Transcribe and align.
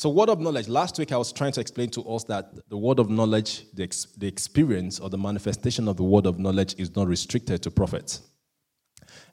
So, 0.00 0.08
word 0.08 0.30
of 0.30 0.40
knowledge. 0.40 0.66
Last 0.66 0.98
week, 0.98 1.12
I 1.12 1.18
was 1.18 1.30
trying 1.30 1.52
to 1.52 1.60
explain 1.60 1.90
to 1.90 2.02
us 2.08 2.24
that 2.24 2.70
the 2.70 2.78
word 2.78 2.98
of 2.98 3.10
knowledge, 3.10 3.66
the, 3.74 3.82
ex- 3.82 4.06
the 4.16 4.26
experience 4.26 4.98
or 4.98 5.10
the 5.10 5.18
manifestation 5.18 5.88
of 5.88 5.98
the 5.98 6.02
word 6.04 6.24
of 6.24 6.38
knowledge 6.38 6.74
is 6.78 6.96
not 6.96 7.06
restricted 7.06 7.62
to 7.64 7.70
prophets. 7.70 8.22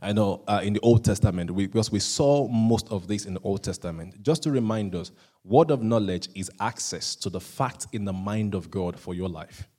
I 0.01 0.11
know 0.11 0.43
uh, 0.45 0.59
in 0.61 0.73
the 0.73 0.81
Old 0.81 1.05
Testament, 1.05 1.51
we, 1.51 1.67
because 1.67 1.89
we 1.89 1.99
saw 1.99 2.49
most 2.49 2.89
of 2.89 3.07
this 3.07 3.23
in 3.23 3.35
the 3.35 3.39
Old 3.43 3.63
Testament. 3.63 4.21
Just 4.21 4.43
to 4.43 4.51
remind 4.51 4.93
us, 4.93 5.13
word 5.45 5.71
of 5.71 5.83
knowledge 5.83 6.27
is 6.35 6.51
access 6.59 7.15
to 7.15 7.29
the 7.29 7.39
fact 7.39 7.87
in 7.93 8.03
the 8.03 8.11
mind 8.11 8.53
of 8.53 8.69
God 8.69 8.99
for 8.99 9.13
your 9.13 9.29
life. 9.29 9.69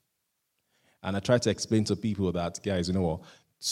And 1.03 1.19
I 1.19 1.21
try 1.21 1.37
to 1.37 1.51
explain 1.51 1.85
to 1.85 1.97
people 1.97 2.33
that, 2.33 2.61
guys, 2.65 2.89
you 2.89 2.95
know 2.95 3.03
what? 3.03 3.21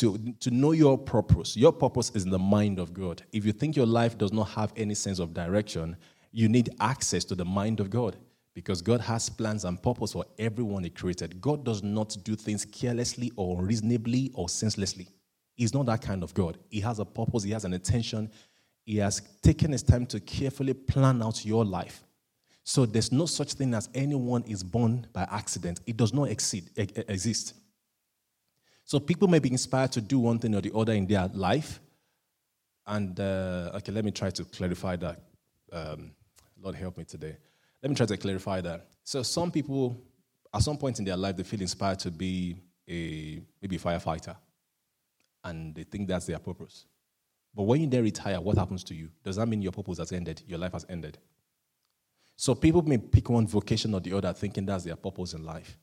To, 0.01 0.19
to 0.41 0.51
know 0.51 0.73
your 0.73 0.99
purpose, 0.99 1.57
your 1.57 1.73
purpose 1.73 2.11
is 2.15 2.25
in 2.25 2.31
the 2.31 2.39
mind 2.39 2.79
of 2.79 2.93
God. 2.93 3.23
If 3.33 3.47
you 3.47 3.53
think 3.53 3.75
your 3.75 3.87
life 3.87 4.19
does 4.19 4.35
not 4.35 4.51
have 4.51 4.75
any 4.77 4.95
sense 4.95 5.19
of 5.19 5.33
direction, 5.33 5.97
you 6.33 6.49
need 6.49 6.71
access 6.81 7.25
to 7.25 7.35
the 7.35 7.45
mind 7.45 7.81
of 7.81 7.91
God 7.91 8.17
because 8.55 8.81
God 8.81 9.01
has 9.03 9.29
plans 9.29 9.65
and 9.65 9.83
purpose 9.83 10.13
for 10.13 10.25
everyone 10.39 10.85
He 10.85 10.91
created. 10.91 11.41
God 11.41 11.65
does 11.65 11.83
not 11.83 12.17
do 12.25 12.35
things 12.35 12.65
carelessly 12.65 13.31
or 13.37 13.59
unreasonably 13.59 14.31
or 14.35 14.49
senselessly. 14.49 15.09
He's 15.57 15.75
not 15.75 15.87
that 15.87 16.03
kind 16.03 16.23
of 16.23 16.33
God. 16.35 16.59
He 16.71 16.81
has 16.81 16.99
a 16.99 17.05
purpose, 17.05 17.43
He 17.43 17.51
has 17.53 17.65
an 17.65 17.75
intention. 17.75 18.31
He 18.85 18.99
has 18.99 19.21
taken 19.43 19.73
His 19.73 19.83
time 19.83 20.07
to 20.07 20.21
carefully 20.21 20.75
plan 20.75 21.23
out 21.23 21.45
your 21.45 21.65
life. 21.65 22.03
So 22.65 22.85
there's 22.85 23.13
no 23.13 23.27
such 23.27 23.53
thing 23.53 23.75
as 23.75 23.89
anyone 23.95 24.43
is 24.45 24.63
born 24.63 25.07
by 25.13 25.29
accident. 25.31 25.81
It 25.87 25.97
does 25.97 26.13
not 26.13 26.31
exist. 26.31 26.71
exist. 26.77 27.55
So 28.85 28.99
people 28.99 29.29
may 29.29 29.39
be 29.39 29.53
inspired 29.53 29.93
to 29.93 30.01
do 30.01 30.19
one 30.19 30.39
thing 30.39 30.55
or 30.55 30.61
the 30.61 30.73
other 30.75 30.93
in 30.93 31.07
their 31.07 31.29
life. 31.35 31.79
And 32.87 33.19
uh, 33.21 33.73
okay, 33.75 33.93
let 33.93 34.05
me 34.05 34.13
try 34.13 34.31
to 34.31 34.45
clarify 34.45 34.97
that. 34.97 35.21
Um, 35.73 36.13
Lord 36.61 36.75
help 36.75 36.99
me 36.99 37.05
today. 37.05 37.37
Let 37.83 37.91
me 37.91 37.97
try 37.97 38.07
to 38.07 38.17
clarify 38.17 38.61
that. 38.63 38.89
So 39.05 39.23
some 39.23 39.51
people, 39.51 40.01
at 40.53 40.63
some 40.63 40.77
point 40.77 40.99
in 40.99 41.05
their 41.05 41.17
life, 41.17 41.37
they 41.37 41.43
feel 41.43 41.61
inspired 41.61 41.99
to 42.01 42.11
be 42.11 42.57
a 42.89 43.41
maybe 43.61 43.77
a 43.77 43.79
firefighter, 43.79 44.37
and 45.45 45.75
they 45.75 45.85
think 45.85 46.09
that's 46.09 46.27
their 46.27 46.39
purpose. 46.39 46.87
But 47.55 47.65
when 47.65 47.81
you 47.81 47.87
then 47.87 48.03
retire, 48.03 48.41
what 48.41 48.59
happens 48.59 48.85
to 48.85 48.95
you? 48.95 49.09
Does 49.25 49.37
that 49.37 49.47
mean 49.47 49.63
your 49.63 49.73
purpose 49.73 49.99
has 49.99 50.13
ended? 50.13 50.43
Your 50.47 50.59
life 50.59 50.73
has 50.73 50.85
ended? 50.89 51.19
So 52.37 52.55
people 52.55 52.83
may 52.83 52.99
pick 52.99 53.31
one 53.31 53.47
vocation 53.47 53.95
or 53.95 54.01
the 54.01 54.13
other, 54.13 54.33
thinking 54.35 54.67
that's 54.67 54.85
their 54.85 54.97
purpose 54.97 55.33
in 55.33 55.43
life. 55.43 55.79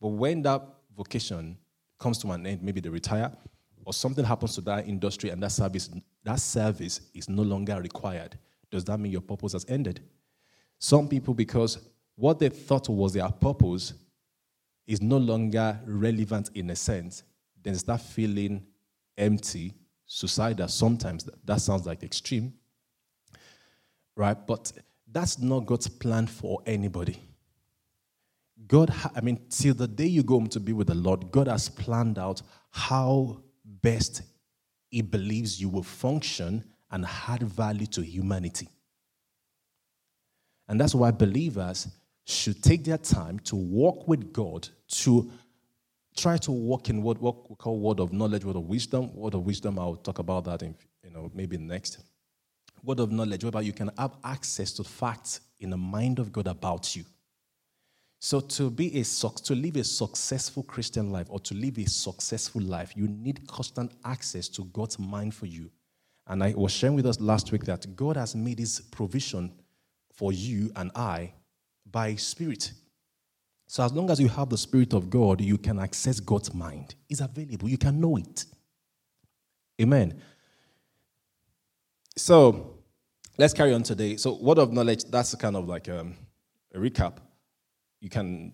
But 0.00 0.08
when 0.08 0.42
that 0.42 0.62
vocation 0.96 1.56
comes 1.98 2.18
to 2.18 2.30
an 2.32 2.46
end, 2.46 2.62
maybe 2.62 2.80
they 2.80 2.88
retire, 2.88 3.30
or 3.84 3.92
something 3.92 4.24
happens 4.24 4.56
to 4.56 4.60
that 4.62 4.88
industry 4.88 5.30
and 5.30 5.42
that 5.42 5.52
service, 5.52 5.88
that 6.24 6.40
service 6.40 7.00
is 7.14 7.28
no 7.28 7.42
longer 7.42 7.80
required. 7.80 8.36
Does 8.74 8.84
that 8.86 8.98
mean 8.98 9.12
your 9.12 9.20
purpose 9.20 9.52
has 9.52 9.64
ended? 9.68 10.00
Some 10.80 11.06
people, 11.06 11.32
because 11.32 11.78
what 12.16 12.40
they 12.40 12.48
thought 12.48 12.88
was 12.88 13.12
their 13.12 13.28
purpose 13.28 13.94
is 14.84 15.00
no 15.00 15.16
longer 15.16 15.78
relevant 15.86 16.50
in 16.56 16.70
a 16.70 16.74
sense, 16.74 17.22
then 17.62 17.76
start 17.76 18.00
feeling 18.00 18.66
empty, 19.16 19.74
suicidal. 20.06 20.66
Sometimes 20.66 21.30
that 21.44 21.60
sounds 21.60 21.86
like 21.86 22.02
extreme, 22.02 22.52
right? 24.16 24.44
But 24.44 24.72
that's 25.08 25.38
not 25.38 25.66
God's 25.66 25.86
plan 25.86 26.26
for 26.26 26.60
anybody. 26.66 27.22
God, 28.66 28.92
I 29.14 29.20
mean, 29.20 29.38
till 29.50 29.74
the 29.74 29.86
day 29.86 30.06
you 30.06 30.24
go 30.24 30.34
home 30.34 30.48
to 30.48 30.58
be 30.58 30.72
with 30.72 30.88
the 30.88 30.96
Lord, 30.96 31.30
God 31.30 31.46
has 31.46 31.68
planned 31.68 32.18
out 32.18 32.42
how 32.70 33.40
best 33.64 34.22
He 34.90 35.00
believes 35.00 35.60
you 35.60 35.68
will 35.68 35.84
function 35.84 36.64
and 36.94 37.06
add 37.28 37.42
value 37.42 37.86
to 37.86 38.02
humanity. 38.02 38.68
And 40.68 40.80
that's 40.80 40.94
why 40.94 41.10
believers 41.10 41.88
should 42.24 42.62
take 42.62 42.84
their 42.84 42.96
time 42.96 43.38
to 43.40 43.56
walk 43.56 44.08
with 44.08 44.32
God, 44.32 44.66
to 44.88 45.30
try 46.16 46.38
to 46.38 46.52
walk 46.52 46.88
in 46.88 47.02
what, 47.02 47.20
what 47.20 47.50
we 47.50 47.56
call 47.56 47.78
word 47.78 48.00
of 48.00 48.12
knowledge, 48.14 48.46
word 48.46 48.56
of 48.56 48.66
wisdom. 48.66 49.14
Word 49.14 49.34
of 49.34 49.44
wisdom, 49.44 49.78
I'll 49.78 49.96
talk 49.96 50.20
about 50.20 50.44
that 50.44 50.62
in, 50.62 50.74
you 51.02 51.10
know, 51.10 51.30
maybe 51.34 51.58
next 51.58 51.98
word 52.84 53.00
of 53.00 53.10
knowledge 53.10 53.42
whereby 53.42 53.62
you 53.62 53.72
can 53.72 53.90
have 53.98 54.14
access 54.22 54.72
to 54.72 54.84
facts 54.84 55.40
in 55.60 55.70
the 55.70 55.76
mind 55.76 56.18
of 56.18 56.32
God 56.32 56.46
about 56.46 56.94
you. 56.94 57.04
So 58.20 58.40
to 58.40 58.70
be 58.70 59.00
a 59.00 59.04
to 59.04 59.54
live 59.54 59.76
a 59.76 59.84
successful 59.84 60.62
Christian 60.62 61.10
life 61.10 61.26
or 61.28 61.40
to 61.40 61.54
live 61.54 61.78
a 61.78 61.86
successful 61.86 62.62
life, 62.62 62.92
you 62.96 63.08
need 63.08 63.46
constant 63.46 63.92
access 64.04 64.48
to 64.50 64.64
God's 64.66 64.98
mind 64.98 65.34
for 65.34 65.46
you. 65.46 65.70
And 66.26 66.42
I 66.42 66.54
was 66.56 66.72
sharing 66.72 66.96
with 66.96 67.06
us 67.06 67.20
last 67.20 67.52
week 67.52 67.64
that 67.64 67.94
God 67.94 68.16
has 68.16 68.34
made 68.34 68.58
his 68.58 68.80
provision 68.80 69.52
for 70.12 70.32
you 70.32 70.70
and 70.76 70.90
I 70.94 71.34
by 71.90 72.14
spirit. 72.14 72.72
So 73.66 73.82
as 73.82 73.92
long 73.92 74.10
as 74.10 74.20
you 74.20 74.28
have 74.28 74.48
the 74.48 74.58
spirit 74.58 74.94
of 74.94 75.10
God, 75.10 75.40
you 75.40 75.58
can 75.58 75.78
access 75.78 76.20
God's 76.20 76.54
mind. 76.54 76.94
It's 77.08 77.20
available. 77.20 77.68
You 77.68 77.78
can 77.78 78.00
know 78.00 78.16
it. 78.16 78.44
Amen. 79.80 80.20
So 82.16 82.78
let's 83.36 83.52
carry 83.52 83.74
on 83.74 83.82
today. 83.82 84.16
So, 84.16 84.34
word 84.34 84.58
of 84.58 84.72
knowledge, 84.72 85.04
that's 85.04 85.34
kind 85.34 85.56
of 85.56 85.68
like 85.68 85.88
um, 85.88 86.14
a 86.74 86.78
recap. 86.78 87.16
You 88.00 88.08
can, 88.08 88.52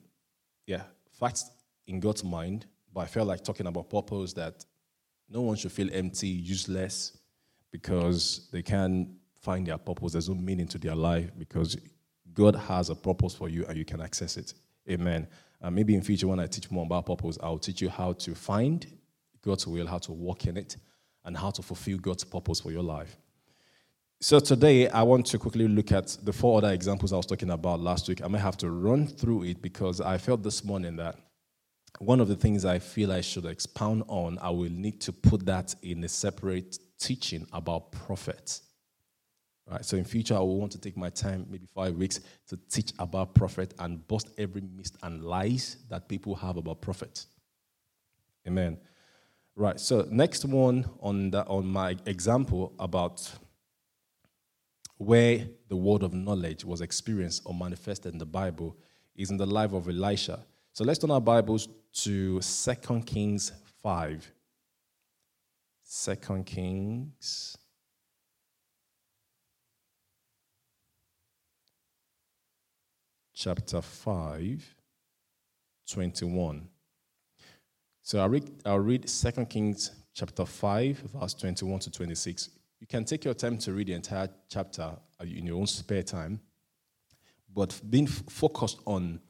yeah, 0.67 0.83
facts 1.13 1.51
in 1.87 2.01
God's 2.01 2.25
mind, 2.25 2.67
but 2.93 3.01
I 3.01 3.07
felt 3.07 3.29
like 3.29 3.45
talking 3.45 3.67
about 3.67 3.91
purpose 3.91 4.33
that 4.35 4.65
no 5.29 5.43
one 5.43 5.57
should 5.57 5.73
feel 5.73 5.89
empty, 5.93 6.29
useless, 6.29 7.19
because 7.71 8.49
they 8.53 8.63
can't 8.63 9.09
find 9.41 9.67
their 9.67 9.79
purpose. 9.79 10.13
There's 10.13 10.29
no 10.29 10.35
meaning 10.35 10.69
to 10.69 10.79
their 10.79 10.95
life 10.95 11.31
because 11.39 11.77
God 12.33 12.55
has 12.55 12.91
a 12.91 12.95
purpose 12.95 13.35
for 13.35 13.49
you 13.49 13.65
and 13.67 13.77
you 13.77 13.85
can 13.85 14.01
access 14.01 14.37
it. 14.37 14.55
Amen. 14.89 15.27
Uh, 15.63 15.71
maybe 15.71 15.95
in 15.95 16.03
future, 16.03 16.27
when 16.27 16.41
I 16.41 16.47
teach 16.47 16.71
more 16.71 16.85
about 16.85 17.07
purpose, 17.07 17.39
I'll 17.43 17.59
teach 17.59 17.81
you 17.81 17.89
how 17.89 18.13
to 18.15 18.35
find 18.35 18.87
God's 19.43 19.67
will, 19.67 19.87
how 19.87 19.99
to 19.99 20.13
walk 20.13 20.47
in 20.47 20.57
it, 20.57 20.77
and 21.25 21.37
how 21.37 21.51
to 21.51 21.63
fulfill 21.63 21.99
God's 21.99 22.25
purpose 22.25 22.61
for 22.61 22.71
your 22.71 22.83
life. 22.83 23.17
So 24.23 24.39
today 24.39 24.89
I 24.89 25.03
want 25.03 25.27
to 25.27 25.39
quickly 25.39 25.67
look 25.67 25.93
at 25.93 26.17
the 26.23 26.33
four 26.33 26.59
other 26.59 26.73
examples 26.73 27.13
I 27.13 27.17
was 27.17 27.27
talking 27.27 27.51
about 27.51 27.81
last 27.81 28.09
week. 28.09 28.23
I 28.23 28.29
may 28.29 28.39
have 28.39 28.57
to 28.59 28.71
run 28.71 29.07
through 29.07 29.45
it 29.45 29.63
because 29.63 30.01
I 30.01 30.19
felt 30.19 30.43
this 30.43 30.63
morning 30.63 30.97
that 30.97 31.17
one 31.99 32.21
of 32.21 32.29
the 32.29 32.37
things 32.37 32.65
I 32.65 32.79
feel 32.79 33.13
I 33.13 33.23
should 33.23 33.47
expound 33.47 34.05
on, 34.09 34.39
I 34.41 34.51
will 34.51 34.71
need 34.71 35.01
to 35.03 35.13
put 35.13 35.47
that 35.47 35.75
in 35.83 36.05
a 36.05 36.09
separate 36.09 36.79
teaching 37.01 37.47
about 37.53 37.91
prophets. 37.91 38.63
Right? 39.69 39.85
So 39.85 39.97
in 39.97 40.05
future, 40.05 40.35
I 40.37 40.41
will 40.41 40.59
want 40.59 40.73
to 40.73 40.81
take 40.81 40.97
my 40.97 41.11
time, 41.11 41.47
maybe 41.51 41.67
five 41.67 41.95
weeks, 41.95 42.21
to 42.49 42.59
teach 42.71 42.93
about 42.99 43.35
prophet 43.35 43.75
and 43.79 44.07
bust 44.07 44.29
every 44.39 44.63
myth 44.63 44.97
and 45.03 45.25
lies 45.25 45.79
that 45.89 46.09
people 46.09 46.35
have 46.37 46.57
about 46.57 46.81
prophet. 46.81 47.25
Amen. 48.47 48.79
Right. 49.57 49.79
So 49.79 50.07
next 50.11 50.45
one 50.45 50.89
on 51.01 51.31
the, 51.31 51.45
on 51.47 51.67
my 51.67 51.97
example 52.07 52.73
about 52.79 53.31
where 54.97 55.47
the 55.69 55.77
word 55.77 56.03
of 56.03 56.13
knowledge 56.13 56.65
was 56.65 56.81
experienced 56.81 57.43
or 57.45 57.55
manifested 57.55 58.13
in 58.13 58.19
the 58.19 58.27
Bible 58.27 58.77
is 59.17 59.31
in 59.31 59.37
the 59.37 59.47
life 59.47 59.73
of 59.73 59.89
Elisha. 59.89 60.41
So 60.73 60.85
let's 60.85 60.99
turn 60.99 61.11
our 61.11 61.21
Bibles 61.21 61.69
to 61.93 62.41
2 62.41 63.03
Kings 63.07 63.53
5. 63.83 64.33
2 65.91 66.45
Kings. 66.45 67.59
Chapter 73.35 73.81
5, 73.81 74.75
21. 75.91 76.69
So 78.03 78.21
I'll 78.21 78.29
read, 78.29 78.51
I'll 78.65 78.79
read 78.79 79.09
2 79.09 79.47
Kings 79.47 79.91
chapter 80.15 80.45
5, 80.45 80.99
verse 81.15 81.35
21 81.35 81.81
to 81.81 81.91
26. 81.91 82.51
You 82.79 82.87
can 82.87 83.05
take 83.05 83.25
your 83.25 83.35
time 83.35 83.59
to 83.59 83.73
read 83.73 83.89
the 83.89 83.95
entire 83.95 84.29
chapter 84.49 84.83
uh, 84.83 85.25
in 85.25 85.47
your 85.47 85.57
own 85.57 85.67
spare 85.67 86.05
time. 86.05 86.39
But 87.53 87.81
being 87.91 88.07
focused 88.07 88.79
on 88.87 89.21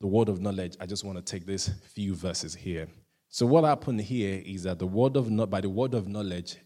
the 0.00 0.08
word 0.08 0.28
of 0.28 0.40
knowledge, 0.40 0.76
I 0.80 0.86
just 0.86 1.04
want 1.04 1.18
to 1.18 1.22
take 1.22 1.46
these 1.46 1.68
few 1.92 2.16
verses 2.16 2.54
here. 2.54 2.88
So 3.28 3.46
what 3.46 3.64
happened 3.64 4.00
here 4.00 4.42
is 4.44 4.62
that 4.62 4.78
the 4.78 4.86
word 4.86 5.16
of 5.16 5.50
by 5.50 5.60
the 5.60 5.68
word 5.68 5.94
of 5.94 6.06
knowledge, 6.06 6.56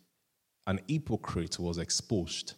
an 0.66 0.80
hypocrite 0.86 1.58
was 1.58 1.78
exposed. 1.78 2.54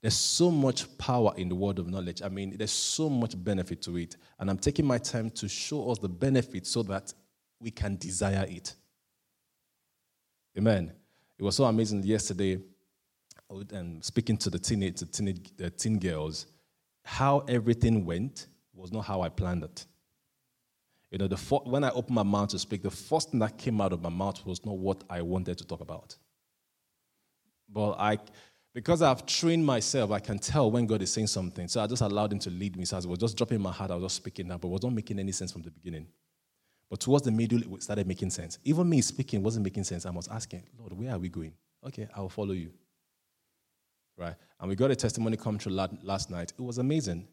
There's 0.00 0.16
so 0.16 0.50
much 0.50 0.98
power 0.98 1.32
in 1.36 1.48
the 1.48 1.54
word 1.54 1.78
of 1.78 1.86
knowledge. 1.86 2.22
I 2.22 2.28
mean, 2.28 2.56
there's 2.56 2.72
so 2.72 3.08
much 3.08 3.34
benefit 3.42 3.80
to 3.82 3.96
it. 3.96 4.16
And 4.40 4.50
I'm 4.50 4.58
taking 4.58 4.84
my 4.84 4.98
time 4.98 5.30
to 5.30 5.48
show 5.48 5.90
us 5.92 5.98
the 5.98 6.08
benefit 6.08 6.66
so 6.66 6.82
that 6.84 7.14
we 7.60 7.70
can 7.70 7.96
desire 7.96 8.44
it. 8.48 8.74
Amen. 10.58 10.92
It 11.38 11.42
was 11.44 11.56
so 11.56 11.64
amazing 11.64 12.02
yesterday, 12.02 12.58
and 13.48 13.72
um, 13.72 14.02
speaking 14.02 14.36
to 14.38 14.50
the 14.50 14.58
teenage, 14.58 15.00
the 15.00 15.06
teenage 15.06 15.56
the 15.56 15.70
teen 15.70 15.98
girls, 15.98 16.46
how 17.04 17.40
everything 17.48 18.04
went 18.04 18.48
was 18.74 18.92
not 18.92 19.02
how 19.02 19.22
I 19.22 19.28
planned 19.28 19.64
it. 19.64 19.86
You 21.12 21.18
know, 21.18 21.28
the 21.28 21.36
when 21.64 21.84
I 21.84 21.90
opened 21.90 22.14
my 22.14 22.22
mouth 22.22 22.48
to 22.48 22.58
speak, 22.58 22.82
the 22.82 22.90
first 22.90 23.30
thing 23.30 23.40
that 23.40 23.58
came 23.58 23.82
out 23.82 23.92
of 23.92 24.00
my 24.00 24.08
mouth 24.08 24.44
was 24.46 24.64
not 24.64 24.78
what 24.78 25.04
I 25.10 25.20
wanted 25.20 25.58
to 25.58 25.66
talk 25.66 25.82
about. 25.82 26.16
But 27.68 27.92
I, 27.98 28.18
because 28.72 29.02
I've 29.02 29.26
trained 29.26 29.64
myself, 29.64 30.10
I 30.10 30.20
can 30.20 30.38
tell 30.38 30.70
when 30.70 30.86
God 30.86 31.02
is 31.02 31.12
saying 31.12 31.26
something. 31.26 31.68
So 31.68 31.82
I 31.82 31.86
just 31.86 32.00
allowed 32.00 32.32
Him 32.32 32.38
to 32.40 32.50
lead 32.50 32.78
me. 32.78 32.86
So 32.86 32.96
I 32.96 33.06
was 33.06 33.18
just 33.18 33.36
dropping 33.36 33.60
my 33.60 33.70
heart, 33.70 33.90
I 33.90 33.94
was 33.94 34.04
just 34.04 34.16
speaking 34.16 34.48
now, 34.48 34.56
but 34.56 34.68
it 34.68 34.70
was 34.70 34.82
not 34.82 34.94
making 34.94 35.18
any 35.18 35.32
sense 35.32 35.52
from 35.52 35.60
the 35.60 35.70
beginning. 35.70 36.06
But 36.88 37.00
towards 37.00 37.24
the 37.24 37.30
middle, 37.30 37.60
it 37.60 37.82
started 37.82 38.06
making 38.06 38.30
sense. 38.30 38.58
Even 38.64 38.88
me 38.88 39.02
speaking 39.02 39.42
wasn't 39.42 39.64
making 39.64 39.84
sense. 39.84 40.06
I 40.06 40.10
was 40.10 40.28
asking, 40.28 40.62
Lord, 40.78 40.94
where 40.94 41.10
are 41.10 41.18
we 41.18 41.28
going? 41.28 41.52
Okay, 41.86 42.08
I 42.16 42.20
will 42.22 42.30
follow 42.30 42.52
you. 42.52 42.70
Right? 44.16 44.34
And 44.60 44.68
we 44.68 44.76
got 44.76 44.90
a 44.90 44.96
testimony 44.96 45.36
come 45.36 45.58
true 45.58 45.72
last 45.72 46.30
night. 46.30 46.52
It 46.58 46.62
was 46.62 46.78
amazing 46.78 47.28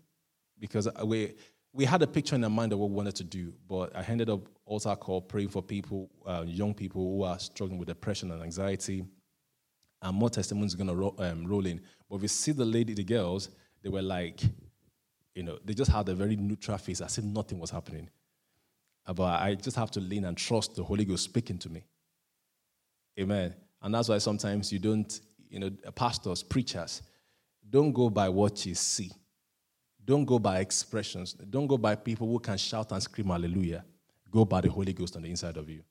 because 0.59 0.89
we, 1.05 1.35
we 1.73 1.85
had 1.85 2.01
a 2.01 2.07
picture 2.07 2.35
in 2.35 2.43
our 2.43 2.49
mind 2.49 2.73
of 2.73 2.79
what 2.79 2.89
we 2.89 2.95
wanted 2.95 3.15
to 3.15 3.23
do, 3.23 3.53
but 3.67 3.95
I 3.95 4.03
ended 4.03 4.29
up 4.29 4.41
also 4.65 4.95
call 4.95 5.21
praying 5.21 5.49
for 5.49 5.61
people, 5.61 6.09
uh, 6.25 6.43
young 6.45 6.73
people 6.73 7.01
who 7.01 7.23
are 7.23 7.37
struggling 7.39 7.77
with 7.77 7.87
depression 7.87 8.31
and 8.31 8.41
anxiety 8.41 9.05
and 10.01 10.17
more 10.17 10.29
testimonies 10.29 10.73
are 10.73 10.77
going 10.77 10.87
to 10.87 10.95
ro- 10.95 11.15
um, 11.19 11.45
roll 11.45 11.65
in. 11.65 11.81
But 12.09 12.17
if 12.17 12.21
you 12.23 12.27
see 12.27 12.51
the 12.51 12.65
lady, 12.65 12.93
the 12.93 13.03
girls, 13.03 13.49
they 13.83 13.89
were 13.89 14.01
like, 14.01 14.41
you 15.35 15.43
know, 15.43 15.59
they 15.63 15.73
just 15.73 15.91
had 15.91 16.07
a 16.09 16.15
very 16.15 16.35
neutral 16.35 16.77
face 16.77 17.01
as 17.01 17.17
if 17.17 17.23
nothing 17.23 17.59
was 17.59 17.69
happening. 17.69 18.09
Uh, 19.05 19.13
but 19.13 19.41
I 19.41 19.55
just 19.55 19.77
have 19.77 19.91
to 19.91 19.99
lean 19.99 20.25
and 20.25 20.37
trust 20.37 20.75
the 20.75 20.83
Holy 20.83 21.05
Ghost 21.05 21.23
speaking 21.23 21.57
to 21.59 21.69
me. 21.69 21.83
Amen. 23.19 23.55
And 23.81 23.93
that's 23.93 24.09
why 24.09 24.17
sometimes 24.17 24.71
you 24.71 24.79
don't, 24.79 25.19
you 25.49 25.59
know, 25.59 25.69
pastors, 25.95 26.43
preachers, 26.43 27.01
don't 27.69 27.91
go 27.91 28.09
by 28.09 28.29
what 28.29 28.65
you 28.65 28.75
see. 28.75 29.11
Don't 30.09 30.25
go 30.25 30.39
by 30.39 30.57
expressions. 30.57 31.33
Don't 31.33 31.67
go 31.67 31.77
by 31.77 31.93
people 31.93 32.25
who 32.25 32.39
can 32.39 32.57
shout 32.57 32.91
and 32.91 33.03
scream 33.03 33.27
hallelujah. 33.27 33.85
Go 34.31 34.43
by 34.43 34.59
the 34.59 34.67
Holy 34.67 34.91
Ghost 34.91 35.15
on 35.15 35.21
the 35.21 35.29
inside 35.29 35.55
of 35.55 35.69
you. 35.69 35.83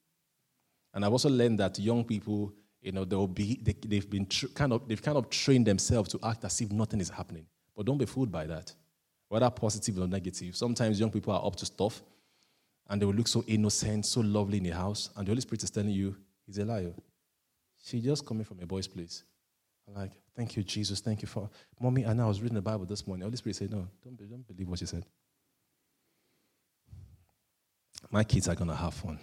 And 0.92 1.04
I've 1.04 1.12
also 1.12 1.28
learned 1.28 1.60
that 1.60 1.78
young 1.78 2.02
people, 2.02 2.52
you 2.82 2.90
know, 2.90 3.04
they'll 3.04 3.28
be, 3.28 3.60
they, 3.62 3.94
have 3.94 4.10
been 4.10 4.26
tr- 4.26 4.48
kind 4.48 4.72
of, 4.72 4.88
they've 4.88 5.00
kind 5.00 5.16
of 5.16 5.30
trained 5.30 5.68
themselves 5.68 6.08
to 6.08 6.18
act 6.24 6.44
as 6.44 6.60
if 6.60 6.72
nothing 6.72 7.00
is 7.00 7.08
happening. 7.08 7.46
But 7.76 7.86
don't 7.86 7.96
be 7.96 8.06
fooled 8.06 8.32
by 8.32 8.46
that, 8.46 8.74
whether 9.28 9.48
positive 9.50 9.96
or 10.00 10.08
negative. 10.08 10.56
Sometimes 10.56 10.98
young 10.98 11.12
people 11.12 11.32
are 11.32 11.46
up 11.46 11.54
to 11.54 11.66
stuff 11.66 12.02
and 12.88 13.00
they 13.00 13.06
will 13.06 13.14
look 13.14 13.28
so 13.28 13.44
innocent, 13.46 14.04
so 14.04 14.20
lovely 14.20 14.58
in 14.58 14.64
the 14.64 14.70
house, 14.70 15.10
and 15.14 15.28
the 15.28 15.30
Holy 15.30 15.42
Spirit 15.42 15.62
is 15.62 15.70
telling 15.70 15.90
you, 15.90 16.16
he's 16.44 16.58
a 16.58 16.64
liar. 16.64 16.92
She's 17.84 18.02
just 18.02 18.26
coming 18.26 18.42
from 18.42 18.58
a 18.60 18.66
boy's 18.66 18.88
place. 18.88 19.22
I'm 19.86 19.94
like, 19.94 20.10
thank 20.38 20.56
you, 20.56 20.62
Jesus. 20.62 21.00
Thank 21.00 21.20
you 21.20 21.26
for 21.26 21.50
mommy. 21.80 22.04
And 22.04 22.22
I 22.22 22.26
was 22.26 22.40
reading 22.40 22.54
the 22.54 22.62
Bible 22.62 22.86
this 22.86 23.04
morning. 23.04 23.24
Holy 23.24 23.36
Spirit 23.36 23.56
said, 23.56 23.72
No, 23.72 23.88
don't, 24.04 24.16
don't 24.16 24.46
believe 24.46 24.68
what 24.68 24.78
she 24.78 24.86
said. 24.86 25.04
My 28.08 28.22
kids 28.22 28.46
are 28.48 28.54
gonna 28.54 28.76
have 28.76 28.94
fun 28.94 29.18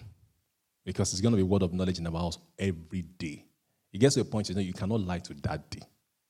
because 0.84 1.14
it's 1.14 1.22
to 1.22 1.32
be 1.32 1.42
word 1.42 1.64
of 1.64 1.74
knowledge 1.74 2.00
in 2.00 2.06
our 2.06 2.20
house 2.20 2.38
every 2.60 3.04
day. 3.04 3.46
It 3.94 4.00
gets 4.00 4.16
to 4.16 4.22
a 4.22 4.26
point, 4.26 4.50
you 4.50 4.56
know, 4.56 4.62
you 4.62 4.74
cannot 4.74 5.00
lie 5.00 5.20
to 5.20 5.34
daddy 5.34 5.82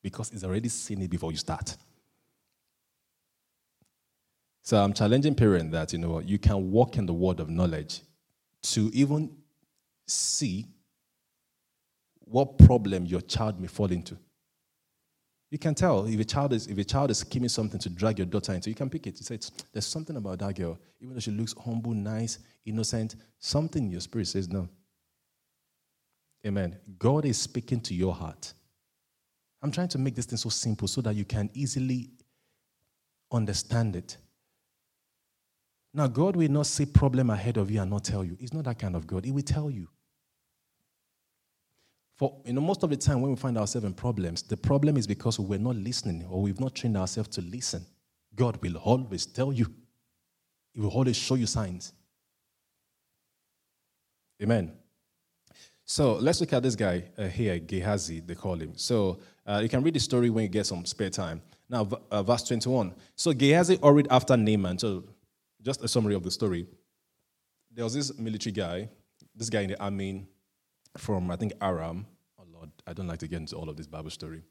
because 0.03 0.29
he's 0.29 0.43
already 0.43 0.69
seen 0.69 1.01
it 1.01 1.09
before 1.09 1.31
you 1.31 1.37
start. 1.37 1.75
So 4.61 4.77
I'm 4.77 4.93
challenging 4.93 5.33
parents 5.33 5.71
that, 5.71 5.93
you 5.93 5.99
know, 5.99 6.19
you 6.19 6.37
can 6.37 6.69
walk 6.69 6.97
in 6.97 7.07
the 7.07 7.13
word 7.13 7.39
of 7.39 7.49
knowledge 7.49 8.01
to 8.61 8.91
even 8.93 9.35
see 10.07 10.67
what 12.19 12.59
problem 12.59 13.07
your 13.07 13.21
child 13.21 13.59
may 13.59 13.67
fall 13.67 13.91
into. 13.91 14.15
You 15.55 15.59
can 15.59 15.73
tell 15.73 16.05
if 16.05 16.19
a 16.19 16.25
child 16.25 16.51
is 16.51 16.67
if 16.67 16.77
a 16.77 16.83
child 16.83 17.11
is 17.11 17.19
scheming 17.19 17.47
something 17.47 17.79
to 17.79 17.87
drag 17.87 18.19
your 18.19 18.25
daughter 18.25 18.51
into, 18.51 18.69
you 18.69 18.75
can 18.75 18.89
pick 18.89 19.07
it. 19.07 19.17
You 19.17 19.23
say, 19.23 19.39
"There's 19.71 19.85
something 19.85 20.17
about 20.17 20.39
that 20.39 20.53
girl, 20.53 20.77
even 20.99 21.13
though 21.13 21.21
she 21.21 21.31
looks 21.31 21.53
humble, 21.53 21.93
nice, 21.93 22.39
innocent. 22.65 23.15
Something 23.39 23.85
in 23.85 23.91
your 23.91 24.01
spirit 24.01 24.27
says 24.27 24.49
no." 24.49 24.67
Amen. 26.45 26.77
God 26.99 27.23
is 27.23 27.37
speaking 27.37 27.79
to 27.83 27.95
your 27.95 28.13
heart. 28.13 28.53
I'm 29.61 29.71
trying 29.71 29.87
to 29.87 29.97
make 29.97 30.15
this 30.15 30.25
thing 30.25 30.37
so 30.37 30.49
simple 30.49 30.89
so 30.89 30.99
that 30.99 31.15
you 31.15 31.23
can 31.23 31.49
easily 31.53 32.09
understand 33.31 33.95
it. 33.95 34.17
Now, 35.93 36.07
God 36.07 36.35
will 36.35 36.51
not 36.51 36.67
see 36.67 36.85
problem 36.85 37.29
ahead 37.29 37.55
of 37.55 37.71
you 37.71 37.79
and 37.79 37.89
not 37.89 38.03
tell 38.03 38.25
you. 38.25 38.35
He's 38.41 38.53
not 38.53 38.65
that 38.65 38.77
kind 38.77 38.93
of 38.93 39.07
God. 39.07 39.23
He 39.23 39.31
will 39.31 39.41
tell 39.41 39.71
you. 39.71 39.87
For 42.17 42.35
you 42.45 42.53
know, 42.53 42.61
most 42.61 42.83
of 42.83 42.89
the 42.89 42.97
time 42.97 43.21
when 43.21 43.31
we 43.31 43.37
find 43.37 43.57
ourselves 43.57 43.85
in 43.85 43.93
problems, 43.93 44.41
the 44.41 44.57
problem 44.57 44.95
is 44.97 45.05
because 45.05 45.39
we're 45.39 45.59
not 45.59 45.75
listening 45.75 46.25
or 46.29 46.41
we've 46.41 46.59
not 46.59 46.75
trained 46.75 46.97
ourselves 46.97 47.29
to 47.29 47.41
listen. 47.41 47.85
God 48.35 48.57
will 48.61 48.77
always 48.77 49.25
tell 49.25 49.51
you. 49.51 49.65
He 50.73 50.81
will 50.81 50.89
always 50.89 51.17
show 51.17 51.35
you 51.35 51.45
signs. 51.45 51.93
Amen. 54.41 54.73
So 55.85 56.15
let's 56.15 56.41
look 56.41 56.51
at 56.51 56.63
this 56.63 56.75
guy 56.75 57.03
uh, 57.17 57.27
here, 57.27 57.59
Gehazi, 57.59 58.19
they 58.19 58.35
call 58.35 58.55
him. 58.55 58.73
So 58.75 59.19
uh, 59.45 59.59
you 59.61 59.69
can 59.69 59.83
read 59.83 59.93
the 59.93 59.99
story 59.99 60.29
when 60.29 60.43
you 60.43 60.49
get 60.49 60.65
some 60.65 60.83
spare 60.85 61.11
time. 61.11 61.41
Now, 61.69 61.87
uh, 62.11 62.23
verse 62.23 62.43
21. 62.43 62.93
So 63.15 63.33
Gehazi 63.33 63.77
hurried 63.81 64.07
after 64.09 64.35
Naaman. 64.35 64.79
So 64.79 65.03
just 65.61 65.83
a 65.83 65.87
summary 65.87 66.15
of 66.15 66.23
the 66.23 66.31
story. 66.31 66.65
There 67.71 67.83
was 67.83 67.93
this 67.93 68.17
military 68.17 68.53
guy, 68.53 68.89
this 69.35 69.49
guy 69.49 69.61
in 69.61 69.69
the 69.69 69.81
army, 69.81 70.27
from, 70.97 71.31
I 71.31 71.35
think, 71.35 71.53
Aram. 71.61 72.05
Oh, 72.39 72.43
Lord, 72.53 72.69
I 72.87 72.93
don't 72.93 73.07
like 73.07 73.19
to 73.19 73.27
get 73.27 73.37
into 73.37 73.55
all 73.55 73.69
of 73.69 73.77
this 73.77 73.87
Bible 73.87 74.09
story. 74.09 74.43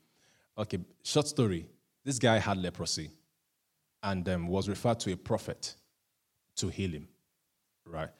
Okay, 0.56 0.78
short 1.02 1.26
story. 1.26 1.66
This 2.04 2.18
guy 2.18 2.38
had 2.38 2.58
leprosy 2.58 3.10
and 4.02 4.28
um, 4.28 4.46
was 4.46 4.68
referred 4.68 5.00
to 5.00 5.12
a 5.12 5.16
prophet 5.16 5.74
to 6.56 6.68
heal 6.68 6.90
him, 6.90 7.08
right? 7.86 8.10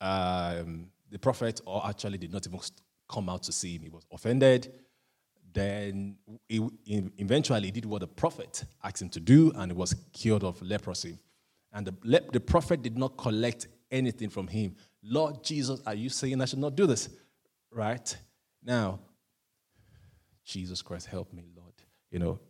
Um, 0.00 0.86
the 1.10 1.18
prophet, 1.18 1.60
or 1.66 1.86
actually 1.86 2.18
did 2.18 2.32
not 2.32 2.46
even 2.46 2.60
come 3.08 3.28
out 3.28 3.42
to 3.44 3.52
see 3.52 3.76
him. 3.76 3.82
He 3.82 3.90
was 3.90 4.06
offended. 4.10 4.72
Then 5.52 6.16
he, 6.48 6.66
eventually 7.18 7.70
did 7.70 7.84
what 7.84 8.00
the 8.00 8.06
prophet 8.06 8.64
asked 8.82 9.02
him 9.02 9.10
to 9.10 9.20
do, 9.20 9.52
and 9.56 9.70
he 9.70 9.76
was 9.76 9.94
cured 10.12 10.44
of 10.44 10.62
leprosy. 10.62 11.18
And 11.72 11.86
the, 11.86 12.22
the 12.32 12.40
prophet 12.40 12.82
did 12.82 12.96
not 12.96 13.16
collect 13.18 13.66
anything 13.90 14.30
from 14.30 14.46
him. 14.46 14.76
Lord 15.02 15.42
Jesus, 15.44 15.80
are 15.86 15.94
you 15.94 16.08
saying 16.08 16.40
I 16.40 16.46
should 16.46 16.58
not 16.58 16.76
do 16.76 16.86
this? 16.86 17.08
Right? 17.72 18.16
Now, 18.62 19.00
Jesus 20.44 20.82
Christ, 20.82 21.06
help 21.06 21.32
me, 21.32 21.44
Lord. 21.56 21.72
You 22.10 22.18
know, 22.18 22.40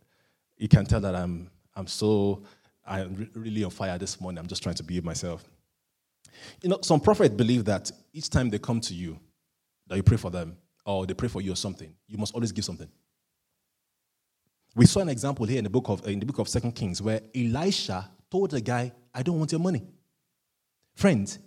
you 0.57 0.67
can 0.67 0.85
tell 0.85 1.01
that 1.01 1.15
I'm, 1.15 1.49
I'm 1.75 1.87
so, 1.87 2.43
I'm 2.85 3.29
really 3.33 3.63
on 3.63 3.71
fire 3.71 3.97
this 3.97 4.19
morning. 4.19 4.39
I'm 4.39 4.47
just 4.47 4.61
trying 4.61 4.75
to 4.75 4.83
be 4.83 4.99
myself. 5.01 5.43
You 6.61 6.69
know, 6.69 6.79
some 6.81 6.99
prophets 6.99 7.33
believe 7.35 7.65
that 7.65 7.91
each 8.11 8.29
time 8.29 8.49
they 8.49 8.59
come 8.59 8.81
to 8.81 8.93
you, 8.93 9.19
that 9.87 9.95
you 9.95 10.03
pray 10.03 10.17
for 10.17 10.31
them, 10.31 10.57
or 10.85 11.05
they 11.05 11.13
pray 11.13 11.29
for 11.29 11.41
you 11.41 11.53
or 11.53 11.55
something, 11.55 11.93
you 12.07 12.17
must 12.17 12.33
always 12.33 12.51
give 12.51 12.65
something. 12.65 12.89
We 14.75 14.85
saw 14.85 15.01
an 15.01 15.09
example 15.09 15.45
here 15.45 15.59
in 15.59 15.63
the 15.63 15.69
book 15.69 15.87
of 15.87 16.05
in 16.07 16.19
the 16.19 16.25
book 16.25 16.39
of 16.39 16.49
Second 16.49 16.71
Kings 16.73 17.01
where 17.01 17.21
Elisha 17.35 18.09
told 18.31 18.51
the 18.51 18.59
guy, 18.59 18.91
"I 19.13 19.21
don't 19.21 19.37
want 19.37 19.51
your 19.51 19.61
money." 19.61 19.83
Friends, 20.95 21.37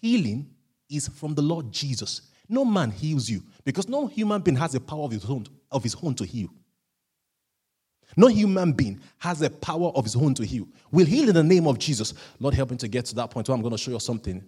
healing 0.00 0.54
is 0.90 1.08
from 1.08 1.34
the 1.34 1.42
Lord 1.42 1.72
Jesus. 1.72 2.22
No 2.48 2.64
man 2.64 2.90
heals 2.90 3.28
you 3.28 3.42
because 3.64 3.88
no 3.88 4.06
human 4.06 4.40
being 4.40 4.56
has 4.56 4.72
the 4.72 4.80
power 4.80 5.04
of 5.04 5.12
his 5.12 5.24
own, 5.24 5.46
of 5.70 5.82
his 5.82 5.96
own 6.02 6.14
to 6.14 6.24
heal. 6.24 6.48
No 8.16 8.28
human 8.28 8.72
being 8.72 9.00
has 9.18 9.42
a 9.42 9.50
power 9.50 9.88
of 9.88 10.04
his 10.04 10.16
own 10.16 10.34
to 10.34 10.44
heal. 10.44 10.68
We'll 10.90 11.06
heal 11.06 11.28
in 11.28 11.34
the 11.34 11.42
name 11.42 11.66
of 11.66 11.78
Jesus. 11.78 12.14
Lord, 12.38 12.54
help 12.54 12.70
me 12.70 12.76
to 12.78 12.88
get 12.88 13.04
to 13.06 13.14
that 13.16 13.30
point 13.30 13.48
where 13.48 13.54
I'm 13.54 13.62
going 13.62 13.72
to 13.72 13.78
show 13.78 13.90
you 13.90 14.00
something 14.00 14.42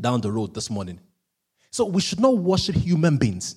down 0.00 0.20
the 0.20 0.30
road 0.30 0.54
this 0.54 0.70
morning. 0.70 1.00
So 1.70 1.84
we 1.84 2.00
should 2.00 2.20
not 2.20 2.38
worship 2.38 2.76
human 2.76 3.16
beings. 3.16 3.56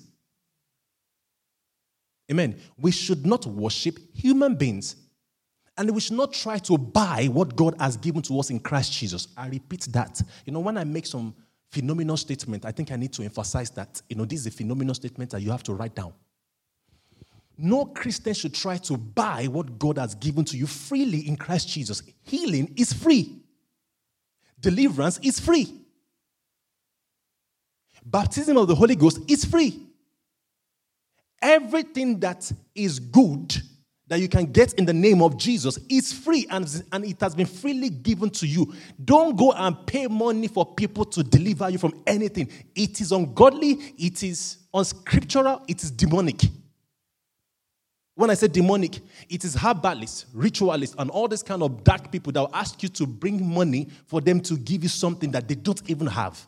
Amen. 2.31 2.59
We 2.77 2.91
should 2.91 3.25
not 3.25 3.45
worship 3.45 3.97
human 4.13 4.55
beings. 4.55 4.95
And 5.77 5.89
we 5.91 6.01
should 6.01 6.17
not 6.17 6.33
try 6.33 6.57
to 6.59 6.77
buy 6.77 7.29
what 7.31 7.55
God 7.55 7.75
has 7.79 7.95
given 7.95 8.21
to 8.23 8.39
us 8.39 8.49
in 8.49 8.59
Christ 8.59 8.91
Jesus. 8.91 9.29
I 9.37 9.47
repeat 9.47 9.87
that. 9.91 10.21
You 10.45 10.51
know, 10.51 10.59
when 10.59 10.77
I 10.77 10.83
make 10.83 11.05
some 11.05 11.33
phenomenal 11.71 12.17
statement, 12.17 12.65
I 12.65 12.71
think 12.71 12.91
I 12.91 12.95
need 12.95 13.13
to 13.13 13.23
emphasize 13.23 13.69
that, 13.71 14.01
you 14.09 14.15
know, 14.15 14.25
this 14.25 14.41
is 14.41 14.47
a 14.47 14.51
phenomenal 14.51 14.95
statement 14.95 15.31
that 15.31 15.41
you 15.41 15.51
have 15.51 15.63
to 15.63 15.73
write 15.73 15.95
down. 15.95 16.13
No 17.57 17.85
Christian 17.85 18.33
should 18.33 18.53
try 18.53 18.77
to 18.77 18.97
buy 18.97 19.45
what 19.47 19.77
God 19.77 19.97
has 19.97 20.15
given 20.15 20.45
to 20.45 20.57
you 20.57 20.65
freely 20.65 21.27
in 21.27 21.35
Christ 21.35 21.67
Jesus. 21.67 22.01
Healing 22.23 22.73
is 22.77 22.93
free, 22.93 23.41
deliverance 24.59 25.19
is 25.21 25.39
free, 25.39 25.81
baptism 28.05 28.57
of 28.57 28.67
the 28.67 28.75
Holy 28.75 28.95
Ghost 28.95 29.19
is 29.27 29.45
free. 29.45 29.87
Everything 31.41 32.19
that 32.19 32.51
is 32.75 32.99
good 32.99 33.55
that 34.09 34.19
you 34.19 34.27
can 34.27 34.45
get 34.51 34.73
in 34.73 34.85
the 34.85 34.93
name 34.93 35.21
of 35.21 35.37
Jesus 35.37 35.77
is 35.87 36.11
free 36.11 36.47
and, 36.49 36.83
and 36.91 37.05
it 37.05 37.21
has 37.21 37.35
been 37.35 37.45
freely 37.45 37.89
given 37.89 38.29
to 38.31 38.47
you. 38.47 38.73
Don't 39.05 39.37
go 39.37 39.51
and 39.53 39.85
pay 39.85 40.07
money 40.07 40.47
for 40.47 40.65
people 40.65 41.05
to 41.05 41.23
deliver 41.23 41.69
you 41.69 41.77
from 41.77 41.93
anything. 42.05 42.49
It 42.75 42.99
is 42.99 43.11
ungodly, 43.11 43.93
it 43.97 44.23
is 44.23 44.57
unscriptural, 44.73 45.61
it 45.67 45.83
is 45.83 45.91
demonic. 45.91 46.41
When 48.15 48.31
I 48.31 48.33
say 48.33 48.47
demonic, 48.47 48.99
it 49.29 49.45
is 49.45 49.55
herbalists, 49.55 50.25
ritualists, 50.33 50.95
and 50.97 51.09
all 51.11 51.27
this 51.27 51.43
kind 51.43 51.61
of 51.63 51.83
dark 51.83 52.11
people 52.11 52.33
that 52.33 52.41
will 52.41 52.53
ask 52.53 52.81
you 52.83 52.89
to 52.89 53.05
bring 53.07 53.47
money 53.47 53.87
for 54.07 54.21
them 54.21 54.41
to 54.41 54.57
give 54.57 54.83
you 54.83 54.89
something 54.89 55.31
that 55.31 55.47
they 55.47 55.55
don't 55.55 55.87
even 55.87 56.07
have. 56.07 56.45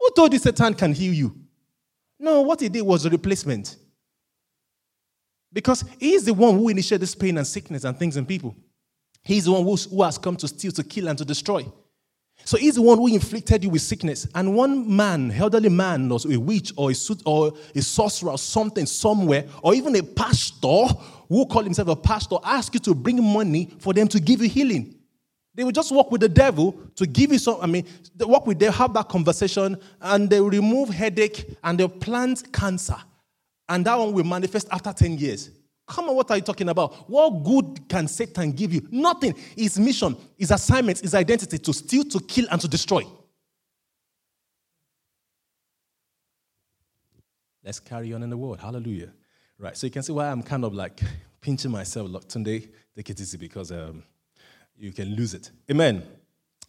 Who 0.00 0.10
told 0.16 0.32
you 0.32 0.38
Satan 0.38 0.74
can 0.74 0.94
heal 0.94 1.12
you? 1.12 1.36
No, 2.18 2.40
what 2.40 2.60
he 2.60 2.68
did 2.70 2.82
was 2.82 3.04
a 3.04 3.10
replacement. 3.10 3.76
Because 5.52 5.84
he's 5.98 6.24
the 6.24 6.34
one 6.34 6.56
who 6.56 6.68
initiated 6.68 7.02
this 7.02 7.14
pain 7.14 7.36
and 7.36 7.46
sickness 7.46 7.84
and 7.84 7.98
things 7.98 8.16
in 8.16 8.24
people. 8.24 8.54
He's 9.22 9.44
the 9.44 9.52
one 9.52 9.64
who 9.64 10.02
has 10.02 10.16
come 10.16 10.36
to 10.36 10.48
steal, 10.48 10.72
to 10.72 10.84
kill, 10.84 11.08
and 11.08 11.18
to 11.18 11.24
destroy. 11.24 11.66
So 12.44 12.56
he's 12.56 12.76
the 12.76 12.82
one 12.82 12.98
who 12.98 13.06
inflicted 13.08 13.64
you 13.64 13.70
with 13.70 13.82
sickness. 13.82 14.26
And 14.34 14.54
one 14.54 14.96
man, 14.96 15.30
elderly 15.30 15.68
man, 15.68 16.10
or 16.10 16.18
a 16.30 16.36
witch, 16.36 16.72
or 16.76 16.90
a, 16.90 16.94
or 17.26 17.52
a 17.74 17.82
sorcerer, 17.82 18.30
or 18.30 18.38
something 18.38 18.86
somewhere, 18.86 19.46
or 19.62 19.74
even 19.74 19.94
a 19.96 20.02
pastor 20.02 20.86
who 21.28 21.46
call 21.46 21.62
himself 21.62 21.88
a 21.88 21.96
pastor, 21.96 22.36
ask 22.42 22.72
you 22.72 22.80
to 22.80 22.94
bring 22.94 23.22
money 23.22 23.70
for 23.78 23.92
them 23.92 24.08
to 24.08 24.20
give 24.20 24.40
you 24.40 24.48
healing. 24.48 24.94
They 25.54 25.64
will 25.64 25.72
just 25.72 25.92
work 25.92 26.10
with 26.10 26.20
the 26.20 26.28
devil 26.28 26.80
to 26.94 27.06
give 27.06 27.32
you 27.32 27.38
some. 27.38 27.58
I 27.60 27.66
mean, 27.66 27.84
they 28.16 28.24
work 28.24 28.46
with 28.46 28.58
them, 28.58 28.72
have 28.72 28.94
that 28.94 29.08
conversation, 29.08 29.76
and 30.00 30.30
they 30.30 30.40
remove 30.40 30.88
headache 30.88 31.56
and 31.62 31.78
they 31.78 31.88
plant 31.88 32.52
cancer. 32.52 32.96
And 33.70 33.84
that 33.86 33.96
one 33.96 34.12
will 34.12 34.24
manifest 34.24 34.66
after 34.72 34.92
10 34.92 35.16
years. 35.16 35.48
Come 35.86 36.08
on, 36.08 36.16
what 36.16 36.28
are 36.30 36.36
you 36.36 36.42
talking 36.42 36.68
about? 36.68 37.08
What 37.08 37.44
good 37.44 37.88
can 37.88 38.08
Satan 38.08 38.50
give 38.50 38.74
you? 38.74 38.86
Nothing. 38.90 39.34
His 39.56 39.78
mission, 39.78 40.16
his 40.36 40.50
assignment, 40.50 40.98
his 40.98 41.14
identity 41.14 41.56
to 41.56 41.72
steal, 41.72 42.02
to 42.04 42.18
kill, 42.18 42.46
and 42.50 42.60
to 42.60 42.66
destroy. 42.66 43.04
Let's 47.64 47.78
carry 47.78 48.12
on 48.12 48.24
in 48.24 48.30
the 48.30 48.36
world. 48.36 48.58
Hallelujah. 48.58 49.12
Right. 49.56 49.76
So 49.76 49.86
you 49.86 49.92
can 49.92 50.02
see 50.02 50.12
why 50.12 50.28
I'm 50.28 50.42
kind 50.42 50.64
of 50.64 50.74
like 50.74 51.00
pinching 51.40 51.70
myself. 51.70 52.10
Look, 52.10 52.28
today, 52.28 52.68
take 52.96 53.10
it 53.10 53.20
easy 53.20 53.38
because 53.38 53.70
um, 53.70 54.02
you 54.76 54.92
can 54.92 55.14
lose 55.14 55.34
it. 55.34 55.52
Amen. 55.70 56.02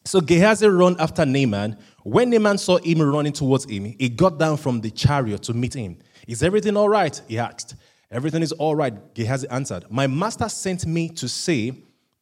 So 0.05 0.21
Gehazi 0.21 0.67
ran 0.67 0.95
after 0.99 1.25
Naaman. 1.25 1.77
When 2.03 2.29
Naaman 2.29 2.59
saw 2.59 2.77
him 2.77 3.01
running 3.01 3.33
towards 3.33 3.65
him, 3.65 3.85
he 3.85 4.09
got 4.09 4.37
down 4.37 4.57
from 4.57 4.81
the 4.81 4.91
chariot 4.91 5.41
to 5.43 5.53
meet 5.53 5.73
him. 5.73 5.97
Is 6.27 6.43
everything 6.43 6.77
all 6.77 6.89
right? 6.89 7.19
He 7.27 7.37
asked. 7.37 7.75
Everything 8.11 8.43
is 8.43 8.51
all 8.51 8.75
right, 8.75 9.13
Gehazi 9.13 9.47
answered. 9.49 9.85
My 9.89 10.05
master 10.05 10.49
sent 10.49 10.85
me 10.85 11.09
to 11.09 11.29
say, 11.29 11.73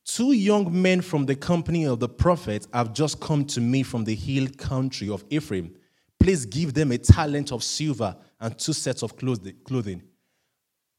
Two 0.06 0.32
young 0.32 0.82
men 0.82 1.01
from 1.01 1.25
the 1.27 1.36
company 1.36 1.86
of 1.86 2.00
the 2.00 2.10
prophet 2.10 2.65
have 2.74 2.94
just 2.94 3.20
come 3.20 3.46
to 3.46 3.62
me 3.62 3.84
from 3.84 4.03
the 4.03 4.15
hill 4.15 4.48
country 4.58 5.08
of 5.08 5.24
Ephraim. 5.29 5.75
Please 6.20 6.48
give 6.48 6.74
them 6.74 6.91
a 6.91 6.98
talent 6.98 7.51
of 7.51 7.63
silver 7.63 8.15
and 8.39 8.58
two 8.58 8.74
sets 8.74 9.03
of 9.03 9.15
clothing. 9.15 10.01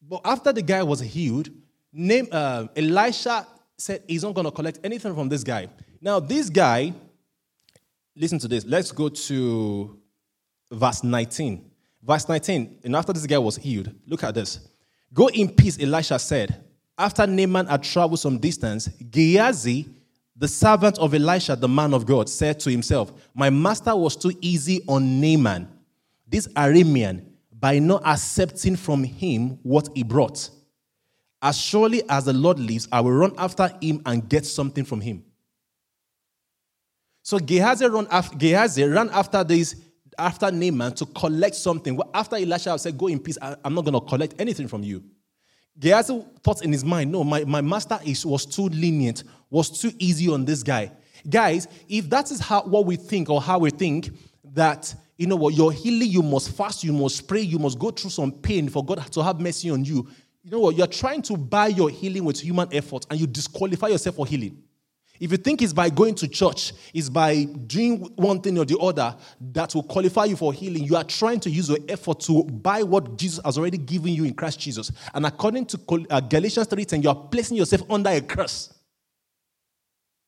But 0.01 0.21
after 0.23 0.53
the 0.53 0.61
guy 0.61 0.81
was 0.83 1.01
healed, 1.01 1.49
name, 1.91 2.27
uh, 2.31 2.67
Elisha 2.75 3.45
said 3.77 4.03
he's 4.07 4.23
not 4.23 4.33
going 4.33 4.45
to 4.45 4.51
collect 4.51 4.79
anything 4.83 5.13
from 5.13 5.27
this 5.27 5.43
guy. 5.43 5.67
Now, 5.99 6.19
this 6.19 6.49
guy, 6.49 6.93
listen 8.15 8.39
to 8.39 8.47
this. 8.47 8.65
Let's 8.65 8.91
go 8.91 9.09
to 9.09 9.99
verse 10.71 11.03
19. 11.03 11.70
Verse 12.03 12.27
19, 12.27 12.79
and 12.83 12.95
after 12.95 13.13
this 13.13 13.27
guy 13.27 13.37
was 13.37 13.57
healed, 13.57 13.93
look 14.07 14.23
at 14.23 14.33
this. 14.33 14.59
Go 15.13 15.27
in 15.27 15.49
peace, 15.49 15.79
Elisha 15.79 16.17
said. 16.17 16.63
After 16.97 17.27
Naaman 17.27 17.67
had 17.67 17.83
traveled 17.83 18.19
some 18.19 18.37
distance, 18.39 18.87
Gehazi, 18.87 19.87
the 20.35 20.47
servant 20.47 20.97
of 20.97 21.13
Elisha, 21.13 21.55
the 21.55 21.67
man 21.67 21.93
of 21.93 22.05
God, 22.05 22.27
said 22.27 22.59
to 22.61 22.71
himself, 22.71 23.11
My 23.33 23.49
master 23.49 23.95
was 23.95 24.15
too 24.15 24.31
easy 24.41 24.81
on 24.87 25.21
Naaman, 25.21 25.67
this 26.27 26.47
Aramean, 26.49 27.25
by 27.51 27.77
not 27.77 28.05
accepting 28.05 28.75
from 28.75 29.03
him 29.03 29.59
what 29.61 29.89
he 29.93 30.03
brought. 30.03 30.49
As 31.41 31.57
surely 31.57 32.01
as 32.09 32.25
the 32.25 32.33
Lord 32.33 32.59
lives, 32.59 32.87
I 32.91 33.01
will 33.01 33.11
run 33.11 33.33
after 33.37 33.71
him 33.81 34.01
and 34.05 34.27
get 34.27 34.45
something 34.45 34.85
from 34.85 35.01
him. 35.01 35.23
So 37.23 37.37
Gehazi 37.37 37.87
ran 37.87 38.07
after, 38.09 38.35
Gehazi 38.35 38.83
ran 38.83 39.09
after 39.11 39.43
this 39.43 39.75
after 40.17 40.51
Naaman 40.51 40.93
to 40.95 41.05
collect 41.05 41.55
something. 41.55 41.99
After 42.13 42.35
Elisha 42.35 42.77
said, 42.77 42.97
Go 42.97 43.07
in 43.07 43.19
peace, 43.19 43.37
I, 43.41 43.55
am 43.63 43.73
not 43.73 43.85
going 43.85 43.93
to 43.93 44.01
collect 44.01 44.35
anything 44.39 44.67
from 44.67 44.83
you. 44.83 45.03
Gehazi 45.79 46.23
thought 46.43 46.63
in 46.63 46.71
his 46.71 46.83
mind, 46.83 47.11
No, 47.11 47.23
my, 47.23 47.43
my 47.45 47.61
master 47.61 47.99
is, 48.05 48.25
was 48.25 48.45
too 48.45 48.67
lenient, 48.69 49.23
was 49.49 49.69
too 49.69 49.91
easy 49.99 50.29
on 50.29 50.45
this 50.45 50.63
guy. 50.63 50.91
Guys, 51.29 51.67
if 51.87 52.09
that 52.09 52.31
is 52.31 52.39
how 52.39 52.63
what 52.63 52.85
we 52.85 52.95
think 52.95 53.29
or 53.29 53.41
how 53.41 53.59
we 53.59 53.69
think 53.69 54.09
that 54.43 54.93
you 55.17 55.27
know 55.27 55.35
what, 55.35 55.53
your 55.53 55.71
healing, 55.71 56.09
you 56.09 56.23
must 56.23 56.49
fast, 56.57 56.83
you 56.83 56.91
must 56.91 57.27
pray, 57.27 57.41
you 57.41 57.59
must 57.59 57.77
go 57.77 57.91
through 57.91 58.09
some 58.09 58.31
pain 58.31 58.67
for 58.69 58.83
God 58.83 59.05
to 59.11 59.21
have 59.21 59.39
mercy 59.39 59.69
on 59.69 59.85
you. 59.85 60.07
You 60.43 60.49
know 60.49 60.59
what, 60.59 60.75
you're 60.75 60.87
trying 60.87 61.21
to 61.23 61.37
buy 61.37 61.67
your 61.67 61.91
healing 61.91 62.25
with 62.25 62.39
human 62.39 62.67
effort 62.73 63.05
and 63.09 63.19
you 63.19 63.27
disqualify 63.27 63.89
yourself 63.89 64.15
for 64.15 64.25
healing. 64.25 64.63
If 65.21 65.29
you 65.29 65.37
think 65.37 65.61
it's 65.61 65.71
by 65.71 65.91
going 65.91 66.15
to 66.15 66.27
church, 66.27 66.73
it's 66.95 67.07
by 67.07 67.43
doing 67.43 67.99
one 68.15 68.41
thing 68.41 68.57
or 68.57 68.65
the 68.65 68.75
other 68.79 69.15
that 69.39 69.75
will 69.75 69.83
qualify 69.83 70.25
you 70.25 70.35
for 70.35 70.51
healing, 70.51 70.83
you 70.83 70.95
are 70.95 71.03
trying 71.03 71.39
to 71.41 71.49
use 71.51 71.69
your 71.69 71.77
effort 71.87 72.21
to 72.21 72.43
buy 72.43 72.81
what 72.81 73.17
Jesus 73.19 73.39
has 73.45 73.55
already 73.55 73.77
given 73.77 74.13
you 74.13 74.23
in 74.23 74.33
Christ 74.33 74.59
Jesus. 74.59 74.91
And 75.13 75.27
according 75.27 75.67
to 75.67 75.79
uh, 76.09 76.21
Galatians 76.21 76.65
3:10, 76.67 77.03
you 77.03 77.09
are 77.09 77.15
placing 77.15 77.57
yourself 77.57 77.83
under 77.87 78.09
a 78.09 78.19
curse. 78.19 78.73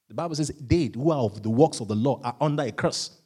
The 0.09 0.13
Bible 0.13 0.35
says, 0.35 0.51
they 0.62 0.91
who 0.93 1.09
are 1.09 1.23
of 1.23 1.41
the 1.41 1.50
works 1.50 1.79
of 1.79 1.88
the 1.88 1.95
law 1.95 2.21
are 2.23 2.35
under 2.39 2.62
a 2.62 2.71
curse. 2.71 3.17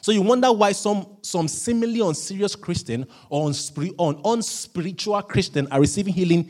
So 0.00 0.12
you 0.12 0.22
wonder 0.22 0.50
why 0.50 0.72
some, 0.72 1.18
some 1.20 1.46
seemingly 1.46 2.00
unserious 2.00 2.56
Christian 2.56 3.06
or 3.28 3.52
unspiritual 4.24 5.22
Christian 5.22 5.68
are 5.70 5.80
receiving 5.80 6.14
healing 6.14 6.48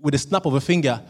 with 0.00 0.14
a 0.14 0.18
snap 0.18 0.46
of 0.46 0.54
a 0.54 0.60
finger 0.60 1.02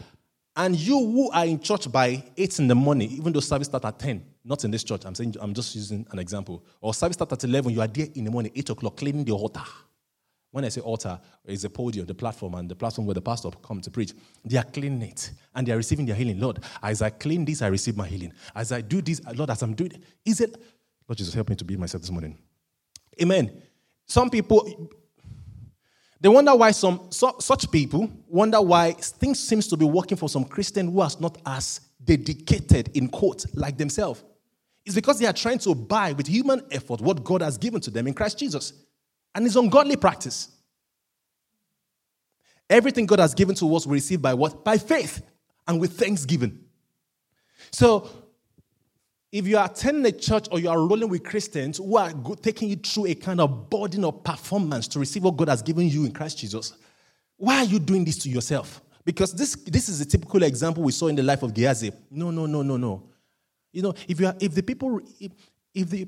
and 0.57 0.75
you 0.75 0.97
who 0.97 1.31
are 1.31 1.45
in 1.45 1.59
church 1.59 1.89
by 1.91 2.23
8 2.35 2.59
in 2.59 2.67
the 2.67 2.75
morning, 2.75 3.11
even 3.11 3.31
though 3.31 3.39
service 3.39 3.67
starts 3.67 3.85
at 3.85 3.99
10, 3.99 4.25
not 4.43 4.63
in 4.63 4.71
this 4.71 4.83
church, 4.83 5.05
I'm 5.05 5.13
saying 5.13 5.35
I'm 5.39 5.53
just 5.53 5.75
using 5.75 6.05
an 6.11 6.17
example. 6.17 6.65
Or 6.81 6.95
service 6.95 7.13
starts 7.13 7.31
at 7.31 7.43
11, 7.43 7.71
you 7.71 7.79
are 7.79 7.87
there 7.87 8.07
in 8.15 8.23
the 8.23 8.31
morning, 8.31 8.51
8 8.55 8.71
o'clock, 8.71 8.97
cleaning 8.97 9.23
the 9.23 9.33
altar. 9.33 9.61
When 10.49 10.65
I 10.65 10.69
say 10.69 10.81
altar, 10.81 11.19
it's 11.45 11.63
a 11.63 11.69
podium, 11.69 12.07
the 12.07 12.15
platform, 12.15 12.55
and 12.55 12.67
the 12.67 12.75
platform 12.75 13.05
where 13.05 13.13
the 13.13 13.21
pastor 13.21 13.51
come 13.61 13.81
to 13.81 13.91
preach. 13.91 14.13
They 14.43 14.57
are 14.57 14.63
cleaning 14.63 15.03
it 15.03 15.31
and 15.53 15.67
they 15.67 15.73
are 15.73 15.77
receiving 15.77 16.07
their 16.07 16.15
healing. 16.15 16.39
Lord, 16.39 16.63
as 16.81 17.03
I 17.03 17.11
clean 17.11 17.45
this, 17.45 17.61
I 17.61 17.67
receive 17.67 17.95
my 17.95 18.07
healing. 18.07 18.33
As 18.55 18.71
I 18.71 18.81
do 18.81 19.01
this, 19.01 19.21
Lord, 19.35 19.51
as 19.51 19.61
I'm 19.61 19.75
doing 19.75 19.91
it, 19.91 20.03
is 20.25 20.41
it? 20.41 20.59
Lord 21.07 21.17
Jesus, 21.17 21.35
help 21.35 21.49
me 21.49 21.55
to 21.55 21.65
be 21.65 21.77
myself 21.77 22.01
this 22.01 22.09
morning. 22.11 22.35
Amen. 23.21 23.61
Some 24.07 24.31
people, 24.31 24.89
they 26.19 26.29
wonder 26.29 26.55
why 26.55 26.71
some 26.71 27.07
so, 27.11 27.35
such 27.39 27.69
people 27.71 28.09
wonder 28.27 28.61
why 28.61 28.93
things 28.93 29.39
seems 29.39 29.67
to 29.67 29.77
be 29.77 29.85
working 29.85 30.17
for 30.17 30.29
some 30.29 30.43
Christian 30.43 30.91
who 30.91 31.01
are 31.01 31.09
not 31.19 31.37
as 31.45 31.81
dedicated 32.03 32.89
in 32.95 33.07
quote 33.07 33.45
like 33.53 33.77
themselves. 33.77 34.23
It's 34.85 34.95
because 34.95 35.19
they 35.19 35.25
are 35.25 35.33
trying 35.33 35.59
to 35.59 35.75
buy 35.75 36.13
with 36.13 36.27
human 36.27 36.61
effort 36.71 37.01
what 37.01 37.23
God 37.23 37.41
has 37.41 37.57
given 37.57 37.81
to 37.81 37.91
them 37.91 38.07
in 38.07 38.13
Christ 38.13 38.39
Jesus. 38.39 38.73
And 39.35 39.45
it's 39.45 39.55
ungodly 39.55 39.97
practice. 39.97 40.49
Everything 42.69 43.05
God 43.05 43.19
has 43.19 43.33
given 43.33 43.55
to 43.55 43.75
us 43.75 43.85
we 43.85 43.93
receive 43.93 44.21
by 44.21 44.33
what? 44.33 44.63
By 44.63 44.77
faith 44.77 45.21
and 45.67 45.79
with 45.79 45.97
thanksgiving. 45.97 46.59
So 47.71 48.09
if 49.31 49.45
you 49.45 49.57
are 49.57 49.65
attending 49.65 50.05
a 50.05 50.11
church 50.11 50.47
or 50.51 50.59
you 50.59 50.69
are 50.69 50.77
rolling 50.77 51.09
with 51.09 51.23
Christians 51.23 51.77
who 51.77 51.97
are 51.97 52.11
taking 52.41 52.69
you 52.69 52.77
through 52.77 53.07
a 53.07 53.15
kind 53.15 53.41
of 53.41 53.69
burden 53.69 54.05
of 54.05 54.23
performance 54.23 54.87
to 54.89 54.99
receive 54.99 55.23
what 55.23 55.35
God 55.35 55.49
has 55.49 55.61
given 55.61 55.87
you 55.87 56.05
in 56.05 56.11
Christ 56.11 56.37
Jesus, 56.37 56.73
why 57.35 57.57
are 57.57 57.65
you 57.65 57.79
doing 57.79 58.05
this 58.05 58.17
to 58.19 58.29
yourself? 58.29 58.81
Because 59.03 59.33
this, 59.33 59.55
this 59.55 59.89
is 59.89 60.01
a 60.01 60.05
typical 60.05 60.43
example 60.43 60.83
we 60.83 60.91
saw 60.91 61.07
in 61.07 61.15
the 61.15 61.23
life 61.23 61.43
of 61.43 61.53
Gehazi. 61.53 61.91
No, 62.09 62.31
no, 62.31 62.45
no, 62.45 62.61
no, 62.61 62.77
no. 62.77 63.03
You 63.71 63.81
know, 63.81 63.93
if, 64.07 64.19
you 64.19 64.27
are, 64.27 64.35
if 64.39 64.55
the 64.55 64.63
people, 64.63 64.99
if, 65.19 65.31
if, 65.73 65.89
the, 65.89 66.07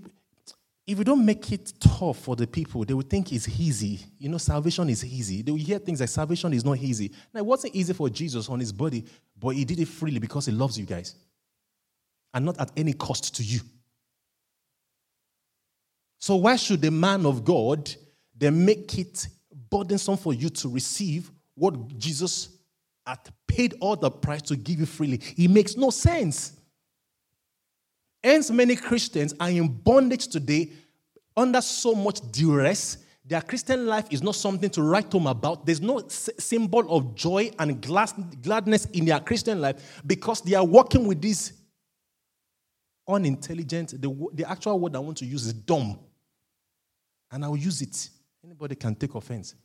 if 0.88 0.98
you 0.98 1.04
don't 1.04 1.26
make 1.26 1.52
it 1.52 1.74
tough 1.80 2.20
for 2.20 2.36
the 2.36 2.48
people, 2.48 2.84
they 2.84 2.94
will 2.94 3.04
think 3.04 3.32
it's 3.34 3.48
easy. 3.60 4.00
You 4.18 4.30
know, 4.30 4.38
salvation 4.38 4.90
is 4.90 5.06
easy. 5.06 5.42
They 5.42 5.52
will 5.52 5.60
hear 5.60 5.80
things 5.80 6.00
like 6.00 6.10
salvation 6.10 6.54
is 6.54 6.66
not 6.66 6.78
easy. 6.78 7.12
Now, 7.34 7.40
it 7.40 7.46
wasn't 7.46 7.76
easy 7.76 7.94
for 7.94 8.10
Jesus 8.10 8.50
on 8.50 8.60
his 8.60 8.72
body, 8.72 9.06
but 9.38 9.50
he 9.50 9.66
did 9.66 9.80
it 9.80 9.88
freely 9.88 10.20
because 10.20 10.46
he 10.46 10.52
loves 10.52 10.80
you 10.80 10.86
guys 10.86 11.16
and 12.34 12.46
not 12.46 12.60
at 12.60 12.72
any 12.78 12.94
cost 12.94 13.36
to 13.36 13.44
you. 13.44 13.60
So, 16.20 16.36
why 16.36 16.58
should 16.58 16.82
the 16.82 16.92
man 16.92 17.26
of 17.26 17.44
God 17.44 17.90
then 18.38 18.66
make 18.66 18.98
it 18.98 19.28
burdensome 19.70 20.18
for 20.18 20.34
you 20.34 20.50
to 20.50 20.70
receive 20.70 21.32
what 21.56 21.98
Jesus 21.98 22.50
had 23.06 23.20
paid 23.48 23.76
all 23.80 23.96
the 23.96 24.12
price 24.12 24.42
to 24.44 24.56
give 24.56 24.80
you 24.80 24.86
freely? 24.86 25.22
It 25.38 25.50
makes 25.50 25.78
no 25.78 25.90
sense. 25.90 26.54
Hence, 28.22 28.52
many 28.52 28.76
Christians 28.76 29.34
are 29.40 29.50
in 29.50 29.68
bondage 29.68 30.28
today 30.28 30.72
under 31.38 31.62
so 31.62 31.96
much 31.96 32.20
duress. 32.32 32.98
Their 33.26 33.42
Christian 33.42 33.86
life 33.86 34.08
is 34.10 34.22
not 34.22 34.36
something 34.36 34.70
to 34.72 34.82
write 34.82 35.12
home 35.12 35.28
about. 35.28 35.66
There's 35.66 35.80
no 35.80 36.04
symbol 36.10 36.92
of 36.94 37.16
joy 37.16 37.52
and 37.60 37.80
gladness 37.82 38.86
in 38.86 39.06
their 39.06 39.20
Christian 39.22 39.62
life 39.62 40.02
because 40.06 40.42
they 40.42 40.56
are 40.56 40.66
working 40.66 41.08
with 41.08 41.22
these 41.22 41.54
unintelligent. 43.10 44.02
The, 44.02 44.28
the 44.34 44.50
actual 44.50 44.80
word 44.80 44.96
I 44.96 45.00
want 45.00 45.18
to 45.18 45.26
use 45.26 45.46
is 45.46 45.54
dumb. 45.54 46.00
And 47.32 47.44
I'll 47.44 47.58
use 47.58 47.82
it. 47.82 48.10
Anybody 48.44 48.76
can 48.76 48.96
take 48.96 49.16
offense. 49.16 49.56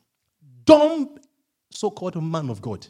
Dumb, 0.65 1.19
so 1.71 1.91
called 1.91 2.21
man 2.23 2.51
of 2.51 2.61
God. 2.61 2.87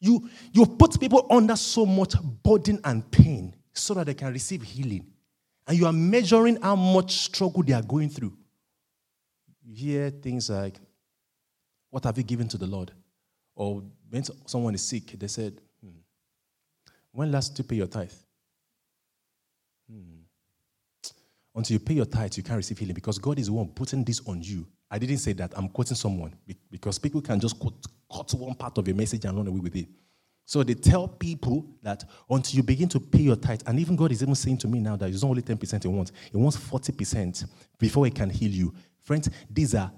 You, 0.00 0.28
you 0.52 0.64
put 0.64 0.98
people 0.98 1.26
under 1.30 1.56
so 1.56 1.84
much 1.84 2.14
burden 2.42 2.80
and 2.84 3.08
pain 3.10 3.54
so 3.72 3.94
that 3.94 4.06
they 4.06 4.14
can 4.14 4.32
receive 4.32 4.62
healing. 4.62 5.06
And 5.66 5.78
you 5.78 5.86
are 5.86 5.92
measuring 5.92 6.60
how 6.60 6.74
much 6.74 7.12
struggle 7.12 7.62
they 7.62 7.74
are 7.74 7.82
going 7.82 8.08
through. 8.08 8.32
You 9.62 9.74
hear 9.74 10.10
things 10.10 10.48
like, 10.50 10.76
What 11.90 12.04
have 12.04 12.16
you 12.16 12.24
given 12.24 12.48
to 12.48 12.58
the 12.58 12.66
Lord? 12.66 12.92
Or 13.54 13.82
when 14.08 14.24
someone 14.46 14.74
is 14.74 14.82
sick, 14.82 15.18
they 15.18 15.28
said, 15.28 15.60
hmm, 15.82 15.90
When 17.12 17.30
last 17.30 17.50
did 17.50 17.58
you 17.58 17.68
pay 17.68 17.76
your 17.76 17.86
tithe? 17.86 18.10
Hmm. 19.90 20.20
Until 21.60 21.74
you 21.74 21.80
pay 21.80 21.92
your 21.92 22.06
tithe, 22.06 22.38
you 22.38 22.42
can't 22.42 22.56
receive 22.56 22.78
healing 22.78 22.94
because 22.94 23.18
God 23.18 23.38
is 23.38 23.48
the 23.48 23.52
one 23.52 23.68
putting 23.68 24.02
this 24.02 24.22
on 24.26 24.40
you. 24.40 24.66
I 24.90 24.98
didn't 24.98 25.18
say 25.18 25.34
that. 25.34 25.52
I'm 25.54 25.68
quoting 25.68 25.94
someone 25.94 26.34
because 26.70 26.98
people 26.98 27.20
can 27.20 27.38
just 27.38 27.60
cut, 27.60 27.74
cut 28.10 28.32
one 28.32 28.54
part 28.54 28.78
of 28.78 28.88
your 28.88 28.96
message 28.96 29.26
and 29.26 29.36
run 29.36 29.46
away 29.46 29.60
with 29.60 29.76
it. 29.76 29.86
So 30.46 30.62
they 30.62 30.72
tell 30.72 31.06
people 31.06 31.66
that 31.82 32.02
until 32.30 32.56
you 32.56 32.62
begin 32.62 32.88
to 32.88 32.98
pay 32.98 33.18
your 33.18 33.36
tithe, 33.36 33.60
and 33.66 33.78
even 33.78 33.94
God 33.94 34.10
is 34.10 34.22
even 34.22 34.34
saying 34.34 34.56
to 34.56 34.68
me 34.68 34.80
now 34.80 34.96
that 34.96 35.10
it's 35.10 35.22
not 35.22 35.28
only 35.28 35.42
10% 35.42 35.82
He 35.82 35.88
wants, 35.90 36.12
He 36.30 36.38
wants 36.38 36.56
40% 36.56 37.46
before 37.78 38.06
He 38.06 38.10
can 38.10 38.30
heal 38.30 38.50
you. 38.50 38.72
Friends, 39.02 39.28
these 39.50 39.74
are, 39.74 39.92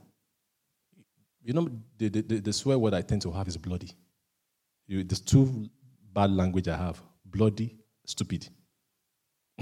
you 1.44 1.52
know, 1.52 1.68
the, 1.96 2.08
the, 2.08 2.40
the 2.40 2.52
swear 2.52 2.76
word 2.76 2.92
I 2.92 3.02
tend 3.02 3.22
to 3.22 3.30
have 3.30 3.46
is 3.46 3.56
bloody. 3.56 3.92
You, 4.88 5.04
there's 5.04 5.20
two 5.20 5.70
bad 6.12 6.32
language 6.32 6.66
I 6.66 6.76
have 6.76 7.00
bloody, 7.24 7.76
stupid. 8.04 8.48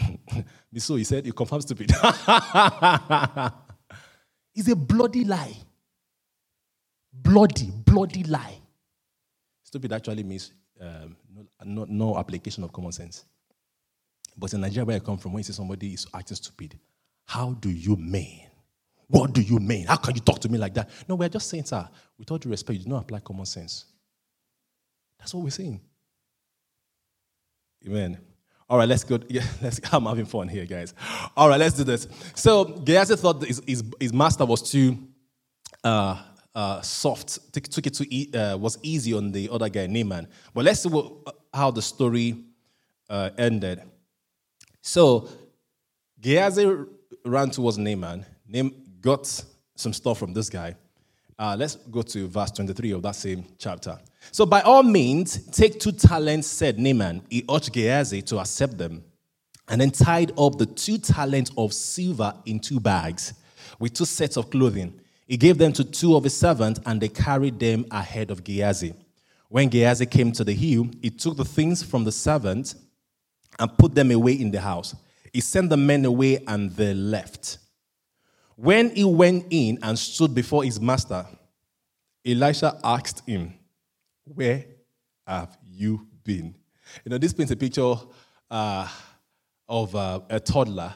so 0.79 0.97
he 0.97 1.05
said, 1.05 1.27
You 1.27 1.33
confirm 1.33 1.61
stupid. 1.61 1.91
it's 4.55 4.69
a 4.69 4.77
bloody 4.77 5.25
lie. 5.25 5.57
Bloody, 7.13 7.71
bloody 7.71 8.25
lie. 8.25 8.59
Stupid 9.63 9.93
actually 9.93 10.23
means 10.23 10.53
um, 10.81 11.17
no, 11.65 11.87
no, 11.89 12.17
application 12.19 12.65
of 12.65 12.73
common 12.73 12.93
sense. 12.93 13.25
But 14.37 14.53
in 14.55 14.61
Nigeria, 14.61 14.85
where 14.87 14.97
I 14.97 15.01
come 15.01 15.19
from, 15.19 15.33
when 15.33 15.41
you 15.41 15.45
say 15.45 15.53
somebody 15.53 15.93
is 15.93 16.07
acting 16.15 16.37
stupid, 16.37 16.79
how 17.27 17.53
do 17.53 17.71
you 17.71 17.97
mean? 17.97 18.47
What 19.09 19.33
do 19.33 19.43
you 19.43 19.59
mean? 19.59 19.87
How 19.87 19.97
can 19.97 20.15
you 20.15 20.21
talk 20.21 20.39
to 20.41 20.49
me 20.49 20.57
like 20.57 20.73
that? 20.75 20.89
No, 21.09 21.17
we're 21.17 21.29
just 21.29 21.49
saying, 21.49 21.65
sir, 21.65 21.89
with 22.17 22.31
all 22.31 22.39
due 22.39 22.49
respect, 22.49 22.79
you 22.79 22.85
do 22.85 22.91
not 22.91 23.03
apply 23.03 23.21
common 23.21 23.45
sense. 23.45 23.87
That's 25.19 25.35
what 25.35 25.43
we're 25.45 25.51
saying. 25.51 25.81
Amen. 27.87 28.19
All 28.71 28.79
right, 28.79 28.89
let's 28.89 29.03
go. 29.03 29.19
Yeah, 29.29 29.43
let's, 29.61 29.81
I'm 29.93 30.05
having 30.07 30.27
fun 30.27 30.47
here, 30.47 30.65
guys. 30.65 30.95
All 31.37 31.49
right, 31.49 31.59
let's 31.59 31.75
do 31.75 31.83
this. 31.83 32.07
So 32.37 32.65
Gehazi 32.65 33.17
thought 33.17 33.43
his, 33.43 33.61
his, 33.67 33.83
his 33.99 34.13
master 34.13 34.47
was 34.47 34.63
too 34.71 34.97
uh, 35.83 36.23
uh, 36.55 36.81
soft, 36.81 37.53
took, 37.53 37.65
took 37.65 37.87
it 37.89 37.95
to 37.95 38.15
e- 38.15 38.33
uh, 38.33 38.57
was 38.57 38.79
easy 38.85 39.13
on 39.13 39.33
the 39.33 39.49
other 39.51 39.69
guy, 39.69 39.89
Naaman. 39.89 40.29
But 40.55 40.65
let's 40.67 40.81
see 40.85 40.89
what, 40.89 41.13
how 41.53 41.73
the 41.73 41.83
story 41.83 42.45
uh, 43.09 43.31
ended. 43.37 43.83
So 44.83 45.29
Gehazi 46.21 46.87
ran 47.25 47.51
towards 47.51 47.77
Naaman. 47.77 48.25
Naaman 48.47 48.73
got 49.01 49.27
some 49.75 49.93
stuff 49.93 50.19
from 50.19 50.33
this 50.33 50.49
guy. 50.49 50.77
Uh, 51.41 51.57
let's 51.59 51.77
go 51.77 52.03
to 52.03 52.29
verse 52.29 52.51
23 52.51 52.91
of 52.91 53.01
that 53.03 53.17
same 53.17 53.43
chapter. 53.57 53.99
So, 54.31 54.45
by 54.45 54.61
all 54.61 54.83
means, 54.83 55.47
take 55.47 55.81
two 55.81 55.91
talents, 55.91 56.47
said 56.47 56.79
Naaman. 56.79 57.23
He 57.31 57.47
urged 57.51 57.73
Gehazi 57.73 58.21
to 58.21 58.41
accept 58.41 58.77
them, 58.77 59.03
and 59.67 59.81
then 59.81 59.91
tied 59.91 60.39
up 60.39 60.59
the 60.59 60.67
two 60.67 60.99
talents 60.99 61.51
of 61.57 61.73
silver 61.73 62.35
in 62.45 62.61
two 62.61 62.79
bags 62.79 63.33
with 63.79 63.95
two 63.95 64.05
sets 64.05 64.37
of 64.37 64.51
clothing. 64.51 65.01
He 65.27 65.39
gave 65.39 65.57
them 65.57 65.73
to 65.73 65.83
two 65.83 66.15
of 66.15 66.25
his 66.25 66.37
servants, 66.37 66.79
and 66.85 67.01
they 67.01 67.09
carried 67.09 67.59
them 67.59 67.87
ahead 67.91 68.31
of 68.31 68.45
Gehazi. 68.45 68.93
When 69.49 69.71
Gehazi 69.71 70.05
came 70.05 70.33
to 70.33 70.45
the 70.45 70.53
hill, 70.53 70.91
he 71.01 71.09
took 71.09 71.39
the 71.39 71.45
things 71.47 71.83
from 71.83 72.05
the 72.05 72.13
servants 72.13 72.75
and 73.59 73.79
put 73.79 73.95
them 73.95 74.11
away 74.11 74.35
in 74.35 74.51
the 74.51 74.61
house. 74.61 74.95
He 75.33 75.41
sent 75.41 75.71
the 75.71 75.79
men 75.79 76.05
away, 76.05 76.45
and 76.47 76.71
they 76.73 76.93
left. 76.93 77.60
When 78.61 78.95
he 78.95 79.05
went 79.05 79.47
in 79.49 79.79
and 79.81 79.99
stood 79.99 80.35
before 80.35 80.65
his 80.65 80.79
master, 80.79 81.25
Elisha 82.27 82.79
asked 82.85 83.27
him, 83.27 83.55
Where 84.27 84.67
have 85.27 85.57
you 85.65 86.07
been? 86.23 86.55
You 87.03 87.11
know, 87.11 87.17
this 87.17 87.33
paints 87.33 87.53
a 87.53 87.57
picture 87.57 87.95
uh, 88.51 88.87
of 89.67 89.97
uh, 89.97 90.21
a 90.29 90.39
toddler 90.39 90.93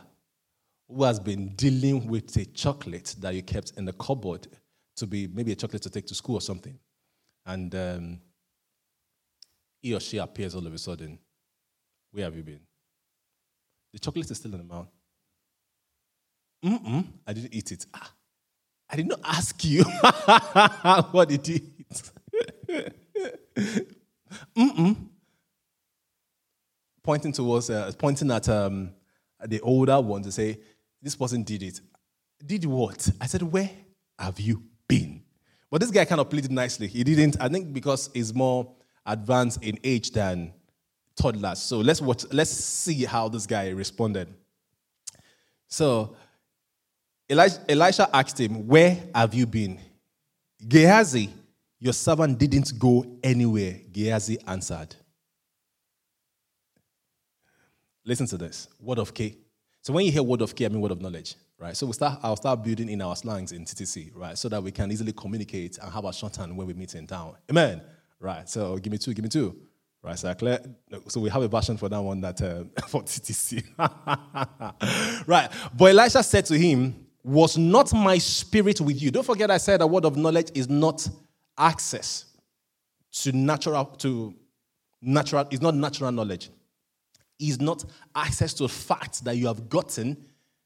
who 0.86 1.04
has 1.04 1.18
been 1.18 1.54
dealing 1.54 2.06
with 2.06 2.36
a 2.36 2.44
chocolate 2.44 3.16
that 3.20 3.34
you 3.34 3.42
kept 3.42 3.72
in 3.78 3.86
the 3.86 3.94
cupboard 3.94 4.46
to 4.96 5.06
be 5.06 5.26
maybe 5.26 5.52
a 5.52 5.56
chocolate 5.56 5.80
to 5.84 5.90
take 5.90 6.04
to 6.08 6.14
school 6.14 6.34
or 6.34 6.42
something. 6.42 6.78
And 7.46 7.74
um, 7.74 8.20
he 9.80 9.94
or 9.94 10.00
she 10.00 10.18
appears 10.18 10.54
all 10.54 10.66
of 10.66 10.74
a 10.74 10.78
sudden. 10.78 11.18
Where 12.10 12.24
have 12.24 12.36
you 12.36 12.42
been? 12.42 12.60
The 13.94 14.00
chocolate 14.00 14.30
is 14.30 14.36
still 14.36 14.52
in 14.52 14.58
the 14.58 14.64
mouth. 14.64 14.93
Mm-mm, 16.64 17.04
I 17.26 17.32
didn't 17.34 17.54
eat 17.54 17.72
it. 17.72 17.86
Ah, 17.92 18.10
I 18.88 18.96
did 18.96 19.06
not 19.06 19.20
ask 19.22 19.62
you 19.64 19.82
what 21.10 21.30
you 21.30 21.38
eat. 21.44 22.10
Mm-mm. 24.56 24.96
Pointing 27.02 27.32
towards, 27.32 27.68
uh, 27.68 27.92
pointing 27.98 28.30
at 28.30 28.48
um, 28.48 28.92
the 29.44 29.60
older 29.60 30.00
one 30.00 30.22
to 30.22 30.32
say, 30.32 30.58
this 31.02 31.14
person 31.14 31.42
did 31.42 31.62
it. 31.62 31.80
Did 32.44 32.64
what? 32.64 33.10
I 33.20 33.26
said, 33.26 33.42
where 33.42 33.70
have 34.18 34.40
you 34.40 34.62
been? 34.88 35.22
But 35.70 35.82
this 35.82 35.90
guy 35.90 36.04
kind 36.06 36.20
of 36.20 36.30
played 36.30 36.46
it 36.46 36.50
nicely. 36.50 36.86
He 36.86 37.04
didn't, 37.04 37.36
I 37.40 37.48
think 37.48 37.72
because 37.72 38.08
he's 38.14 38.32
more 38.32 38.72
advanced 39.04 39.62
in 39.62 39.78
age 39.84 40.12
than 40.12 40.54
toddlers. 41.14 41.58
So 41.60 41.80
let's 41.80 42.00
watch, 42.00 42.24
let's 42.32 42.50
see 42.50 43.04
how 43.04 43.28
this 43.28 43.46
guy 43.46 43.68
responded. 43.70 44.32
So 45.68 46.16
Elisha 47.28 48.08
asked 48.12 48.38
him, 48.38 48.66
Where 48.66 48.98
have 49.14 49.34
you 49.34 49.46
been? 49.46 49.80
Gehazi, 50.66 51.30
your 51.78 51.92
servant 51.92 52.38
didn't 52.38 52.78
go 52.78 53.04
anywhere. 53.22 53.80
Gehazi 53.92 54.38
answered. 54.46 54.94
Listen 58.04 58.26
to 58.26 58.36
this 58.36 58.68
word 58.80 58.98
of 58.98 59.14
K. 59.14 59.36
So 59.80 59.92
when 59.92 60.04
you 60.06 60.12
hear 60.12 60.22
word 60.22 60.42
of 60.42 60.54
K, 60.54 60.66
I 60.66 60.68
mean 60.68 60.80
word 60.80 60.92
of 60.92 61.00
knowledge, 61.00 61.34
right? 61.58 61.76
So 61.76 61.86
we 61.86 61.92
start, 61.92 62.20
I'll 62.22 62.36
start 62.36 62.62
building 62.62 62.88
in 62.88 63.00
our 63.00 63.16
slangs 63.16 63.52
in 63.52 63.64
TTC, 63.64 64.12
right? 64.14 64.36
So 64.36 64.48
that 64.50 64.62
we 64.62 64.70
can 64.70 64.90
easily 64.92 65.12
communicate 65.12 65.78
and 65.78 65.90
have 65.92 66.04
a 66.04 66.12
shorthand 66.12 66.56
when 66.56 66.66
we 66.66 66.74
meet 66.74 66.94
in 66.94 67.06
town. 67.06 67.34
Amen. 67.50 67.82
Right. 68.20 68.48
So 68.48 68.76
give 68.78 68.90
me 68.92 68.98
two, 68.98 69.14
give 69.14 69.22
me 69.22 69.28
two. 69.28 69.56
Right, 70.02 70.18
so, 70.18 70.34
clear, 70.34 70.60
so 71.08 71.18
we 71.18 71.30
have 71.30 71.40
a 71.40 71.48
version 71.48 71.78
for 71.78 71.88
that 71.88 71.98
one 71.98 72.20
that 72.20 72.42
uh, 72.42 72.64
for 72.88 73.02
TTC. 73.02 73.64
right, 75.26 75.50
but 75.74 75.84
Elisha 75.86 76.22
said 76.22 76.44
to 76.44 76.58
him, 76.58 77.03
was 77.24 77.56
not 77.56 77.92
my 77.94 78.18
spirit 78.18 78.80
with 78.80 79.00
you? 79.00 79.10
Don't 79.10 79.24
forget 79.24 79.50
I 79.50 79.56
said 79.56 79.80
a 79.80 79.86
word 79.86 80.04
of 80.04 80.16
knowledge 80.16 80.50
is 80.54 80.68
not 80.68 81.08
access 81.56 82.26
to 83.12 83.32
natural 83.32 83.86
to 83.86 84.34
natural 85.00 85.46
is 85.50 85.62
not 85.62 85.74
natural 85.74 86.12
knowledge. 86.12 86.50
Is 87.38 87.60
not 87.60 87.84
access 88.14 88.54
to 88.54 88.68
facts 88.68 89.20
that 89.20 89.36
you 89.36 89.46
have 89.46 89.68
gotten 89.68 90.24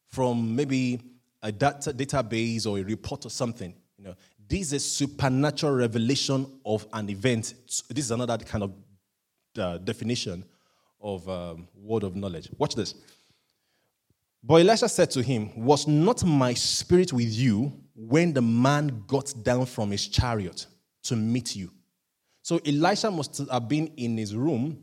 from 0.09 0.55
maybe 0.55 1.01
a 1.43 1.53
data, 1.53 1.93
database 1.93 2.67
or 2.67 2.79
a 2.79 2.83
report 2.83 3.25
or 3.25 3.31
something. 3.31 3.75
You 3.97 4.05
know, 4.05 4.15
this 4.49 4.73
is 4.73 4.85
supernatural 4.85 5.75
revelation 5.75 6.47
of 6.65 6.87
an 6.93 7.09
event. 7.11 7.55
This 7.67 8.05
is 8.05 8.11
another 8.11 8.37
kind 8.39 8.65
of 8.65 8.73
uh, 9.59 9.79
definition 9.79 10.45
of 11.01 11.29
um, 11.29 11.69
word 11.77 12.03
of 12.03 12.17
knowledge. 12.17 12.49
Watch 12.59 12.75
this. 12.75 12.95
But 14.49 14.63
Elisha 14.63 14.89
said 14.89 15.11
to 15.11 15.23
him, 15.23 15.51
Was 15.63 15.87
not 15.87 16.25
my 16.25 16.55
spirit 16.55 17.13
with 17.13 17.31
you 17.31 17.71
when 17.95 18.33
the 18.33 18.41
man 18.41 19.05
got 19.07 19.35
down 19.45 19.67
from 19.67 19.91
his 19.91 20.09
chariot 20.09 20.67
to 21.03 21.17
meet 21.17 21.55
you? 21.55 21.71
So 22.41 22.59
Elisha 22.65 23.11
must 23.11 23.43
have 23.51 23.69
been 23.69 23.89
in 23.99 24.17
his 24.17 24.35
room 24.35 24.83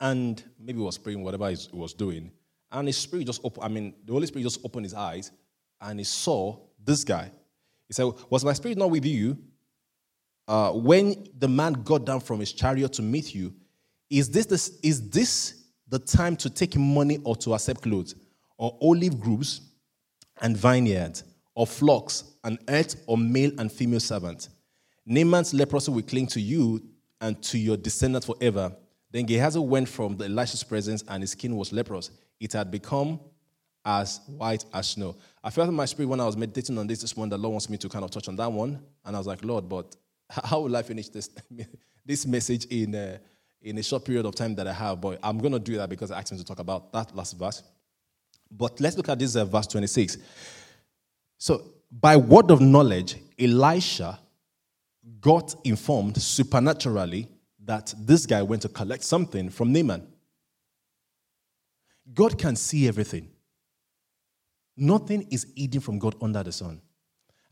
and 0.00 0.42
maybe 0.58 0.80
was 0.80 0.98
praying, 0.98 1.22
whatever 1.22 1.48
he 1.48 1.56
was 1.72 1.94
doing. 1.94 2.32
And 2.72 2.88
his 2.88 2.96
spirit 2.96 3.26
just 3.26 3.40
opened, 3.44 3.64
I 3.64 3.68
mean, 3.68 3.94
the 4.04 4.12
Holy 4.12 4.26
Spirit 4.26 4.42
just 4.42 4.58
opened 4.64 4.86
his 4.86 4.94
eyes 4.94 5.30
and 5.80 6.00
he 6.00 6.04
saw 6.04 6.58
this 6.82 7.04
guy. 7.04 7.30
He 7.86 7.94
said, 7.94 8.10
Was 8.28 8.44
my 8.44 8.54
spirit 8.54 8.76
not 8.76 8.90
with 8.90 9.04
you 9.04 9.38
uh, 10.48 10.72
when 10.72 11.28
the 11.38 11.46
man 11.46 11.74
got 11.74 12.04
down 12.04 12.18
from 12.18 12.40
his 12.40 12.52
chariot 12.52 12.92
to 12.94 13.02
meet 13.02 13.36
you? 13.36 13.54
Is 14.10 14.28
this, 14.30 14.46
this, 14.46 14.80
is 14.82 15.10
this 15.10 15.62
the 15.86 16.00
time 16.00 16.34
to 16.38 16.50
take 16.50 16.76
money 16.76 17.18
or 17.22 17.36
to 17.36 17.54
accept 17.54 17.82
clothes? 17.82 18.16
Or 18.60 18.76
olive 18.82 19.18
groves 19.18 19.62
and 20.42 20.54
vineyards, 20.54 21.24
or 21.54 21.66
flocks, 21.66 22.24
and 22.44 22.58
earth 22.68 23.02
or 23.06 23.16
male 23.16 23.50
and 23.58 23.72
female 23.72 24.00
servants. 24.00 24.50
Naaman's 25.06 25.54
leprosy 25.54 25.90
will 25.90 26.02
cling 26.02 26.26
to 26.26 26.40
you 26.40 26.82
and 27.22 27.42
to 27.42 27.58
your 27.58 27.78
descendants 27.78 28.26
forever. 28.26 28.76
Then 29.10 29.24
Gehazi 29.24 29.58
went 29.58 29.88
from 29.88 30.18
the 30.18 30.26
Elisha's 30.26 30.62
presence, 30.62 31.02
and 31.08 31.22
his 31.22 31.30
skin 31.30 31.56
was 31.56 31.72
leprous. 31.72 32.10
It 32.38 32.52
had 32.52 32.70
become 32.70 33.18
as 33.82 34.20
white 34.26 34.66
as 34.74 34.90
snow. 34.90 35.16
I 35.42 35.48
felt 35.48 35.70
in 35.70 35.74
my 35.74 35.86
spirit 35.86 36.08
when 36.08 36.20
I 36.20 36.26
was 36.26 36.36
meditating 36.36 36.76
on 36.76 36.86
this 36.86 37.00
this 37.00 37.16
morning, 37.16 37.30
the 37.30 37.38
Lord 37.38 37.52
wants 37.52 37.70
me 37.70 37.78
to 37.78 37.88
kind 37.88 38.04
of 38.04 38.10
touch 38.10 38.28
on 38.28 38.36
that 38.36 38.52
one. 38.52 38.78
And 39.06 39.16
I 39.16 39.18
was 39.18 39.26
like, 39.26 39.42
Lord, 39.42 39.70
but 39.70 39.96
how 40.30 40.60
will 40.60 40.76
I 40.76 40.82
finish 40.82 41.08
this, 41.08 41.30
this 42.04 42.26
message 42.26 42.66
in 42.66 42.94
a, 42.94 43.20
in 43.62 43.78
a 43.78 43.82
short 43.82 44.04
period 44.04 44.26
of 44.26 44.34
time 44.34 44.54
that 44.56 44.66
I 44.66 44.74
have? 44.74 45.00
But 45.00 45.18
I'm 45.22 45.38
going 45.38 45.54
to 45.54 45.58
do 45.58 45.78
that 45.78 45.88
because 45.88 46.10
I 46.10 46.18
asked 46.18 46.32
him 46.32 46.36
to 46.38 46.44
talk 46.44 46.58
about 46.58 46.92
that 46.92 47.16
last 47.16 47.38
verse. 47.38 47.62
But 48.50 48.80
let's 48.80 48.96
look 48.96 49.08
at 49.08 49.18
this 49.18 49.36
uh, 49.36 49.44
verse 49.44 49.66
26. 49.68 50.18
So, 51.38 51.62
by 51.90 52.16
word 52.16 52.50
of 52.50 52.60
knowledge, 52.60 53.16
Elisha 53.38 54.18
got 55.20 55.54
informed 55.64 56.20
supernaturally 56.20 57.28
that 57.64 57.94
this 57.98 58.26
guy 58.26 58.42
went 58.42 58.62
to 58.62 58.68
collect 58.68 59.04
something 59.04 59.50
from 59.50 59.72
Naaman. 59.72 60.06
God 62.12 62.38
can 62.38 62.56
see 62.56 62.88
everything. 62.88 63.28
Nothing 64.76 65.26
is 65.30 65.46
hidden 65.56 65.80
from 65.80 65.98
God 65.98 66.16
under 66.22 66.42
the 66.42 66.52
sun. 66.52 66.80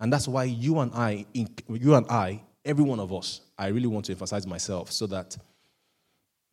And 0.01 0.13
that's 0.13 0.29
why 0.29 0.45
you 0.45 0.79
and 0.79 0.93
I, 0.95 1.27
you 1.35 1.95
and 1.95 2.07
I, 2.09 2.43
every 2.65 2.85
one 2.85 3.01
of 3.01 3.13
us, 3.13 3.41
I 3.59 3.69
really 3.69 3.87
want 3.87 4.07
to 4.07 4.13
emphasize 4.13 4.47
myself 4.47 4.93
so 4.93 5.07
that 5.09 5.37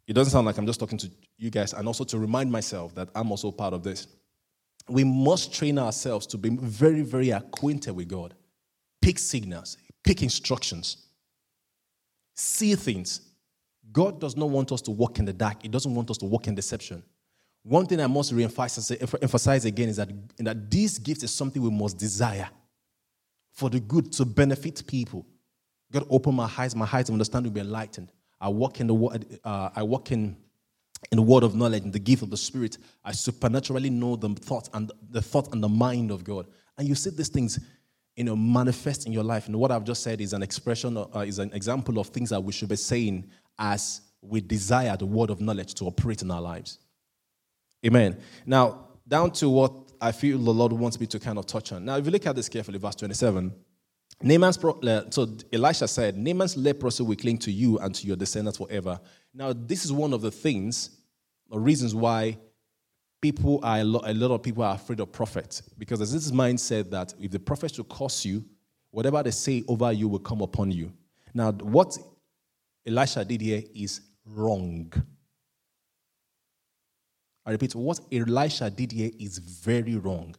it 0.08 0.14
doesn't 0.14 0.32
sound 0.32 0.46
like 0.46 0.58
I'm 0.58 0.66
just 0.66 0.80
talking 0.80 0.98
to 1.00 1.10
you 1.38 1.50
guys, 1.50 1.74
and 1.74 1.88
also 1.88 2.04
to 2.06 2.20
remind 2.20 2.52
myself 2.52 2.94
that 2.96 3.10
I'm 3.16 3.32
also 3.32 3.52
part 3.52 3.74
of 3.74 3.84
this. 3.84 4.08
We 4.88 5.04
must 5.04 5.54
train 5.54 5.80
ourselves 5.80 6.28
to 6.28 6.38
be 6.38 6.50
very, 6.50 7.02
very 7.02 7.32
acquainted 7.32 7.94
with 7.96 8.08
God. 8.08 8.36
Pick 9.02 9.20
signals, 9.20 9.78
pick 10.04 10.22
instructions, 10.22 10.98
see 12.34 12.76
things. 12.76 13.22
God 13.92 14.20
does 14.20 14.36
not 14.36 14.50
want 14.50 14.72
us 14.72 14.82
to 14.84 14.92
walk 14.92 15.20
in 15.20 15.26
the 15.26 15.34
dark, 15.34 15.62
He 15.62 15.68
doesn't 15.68 15.94
want 15.94 16.10
us 16.12 16.18
to 16.20 16.26
walk 16.26 16.48
in 16.48 16.56
deception. 16.56 17.04
One 17.64 17.88
thing 17.88 18.00
I 18.00 18.06
must 18.06 18.32
re-emphasize 18.32 19.66
again 19.66 19.90
is 19.90 19.98
that, 19.98 20.10
that 20.38 20.70
this 20.70 21.00
gift 21.00 21.24
is 21.24 21.32
something 21.32 21.60
we 21.60 21.72
must 21.72 21.98
desire 21.98 22.48
for 23.54 23.72
the 23.72 23.80
good 23.80 24.12
to 24.14 24.26
benefit 24.26 24.86
people. 24.86 25.26
God 25.92 26.06
open 26.10 26.36
my 26.36 26.52
eyes, 26.58 26.76
my 26.76 26.88
eyes 26.92 27.10
of 27.10 27.14
understanding 27.14 27.52
will 27.52 27.56
be 27.56 27.62
enlightened. 27.62 28.12
I 28.40 28.50
walk 28.50 28.80
in 28.82 28.88
the 28.88 29.40
uh, 29.44 29.70
I 29.76 29.82
walk 29.82 30.12
in 30.12 30.36
in 31.12 31.18
the 31.18 31.22
word 31.22 31.44
of 31.44 31.56
knowledge, 31.56 31.84
in 31.84 31.92
the 31.92 32.00
gift 32.00 32.24
of 32.24 32.30
the 32.30 32.38
Spirit. 32.38 32.78
I 33.04 33.12
supernaturally 33.12 33.90
know 33.90 34.16
the 34.16 34.30
thought 34.30 34.70
and 34.74 34.92
the 35.10 35.22
thought 35.22 35.54
and 35.54 35.64
the 35.64 35.70
mind 35.70 36.12
of 36.12 36.24
God. 36.24 36.48
And 36.78 36.88
you 36.88 36.96
see 36.96 37.10
these 37.10 37.30
things, 37.30 37.60
you 38.16 38.24
know, 38.24 38.36
manifest 38.36 39.06
in 39.06 39.14
your 39.14 39.24
life. 39.24 39.48
And 39.48 39.56
what 39.58 39.72
I've 39.72 39.84
just 39.84 40.04
said 40.04 40.22
is 40.22 40.34
an 40.34 40.44
expression, 40.44 40.98
uh, 40.98 41.20
is 41.20 41.40
an 41.40 41.54
example 41.54 42.00
of 42.00 42.08
things 42.08 42.30
that 42.32 42.44
we 42.44 42.52
should 42.52 42.70
be 42.70 42.76
saying 42.76 43.30
as 43.58 44.02
we 44.22 44.42
desire 44.42 44.98
the 44.98 45.06
word 45.06 45.30
of 45.30 45.40
knowledge 45.40 45.74
to 45.76 45.86
operate 45.86 46.22
in 46.22 46.32
our 46.32 46.42
lives. 46.42 46.80
Amen. 47.86 48.18
Now, 48.46 48.88
down 49.08 49.32
to 49.32 49.50
what 49.50 49.74
I 50.02 50.12
feel 50.12 50.38
the 50.38 50.52
Lord 50.52 50.74
wants 50.74 51.00
me 51.00 51.06
to 51.08 51.20
kind 51.20 51.38
of 51.38 51.46
touch 51.46 51.72
on. 51.72 51.86
Now, 51.86 51.98
if 51.98 52.06
you 52.06 52.12
look 52.12 52.26
at 52.26 52.36
this 52.36 52.50
carefully, 52.50 52.80
verse 52.80 52.96
27, 52.96 53.54
Naaman's 54.22 54.58
pro- 54.58 54.80
so 55.10 55.38
Elisha 55.52 55.88
said, 55.88 56.18
Naaman's 56.18 56.58
leprosy 56.58 57.04
will 57.04 57.16
cling 57.16 57.38
to 57.40 57.52
you 57.52 57.78
and 57.80 57.94
to 57.96 58.08
your 58.08 58.16
descendants 58.16 58.58
forever. 58.58 59.00
Now, 59.36 59.52
this 59.54 59.84
is 59.84 59.92
one 59.92 60.14
of 60.14 60.22
the 60.22 60.32
things, 60.32 60.92
the 61.52 61.60
reasons 61.60 61.94
why 61.94 62.38
people 63.22 63.60
are 63.64 63.80
a 63.80 63.84
lot, 63.84 64.08
a 64.08 64.14
lot 64.14 64.34
of 64.34 64.42
people 64.42 64.64
are 64.64 64.76
afraid 64.76 65.02
of 65.02 65.12
prophets 65.12 65.62
because 65.78 66.00
there's 66.00 66.14
this 66.14 66.32
mindset 66.32 66.90
that 66.92 67.14
if 67.20 67.32
the 67.32 67.40
prophet 67.40 67.76
should 67.76 67.90
curse 67.90 68.24
you, 68.24 68.46
whatever 68.92 69.22
they 69.22 69.32
say 69.32 69.62
over 69.68 69.92
you 69.92 70.08
will 70.08 70.20
come 70.20 70.42
upon 70.42 70.72
you. 70.72 70.92
Now, 71.34 71.52
what 71.52 71.98
Elisha 72.88 73.26
did 73.26 73.42
here 73.42 73.62
is 73.74 74.00
wrong. 74.26 74.94
I 77.46 77.52
repeat, 77.52 77.76
what 77.76 78.00
Elisha 78.10 78.70
did 78.70 78.94
here 78.94 79.12
is 79.20 79.38
very 79.38 79.98
wrong. 79.98 80.34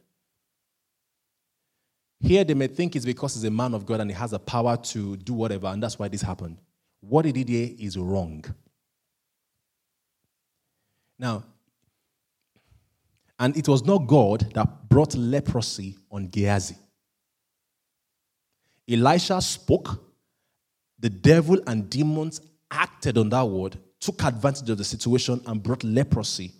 Here, 2.19 2.43
they 2.43 2.55
may 2.55 2.67
think 2.67 2.95
it's 2.95 3.05
because 3.05 3.35
he's 3.35 3.43
a 3.43 3.51
man 3.51 3.75
of 3.75 3.85
God 3.85 3.99
and 3.99 4.09
he 4.09 4.17
has 4.17 4.31
the 4.31 4.39
power 4.39 4.75
to 4.75 5.17
do 5.17 5.33
whatever, 5.33 5.67
and 5.67 5.83
that's 5.83 5.99
why 5.99 6.07
this 6.07 6.23
happened. 6.23 6.57
What 6.99 7.25
he 7.25 7.31
did 7.31 7.47
here 7.47 7.69
is 7.77 7.95
wrong. 7.95 8.43
Now, 11.19 11.43
and 13.39 13.55
it 13.55 13.67
was 13.67 13.85
not 13.85 14.07
God 14.07 14.51
that 14.53 14.89
brought 14.89 15.15
leprosy 15.15 15.95
on 16.11 16.27
Gehazi. 16.27 16.75
Elisha 18.89 19.41
spoke, 19.41 20.01
the 20.99 21.09
devil 21.09 21.59
and 21.67 21.89
demons 21.89 22.41
acted 22.71 23.17
on 23.17 23.29
that 23.29 23.43
word, 23.43 23.77
took 23.99 24.23
advantage 24.23 24.69
of 24.69 24.77
the 24.77 24.83
situation, 24.83 25.41
and 25.45 25.61
brought 25.61 25.83
leprosy 25.83 26.51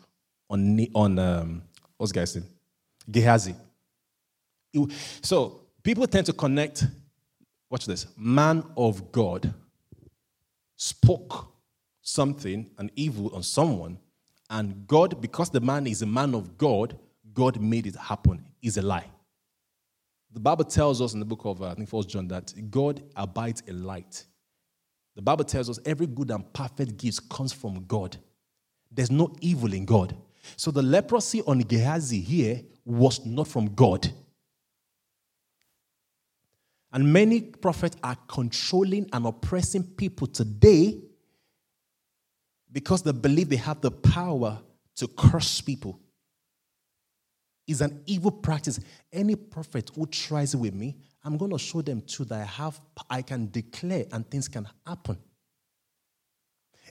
on, 0.49 0.85
on 0.93 1.19
um, 1.19 1.61
what's 1.97 2.11
guy's 2.11 2.35
name? 2.35 2.45
Gehazi. 3.09 3.55
So 5.21 5.61
people 5.81 6.05
tend 6.07 6.25
to 6.27 6.33
connect, 6.33 6.85
watch 7.69 7.85
this, 7.85 8.05
man 8.17 8.63
of 8.75 9.11
God 9.11 9.53
spoke 10.75 11.47
something, 12.01 12.69
an 12.77 12.91
evil 12.95 13.33
on 13.33 13.41
someone, 13.41 13.97
and 14.49 14.87
God, 14.87 15.21
because 15.21 15.49
the 15.49 15.59
man 15.59 15.87
is 15.87 16.01
a 16.01 16.05
man 16.05 16.33
of 16.33 16.57
God, 16.57 16.97
God 17.33 17.59
made 17.59 17.85
it 17.87 17.95
happen, 17.95 18.45
is 18.61 18.77
a 18.77 18.81
lie. 18.81 19.05
The 20.33 20.39
Bible 20.39 20.65
tells 20.65 21.01
us 21.01 21.13
in 21.13 21.19
the 21.19 21.25
book 21.25 21.45
of, 21.45 21.61
uh, 21.61 21.67
I 21.67 21.73
think, 21.73 21.89
First 21.89 22.09
John, 22.09 22.27
that 22.29 22.53
God 22.69 23.03
abides 23.15 23.63
in 23.67 23.83
light. 23.83 24.25
The 25.15 25.21
Bible 25.21 25.45
tells 25.45 25.69
us 25.69 25.79
every 25.85 26.07
good 26.07 26.31
and 26.31 26.51
perfect 26.53 26.97
gift 26.97 27.27
comes 27.29 27.51
from 27.51 27.85
God. 27.85 28.17
There's 28.91 29.11
no 29.11 29.35
evil 29.41 29.73
in 29.73 29.85
God. 29.85 30.15
So 30.55 30.71
the 30.71 30.81
leprosy 30.81 31.41
on 31.41 31.59
Gehazi 31.59 32.21
here 32.21 32.61
was 32.85 33.25
not 33.25 33.47
from 33.47 33.73
God. 33.73 34.09
And 36.93 37.11
many 37.11 37.41
prophets 37.41 37.97
are 38.03 38.17
controlling 38.27 39.09
and 39.11 39.25
oppressing 39.25 39.83
people 39.83 40.27
today 40.27 41.01
because 42.71 43.01
they 43.01 43.11
believe 43.11 43.49
they 43.49 43.55
have 43.55 43.81
the 43.81 43.91
power 43.91 44.59
to 44.97 45.07
curse 45.07 45.61
people. 45.61 45.99
It's 47.67 47.81
an 47.81 48.01
evil 48.05 48.31
practice. 48.31 48.79
Any 49.11 49.35
prophet 49.35 49.91
who 49.93 50.05
tries 50.07 50.53
it 50.53 50.57
with 50.57 50.73
me, 50.73 50.95
I'm 51.23 51.37
going 51.37 51.51
to 51.51 51.59
show 51.59 51.81
them 51.81 52.01
too 52.01 52.23
that 52.25 52.41
I 52.41 52.45
have 52.45 52.79
I 53.09 53.21
can 53.21 53.49
declare 53.51 54.05
and 54.11 54.29
things 54.29 54.47
can 54.47 54.67
happen. 54.85 55.17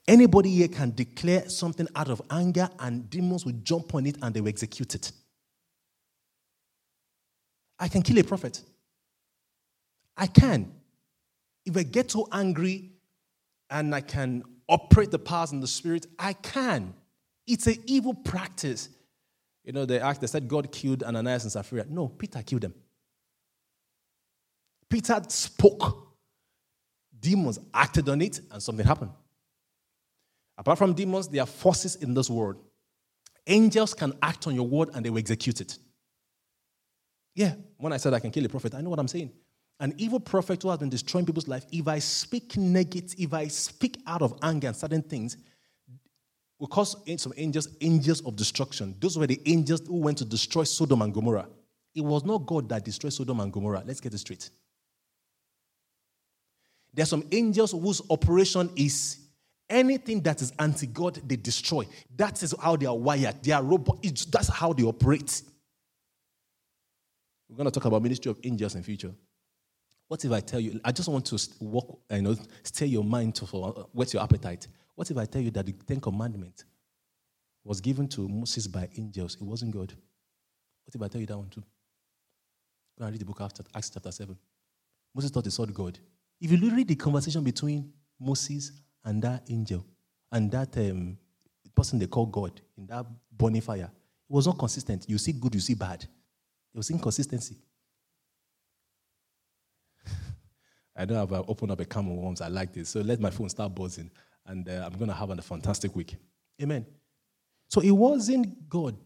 Anybody 0.06 0.50
here 0.50 0.68
can 0.68 0.94
declare 0.94 1.48
something 1.48 1.88
out 1.96 2.08
of 2.08 2.22
anger 2.30 2.68
and 2.78 3.08
demons 3.10 3.44
will 3.44 3.54
jump 3.62 3.94
on 3.94 4.06
it 4.06 4.16
and 4.22 4.34
they 4.34 4.40
will 4.40 4.48
execute 4.48 4.94
it. 4.94 5.10
I 7.78 7.88
can 7.88 8.02
kill 8.02 8.18
a 8.18 8.22
prophet. 8.22 8.62
I 10.16 10.26
can. 10.26 10.72
If 11.64 11.76
I 11.76 11.82
get 11.82 12.10
so 12.10 12.28
angry 12.30 12.92
and 13.68 13.94
I 13.94 14.00
can 14.00 14.44
operate 14.68 15.10
the 15.10 15.18
powers 15.18 15.52
in 15.52 15.60
the 15.60 15.66
spirit, 15.66 16.06
I 16.18 16.32
can. 16.32 16.94
It's 17.46 17.66
an 17.66 17.76
evil 17.86 18.14
practice. 18.14 18.88
You 19.64 19.72
know, 19.72 19.84
they 19.84 20.00
asked, 20.00 20.20
they 20.20 20.26
said 20.26 20.48
God 20.48 20.70
killed 20.70 21.02
Ananias 21.02 21.44
and 21.44 21.52
Sapphira. 21.52 21.86
No, 21.88 22.08
Peter 22.08 22.42
killed 22.42 22.62
them. 22.62 22.74
Peter 24.88 25.20
spoke. 25.28 26.04
Demons 27.18 27.58
acted 27.74 28.08
on 28.08 28.20
it 28.20 28.40
and 28.50 28.62
something 28.62 28.86
happened. 28.86 29.10
Apart 30.58 30.78
from 30.78 30.94
demons, 30.94 31.28
there 31.28 31.42
are 31.42 31.46
forces 31.46 31.96
in 31.96 32.14
this 32.14 32.30
world. 32.30 32.56
Angels 33.46 33.94
can 33.94 34.12
act 34.22 34.46
on 34.46 34.54
your 34.54 34.66
word 34.66 34.90
and 34.94 35.04
they 35.04 35.10
will 35.10 35.18
execute 35.18 35.60
it. 35.60 35.78
Yeah, 37.34 37.54
when 37.76 37.92
I 37.92 37.98
said 37.98 38.14
I 38.14 38.20
can 38.20 38.30
kill 38.30 38.44
a 38.44 38.48
prophet, 38.48 38.74
I 38.74 38.80
know 38.80 38.90
what 38.90 38.98
I'm 38.98 39.08
saying. 39.08 39.30
An 39.78 39.94
evil 39.98 40.20
prophet 40.20 40.62
who 40.62 40.70
has 40.70 40.78
been 40.78 40.88
destroying 40.88 41.26
people's 41.26 41.48
life, 41.48 41.66
if 41.70 41.86
I 41.86 41.98
speak 41.98 42.56
negative, 42.56 43.14
if 43.18 43.34
I 43.34 43.48
speak 43.48 43.98
out 44.06 44.22
of 44.22 44.38
anger 44.42 44.68
and 44.68 44.76
certain 44.76 45.02
things, 45.02 45.36
will 46.58 46.68
cause 46.68 46.96
some 47.18 47.32
angels 47.36 47.68
angels 47.80 48.22
of 48.22 48.36
destruction. 48.36 48.94
Those 48.98 49.18
were 49.18 49.26
the 49.26 49.40
angels 49.44 49.82
who 49.86 49.96
went 49.96 50.18
to 50.18 50.24
destroy 50.24 50.64
Sodom 50.64 51.02
and 51.02 51.12
Gomorrah. 51.12 51.48
It 51.94 52.02
was 52.02 52.24
not 52.24 52.46
God 52.46 52.68
that 52.70 52.84
destroyed 52.84 53.12
Sodom 53.12 53.40
and 53.40 53.52
Gomorrah. 53.52 53.82
Let's 53.86 54.00
get 54.00 54.14
it 54.14 54.18
straight. 54.18 54.48
There 56.94 57.02
are 57.02 57.06
some 57.06 57.24
angels 57.30 57.72
whose 57.72 58.00
operation 58.08 58.70
is 58.76 59.18
anything 59.68 60.22
that 60.22 60.40
is 60.40 60.52
anti 60.58 60.86
God, 60.86 61.20
they 61.26 61.36
destroy. 61.36 61.86
That 62.16 62.42
is 62.42 62.54
how 62.58 62.76
they 62.76 62.86
are 62.86 62.96
wired. 62.96 63.42
They 63.42 63.52
are 63.52 63.62
robots. 63.62 64.24
That's 64.24 64.48
how 64.48 64.72
they 64.72 64.84
operate. 64.84 65.42
We're 67.48 67.56
going 67.56 67.66
to 67.66 67.70
talk 67.70 67.84
about 67.84 68.02
ministry 68.02 68.30
of 68.30 68.38
angels 68.42 68.74
in 68.74 68.82
future. 68.82 69.12
What 70.08 70.24
if 70.24 70.30
I 70.30 70.40
tell 70.40 70.60
you, 70.60 70.80
I 70.84 70.92
just 70.92 71.08
want 71.08 71.26
to 71.26 71.48
walk, 71.60 72.00
you 72.10 72.22
know, 72.22 72.36
stay 72.62 72.86
your 72.86 73.02
mind 73.02 73.34
to 73.36 73.46
for, 73.46 73.88
whet 73.92 74.12
your 74.12 74.22
appetite. 74.22 74.68
What 74.94 75.10
if 75.10 75.16
I 75.16 75.24
tell 75.24 75.42
you 75.42 75.50
that 75.52 75.66
the 75.66 75.72
Ten 75.72 76.00
Commandments 76.00 76.64
was 77.64 77.80
given 77.80 78.06
to 78.08 78.28
Moses 78.28 78.66
by 78.68 78.88
angels? 78.96 79.36
It 79.36 79.42
wasn't 79.42 79.72
God. 79.72 79.92
What 80.84 80.94
if 80.94 81.02
I 81.02 81.08
tell 81.08 81.20
you 81.20 81.26
that 81.26 81.36
one 81.36 81.48
too? 81.48 81.64
Go 82.98 83.04
and 83.04 83.12
read 83.12 83.20
the 83.20 83.24
book 83.24 83.40
after 83.40 83.64
Acts 83.74 83.90
chapter 83.90 84.12
7. 84.12 84.36
Moses 85.14 85.30
thought 85.30 85.44
he 85.44 85.50
saw 85.50 85.66
God. 85.66 85.98
If 86.40 86.52
you 86.52 86.70
read 86.70 86.88
the 86.88 86.94
conversation 86.94 87.42
between 87.42 87.92
Moses 88.20 88.72
and 89.04 89.20
that 89.22 89.42
angel 89.50 89.84
and 90.30 90.50
that 90.52 90.76
um, 90.78 91.18
person 91.74 91.98
they 91.98 92.06
call 92.06 92.26
God 92.26 92.60
in 92.78 92.86
that 92.86 93.06
burning 93.36 93.60
fire, 93.60 93.90
it 94.28 94.32
was 94.32 94.46
not 94.46 94.58
consistent. 94.58 95.04
You 95.08 95.18
see 95.18 95.32
good, 95.32 95.54
you 95.54 95.60
see 95.60 95.74
bad. 95.74 96.00
There 96.00 96.78
was 96.78 96.90
inconsistency. 96.90 97.56
I 100.96 101.04
know 101.04 101.22
I've 101.22 101.32
opened 101.32 101.72
up 101.72 101.80
a 101.80 101.84
can 101.84 102.06
of 102.06 102.12
worms. 102.12 102.40
I 102.40 102.48
like 102.48 102.72
this. 102.72 102.88
So 102.88 103.00
let 103.00 103.20
my 103.20 103.30
phone 103.30 103.48
start 103.48 103.74
buzzing, 103.74 104.10
and 104.46 104.68
uh, 104.68 104.84
I'm 104.86 104.98
going 104.98 105.08
to 105.08 105.14
have 105.14 105.30
a 105.30 105.42
fantastic 105.42 105.94
week. 105.94 106.16
Amen. 106.62 106.86
So 107.68 107.80
it 107.80 107.90
wasn't 107.90 108.68
God 108.68 108.96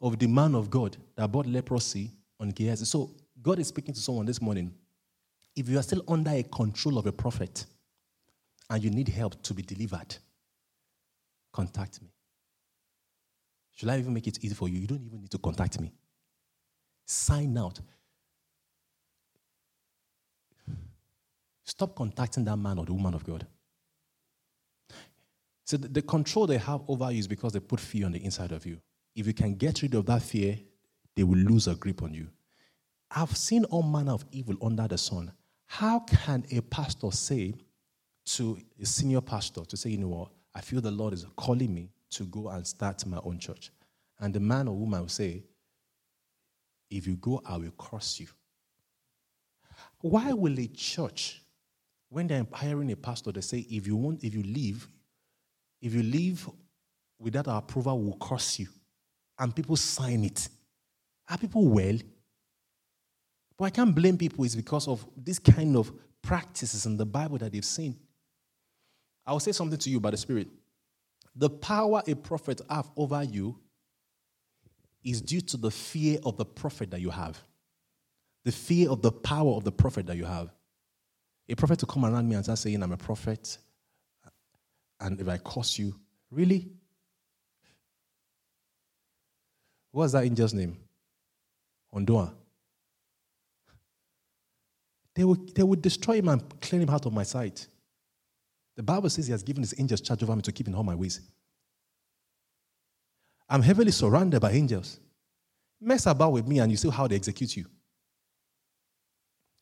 of 0.00 0.18
the 0.18 0.26
man 0.26 0.54
of 0.54 0.70
God 0.70 0.96
that 1.16 1.30
brought 1.30 1.46
leprosy 1.46 2.10
on 2.38 2.50
Gehazi. 2.50 2.86
So 2.86 3.10
God 3.42 3.58
is 3.58 3.68
speaking 3.68 3.94
to 3.94 4.00
someone 4.00 4.26
this 4.26 4.40
morning. 4.40 4.72
If 5.54 5.68
you 5.68 5.78
are 5.78 5.82
still 5.82 6.02
under 6.08 6.30
a 6.30 6.42
control 6.42 6.96
of 6.96 7.06
a 7.06 7.12
prophet 7.12 7.66
and 8.70 8.82
you 8.82 8.90
need 8.90 9.08
help 9.08 9.42
to 9.42 9.52
be 9.52 9.62
delivered, 9.62 10.16
contact 11.52 12.00
me. 12.00 12.08
Should 13.72 13.88
I 13.88 13.98
even 13.98 14.14
make 14.14 14.26
it 14.26 14.42
easy 14.42 14.54
for 14.54 14.68
you? 14.68 14.78
You 14.78 14.86
don't 14.86 15.04
even 15.04 15.20
need 15.20 15.30
to 15.30 15.38
contact 15.38 15.80
me. 15.80 15.92
Sign 17.06 17.58
out. 17.58 17.80
Stop 21.70 21.94
contacting 21.94 22.44
that 22.44 22.56
man 22.56 22.78
or 22.78 22.84
the 22.84 22.92
woman 22.92 23.14
of 23.14 23.24
God. 23.24 23.46
So 25.64 25.76
the, 25.76 26.02
control 26.02 26.48
they 26.48 26.58
have 26.58 26.82
over 26.88 27.12
you 27.12 27.20
is 27.20 27.28
because 27.28 27.52
they 27.52 27.60
put 27.60 27.78
fear 27.78 28.06
on 28.06 28.12
the 28.12 28.24
inside 28.24 28.50
of 28.50 28.66
you. 28.66 28.80
If 29.14 29.28
you 29.28 29.32
can 29.32 29.54
get 29.54 29.80
rid 29.80 29.94
of 29.94 30.04
that 30.06 30.20
fear, 30.20 30.58
they 31.14 31.22
will 31.22 31.38
lose 31.38 31.68
a 31.68 31.76
grip 31.76 32.02
on 32.02 32.12
you. 32.12 32.26
I've 33.08 33.36
seen 33.36 33.64
all 33.66 33.84
manner 33.84 34.10
of 34.10 34.24
evil 34.32 34.56
under 34.60 34.88
the 34.88 34.98
sun. 34.98 35.30
How 35.66 36.00
can 36.00 36.44
a 36.50 36.60
pastor 36.60 37.12
say 37.12 37.54
to 38.34 38.58
a 38.82 38.84
senior 38.84 39.20
pastor 39.20 39.64
to 39.64 39.76
say, 39.76 39.90
you 39.90 39.98
know 39.98 40.08
what, 40.08 40.30
I 40.52 40.62
feel 40.62 40.80
the 40.80 40.90
Lord 40.90 41.14
is 41.14 41.24
calling 41.36 41.72
me 41.72 41.90
to 42.10 42.24
go 42.24 42.48
and 42.48 42.66
start 42.66 43.06
my 43.06 43.20
own 43.22 43.38
church? 43.38 43.70
And 44.18 44.34
the 44.34 44.40
man 44.40 44.66
or 44.66 44.74
woman 44.74 45.02
will 45.02 45.08
say, 45.08 45.44
if 46.90 47.06
you 47.06 47.14
go, 47.14 47.40
I 47.46 47.58
will 47.58 47.72
curse 47.78 48.18
you. 48.18 48.26
Why 50.00 50.32
will 50.32 50.58
a 50.58 50.66
church, 50.66 51.42
when 52.10 52.26
they're 52.26 52.46
hiring 52.52 52.92
a 52.92 52.96
pastor, 52.96 53.32
they 53.32 53.40
say, 53.40 53.64
if 53.70 53.86
you 53.86 53.96
want, 53.96 54.22
if 54.22 54.34
you 54.34 54.42
leave, 54.42 54.86
if 55.80 55.94
you 55.94 56.02
leave 56.02 56.46
without 57.18 57.48
our 57.48 57.58
approval, 57.58 57.98
we'll 57.98 58.14
cross 58.14 58.58
you. 58.58 58.66
And 59.38 59.54
people 59.54 59.76
sign 59.76 60.24
it. 60.24 60.48
Are 61.28 61.38
people 61.38 61.66
well? 61.66 61.96
But 63.56 63.64
I 63.64 63.70
can't 63.70 63.94
blame 63.94 64.18
people, 64.18 64.44
it's 64.44 64.56
because 64.56 64.88
of 64.88 65.06
this 65.16 65.38
kind 65.38 65.76
of 65.76 65.92
practices 66.20 66.84
in 66.84 66.96
the 66.96 67.06
Bible 67.06 67.38
that 67.38 67.52
they've 67.52 67.64
seen. 67.64 67.96
I 69.24 69.32
will 69.32 69.40
say 69.40 69.52
something 69.52 69.78
to 69.78 69.90
you 69.90 70.00
by 70.00 70.10
the 70.10 70.16
Spirit. 70.16 70.48
The 71.36 71.48
power 71.48 72.02
a 72.06 72.14
prophet 72.14 72.60
have 72.68 72.90
over 72.96 73.22
you 73.22 73.56
is 75.04 75.22
due 75.22 75.40
to 75.42 75.56
the 75.56 75.70
fear 75.70 76.18
of 76.24 76.36
the 76.36 76.44
prophet 76.44 76.90
that 76.90 77.00
you 77.00 77.10
have. 77.10 77.40
The 78.44 78.52
fear 78.52 78.90
of 78.90 79.00
the 79.00 79.12
power 79.12 79.52
of 79.52 79.64
the 79.64 79.72
prophet 79.72 80.06
that 80.06 80.16
you 80.16 80.24
have. 80.24 80.50
A 81.50 81.56
prophet 81.56 81.80
to 81.80 81.86
come 81.86 82.04
around 82.04 82.28
me 82.28 82.36
and 82.36 82.44
start 82.44 82.60
saying, 82.60 82.80
I'm 82.80 82.92
a 82.92 82.96
prophet, 82.96 83.58
and 85.00 85.20
if 85.20 85.28
I 85.28 85.36
curse 85.38 85.80
you, 85.80 85.98
really? 86.30 86.70
What's 89.90 90.12
that 90.12 90.22
angel's 90.24 90.54
name? 90.54 90.76
Ondoa. 91.92 92.32
They 95.16 95.24
will, 95.24 95.34
they 95.34 95.64
will 95.64 95.80
destroy 95.80 96.18
him 96.18 96.28
and 96.28 96.60
clear 96.60 96.82
him 96.82 96.90
out 96.90 97.04
of 97.04 97.12
my 97.12 97.24
sight. 97.24 97.66
The 98.76 98.84
Bible 98.84 99.10
says 99.10 99.26
he 99.26 99.32
has 99.32 99.42
given 99.42 99.64
his 99.64 99.74
angels 99.76 100.00
charge 100.00 100.22
over 100.22 100.36
me 100.36 100.42
to 100.42 100.52
keep 100.52 100.68
in 100.68 100.74
all 100.76 100.84
my 100.84 100.94
ways. 100.94 101.20
I'm 103.48 103.62
heavily 103.62 103.90
surrounded 103.90 104.40
by 104.40 104.52
angels. 104.52 105.00
Mess 105.80 106.06
about 106.06 106.30
with 106.30 106.46
me 106.46 106.60
and 106.60 106.70
you 106.70 106.76
see 106.76 106.90
how 106.90 107.08
they 107.08 107.16
execute 107.16 107.56
you. 107.56 107.66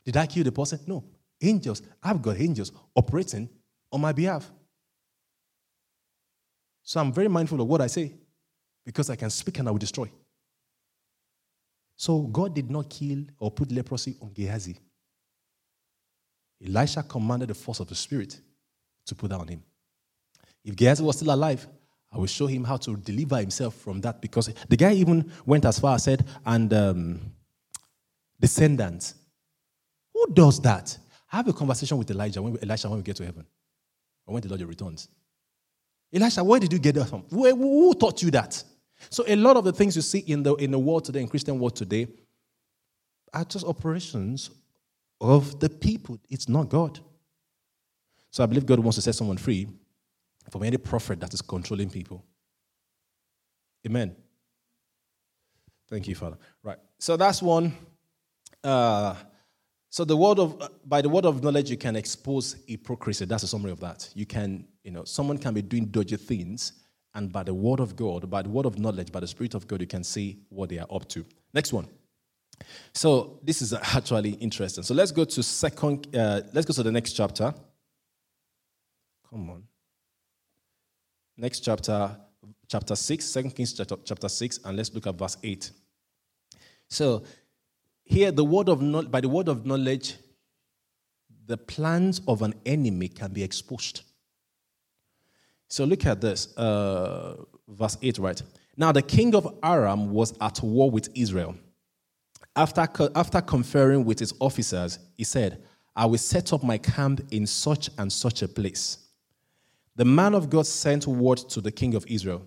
Did 0.04 0.18
I 0.18 0.26
kill 0.26 0.44
the 0.44 0.52
person? 0.52 0.80
No. 0.86 1.02
Angels, 1.40 1.82
I've 2.02 2.20
got 2.20 2.40
angels 2.40 2.72
operating 2.94 3.48
on 3.92 4.00
my 4.00 4.12
behalf. 4.12 4.50
So 6.82 7.00
I'm 7.00 7.12
very 7.12 7.28
mindful 7.28 7.60
of 7.60 7.68
what 7.68 7.80
I 7.80 7.86
say 7.86 8.14
because 8.84 9.10
I 9.10 9.16
can 9.16 9.30
speak 9.30 9.58
and 9.58 9.68
I 9.68 9.70
will 9.70 9.78
destroy. 9.78 10.10
So 11.96 12.22
God 12.22 12.54
did 12.54 12.70
not 12.70 12.88
kill 12.88 13.24
or 13.38 13.50
put 13.50 13.70
leprosy 13.70 14.16
on 14.22 14.32
Gehazi. 14.32 14.78
Elisha 16.64 17.02
commanded 17.02 17.50
the 17.50 17.54
force 17.54 17.80
of 17.80 17.88
the 17.88 17.94
Spirit 17.94 18.40
to 19.06 19.14
put 19.14 19.30
that 19.30 19.40
on 19.40 19.48
him. 19.48 19.62
If 20.64 20.76
Gehazi 20.76 21.02
was 21.02 21.16
still 21.16 21.34
alive, 21.34 21.66
I 22.12 22.18
will 22.18 22.26
show 22.26 22.46
him 22.46 22.64
how 22.64 22.78
to 22.78 22.96
deliver 22.96 23.36
himself 23.36 23.74
from 23.74 24.00
that 24.00 24.20
because 24.20 24.52
the 24.68 24.76
guy 24.76 24.92
even 24.92 25.30
went 25.44 25.64
as 25.64 25.78
far 25.78 25.96
as 25.96 26.04
said, 26.04 26.26
and 26.46 26.72
um, 26.72 27.20
descendants. 28.40 29.14
Who 30.14 30.26
does 30.32 30.60
that? 30.62 30.96
Have 31.28 31.48
a 31.48 31.52
conversation 31.52 31.96
with 31.98 32.10
Elijah 32.10 32.42
when 32.42 32.58
Elisha 32.62 32.88
when 32.88 32.98
we 32.98 33.02
get 33.02 33.16
to 33.16 33.24
heaven, 33.24 33.46
or 34.26 34.34
when 34.34 34.42
the 34.42 34.48
Lord 34.48 34.62
returns. 34.62 35.08
Elisha, 36.12 36.42
where 36.42 36.58
did 36.58 36.72
you 36.72 36.78
get 36.78 36.94
that 36.94 37.06
from? 37.06 37.24
Who, 37.30 37.44
who 37.54 37.94
taught 37.94 38.22
you 38.22 38.30
that? 38.30 38.62
So 39.10 39.24
a 39.26 39.36
lot 39.36 39.56
of 39.56 39.64
the 39.64 39.72
things 39.72 39.94
you 39.94 40.02
see 40.02 40.20
in 40.20 40.42
the 40.42 40.54
in 40.54 40.70
the 40.70 40.78
world 40.78 41.04
today, 41.04 41.20
in 41.20 41.28
Christian 41.28 41.58
world 41.58 41.76
today, 41.76 42.08
are 43.32 43.44
just 43.44 43.64
operations 43.66 44.50
of 45.20 45.60
the 45.60 45.68
people. 45.68 46.18
It's 46.28 46.48
not 46.48 46.68
God. 46.68 46.98
So 48.30 48.42
I 48.42 48.46
believe 48.46 48.66
God 48.66 48.78
wants 48.78 48.96
to 48.96 49.02
set 49.02 49.14
someone 49.14 49.36
free 49.36 49.68
from 50.50 50.62
any 50.62 50.76
prophet 50.76 51.20
that 51.20 51.34
is 51.34 51.42
controlling 51.42 51.90
people. 51.90 52.24
Amen. 53.86 54.16
Thank 55.88 56.08
you, 56.08 56.14
Father. 56.14 56.36
Right. 56.62 56.78
So 56.98 57.16
that's 57.16 57.42
one. 57.42 57.72
Uh, 58.62 59.14
so 59.90 60.04
the 60.04 60.16
word 60.16 60.38
of 60.38 60.70
by 60.84 61.00
the 61.00 61.08
word 61.08 61.24
of 61.24 61.42
knowledge, 61.42 61.70
you 61.70 61.76
can 61.76 61.96
expose 61.96 62.56
hypocrisy. 62.66 63.24
That's 63.24 63.42
a 63.42 63.48
summary 63.48 63.72
of 63.72 63.80
that. 63.80 64.10
You 64.14 64.26
can, 64.26 64.66
you 64.84 64.90
know, 64.90 65.04
someone 65.04 65.38
can 65.38 65.54
be 65.54 65.62
doing 65.62 65.86
dodgy 65.86 66.16
things, 66.16 66.72
and 67.14 67.32
by 67.32 67.42
the 67.42 67.54
word 67.54 67.80
of 67.80 67.96
God, 67.96 68.28
by 68.28 68.42
the 68.42 68.50
word 68.50 68.66
of 68.66 68.78
knowledge, 68.78 69.10
by 69.10 69.20
the 69.20 69.26
Spirit 69.26 69.54
of 69.54 69.66
God, 69.66 69.80
you 69.80 69.86
can 69.86 70.04
see 70.04 70.40
what 70.50 70.68
they 70.68 70.78
are 70.78 70.86
up 70.90 71.08
to. 71.10 71.24
Next 71.54 71.72
one. 71.72 71.88
So 72.92 73.38
this 73.42 73.62
is 73.62 73.72
actually 73.72 74.32
interesting. 74.32 74.84
So 74.84 74.92
let's 74.92 75.12
go 75.12 75.24
to 75.24 75.42
second. 75.42 76.14
Uh, 76.14 76.42
let's 76.52 76.66
go 76.66 76.74
to 76.74 76.82
the 76.82 76.92
next 76.92 77.12
chapter. 77.12 77.54
Come 79.30 79.50
on. 79.50 79.62
Next 81.36 81.60
chapter, 81.60 82.16
chapter 82.66 82.96
six, 82.96 83.24
Second 83.24 83.52
Kings 83.52 83.72
chapter, 83.72 83.96
chapter 84.04 84.28
6, 84.28 84.60
and 84.64 84.76
let's 84.76 84.92
look 84.92 85.06
at 85.06 85.14
verse 85.14 85.36
8. 85.42 85.70
So 86.88 87.22
here, 88.08 88.32
the 88.32 88.44
word 88.44 88.68
of 88.68 89.10
by 89.10 89.20
the 89.20 89.28
word 89.28 89.48
of 89.48 89.66
knowledge, 89.66 90.16
the 91.46 91.56
plans 91.56 92.20
of 92.26 92.42
an 92.42 92.54
enemy 92.66 93.08
can 93.08 93.32
be 93.32 93.42
exposed. 93.42 94.02
So 95.68 95.84
look 95.84 96.06
at 96.06 96.20
this, 96.20 96.56
uh, 96.56 97.36
verse 97.68 97.96
8, 98.00 98.18
right? 98.18 98.42
Now, 98.76 98.92
the 98.92 99.02
king 99.02 99.34
of 99.34 99.58
Aram 99.62 100.10
was 100.12 100.34
at 100.40 100.62
war 100.62 100.90
with 100.90 101.08
Israel. 101.14 101.54
After, 102.56 102.88
after 103.14 103.40
conferring 103.40 104.04
with 104.04 104.18
his 104.18 104.32
officers, 104.40 104.98
he 105.16 105.24
said, 105.24 105.62
I 105.94 106.06
will 106.06 106.18
set 106.18 106.52
up 106.52 106.62
my 106.62 106.78
camp 106.78 107.20
in 107.30 107.46
such 107.46 107.90
and 107.98 108.12
such 108.12 108.42
a 108.42 108.48
place 108.48 109.08
the 109.98 110.04
man 110.04 110.32
of 110.32 110.48
God 110.48 110.64
sent 110.64 111.08
word 111.08 111.38
to 111.38 111.60
the 111.60 111.72
king 111.72 111.96
of 111.96 112.06
Israel. 112.06 112.46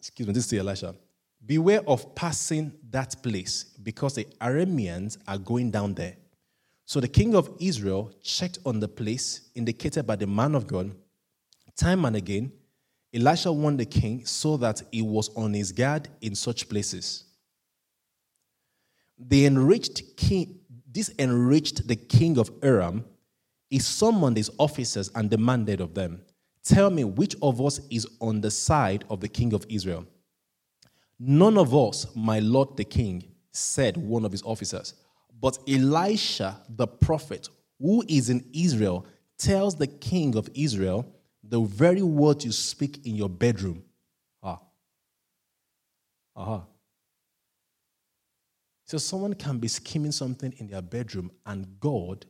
Excuse 0.00 0.26
me, 0.26 0.34
this 0.34 0.52
is 0.52 0.58
Elisha. 0.58 0.96
Beware 1.44 1.80
of 1.86 2.14
passing 2.14 2.72
that 2.90 3.22
place 3.22 3.64
because 3.82 4.14
the 4.14 4.24
Arameans 4.40 5.18
are 5.26 5.38
going 5.38 5.70
down 5.70 5.94
there. 5.94 6.16
So 6.84 7.00
the 7.00 7.08
king 7.08 7.34
of 7.34 7.56
Israel 7.60 8.12
checked 8.22 8.58
on 8.66 8.80
the 8.80 8.88
place 8.88 9.50
indicated 9.54 10.06
by 10.06 10.16
the 10.16 10.26
man 10.26 10.54
of 10.54 10.66
God. 10.66 10.92
Time 11.76 12.04
and 12.04 12.16
again, 12.16 12.52
Elisha 13.14 13.50
warned 13.50 13.80
the 13.80 13.86
king 13.86 14.26
so 14.26 14.56
that 14.58 14.82
he 14.92 15.02
was 15.02 15.30
on 15.36 15.54
his 15.54 15.72
guard 15.72 16.08
in 16.20 16.34
such 16.34 16.68
places. 16.68 17.24
The 19.18 19.48
king, 20.16 20.60
this 20.90 21.12
enriched 21.18 21.86
the 21.86 21.96
king 21.96 22.38
of 22.38 22.50
Aram 22.62 23.04
he 23.70 23.78
summoned 23.78 24.36
his 24.36 24.50
officers 24.58 25.10
and 25.14 25.30
demanded 25.30 25.80
of 25.80 25.94
them, 25.94 26.22
Tell 26.64 26.90
me 26.90 27.04
which 27.04 27.36
of 27.40 27.60
us 27.60 27.80
is 27.88 28.06
on 28.20 28.40
the 28.40 28.50
side 28.50 29.04
of 29.08 29.20
the 29.20 29.28
king 29.28 29.54
of 29.54 29.64
Israel. 29.68 30.04
None 31.22 31.58
of 31.58 31.74
us, 31.74 32.06
my 32.16 32.38
lord 32.38 32.78
the 32.78 32.84
king, 32.84 33.24
said 33.52 33.98
one 33.98 34.24
of 34.24 34.32
his 34.32 34.42
officers. 34.42 34.94
But 35.38 35.58
Elisha, 35.68 36.58
the 36.68 36.86
prophet, 36.86 37.50
who 37.78 38.02
is 38.08 38.30
in 38.30 38.44
Israel, 38.54 39.06
tells 39.36 39.76
the 39.76 39.86
king 39.86 40.34
of 40.34 40.48
Israel 40.54 41.06
the 41.44 41.60
very 41.60 42.02
words 42.02 42.44
you 42.46 42.52
speak 42.52 43.06
in 43.06 43.16
your 43.16 43.28
bedroom. 43.28 43.82
Ah. 44.42 44.60
Aha. 46.36 46.64
So 48.86 48.96
someone 48.96 49.34
can 49.34 49.58
be 49.58 49.68
scheming 49.68 50.12
something 50.12 50.54
in 50.56 50.68
their 50.68 50.82
bedroom, 50.82 51.30
and 51.44 51.66
God 51.80 52.24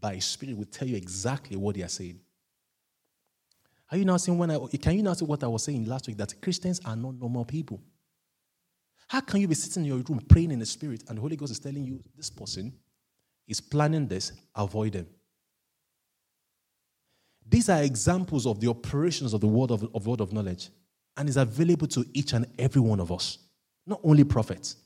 by 0.00 0.16
His 0.16 0.24
Spirit 0.24 0.56
will 0.56 0.64
tell 0.64 0.88
you 0.88 0.96
exactly 0.96 1.56
what 1.56 1.76
they 1.76 1.82
are 1.82 1.88
saying. 1.88 2.18
Are 3.90 3.98
you 3.98 4.06
now 4.06 4.16
seeing 4.16 4.38
when 4.38 4.50
I 4.50 4.58
can 4.80 4.96
you 4.96 5.02
now 5.02 5.12
see 5.12 5.26
what 5.26 5.44
I 5.44 5.48
was 5.48 5.64
saying 5.64 5.84
last 5.84 6.06
week 6.06 6.16
that 6.16 6.40
Christians 6.40 6.80
are 6.86 6.96
not 6.96 7.14
normal 7.14 7.44
people? 7.44 7.80
How 9.08 9.20
can 9.20 9.40
you 9.40 9.48
be 9.48 9.54
sitting 9.54 9.84
in 9.84 9.88
your 9.88 9.98
room 9.98 10.20
praying 10.28 10.52
in 10.52 10.58
the 10.58 10.66
spirit 10.66 11.04
and 11.08 11.18
the 11.18 11.20
Holy 11.20 11.36
Ghost 11.36 11.52
is 11.52 11.58
telling 11.58 11.84
you 11.84 12.00
this 12.16 12.30
person 12.30 12.72
is 13.46 13.60
planning 13.60 14.08
this, 14.08 14.32
avoid 14.54 14.92
them? 14.92 15.06
These 17.48 17.68
are 17.68 17.82
examples 17.82 18.46
of 18.46 18.60
the 18.60 18.68
operations 18.68 19.34
of 19.34 19.40
the 19.40 19.46
word 19.46 19.70
of, 19.70 19.88
of 19.94 20.06
word 20.06 20.20
of 20.20 20.32
knowledge, 20.32 20.70
and 21.16 21.28
is 21.28 21.36
available 21.36 21.86
to 21.88 22.04
each 22.14 22.32
and 22.32 22.46
every 22.58 22.80
one 22.80 23.00
of 23.00 23.12
us, 23.12 23.38
not 23.86 24.00
only 24.02 24.24
prophets. 24.24 24.76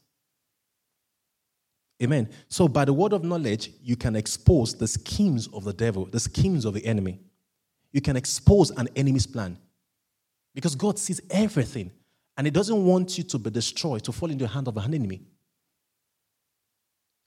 Amen. 2.03 2.29
So, 2.49 2.69
by 2.69 2.85
the 2.85 2.93
word 2.93 3.13
of 3.13 3.25
knowledge, 3.25 3.71
you 3.83 3.97
can 3.97 4.17
expose 4.17 4.75
the 4.75 4.87
schemes 4.89 5.49
of 5.49 5.65
the 5.65 5.73
devil, 5.73 6.07
the 6.07 6.21
schemes 6.21 6.65
of 6.65 6.75
the 6.75 6.85
enemy. 6.85 7.21
You 7.93 8.01
can 8.03 8.17
expose 8.17 8.71
an 8.71 8.89
enemy's 8.97 9.27
plan 9.27 9.57
because 10.55 10.75
God 10.75 10.99
sees 10.99 11.21
everything 11.31 11.91
and 12.37 12.47
He 12.47 12.51
doesn't 12.51 12.85
want 12.85 13.19
you 13.19 13.25
to 13.25 13.39
be 13.39 13.51
destroyed, 13.51 14.05
to 14.05 14.13
fall 14.13 14.31
into 14.31 14.45
the 14.45 14.51
hand 14.51 14.69
of 14.69 14.77
an 14.77 14.95
enemy. 14.95 15.23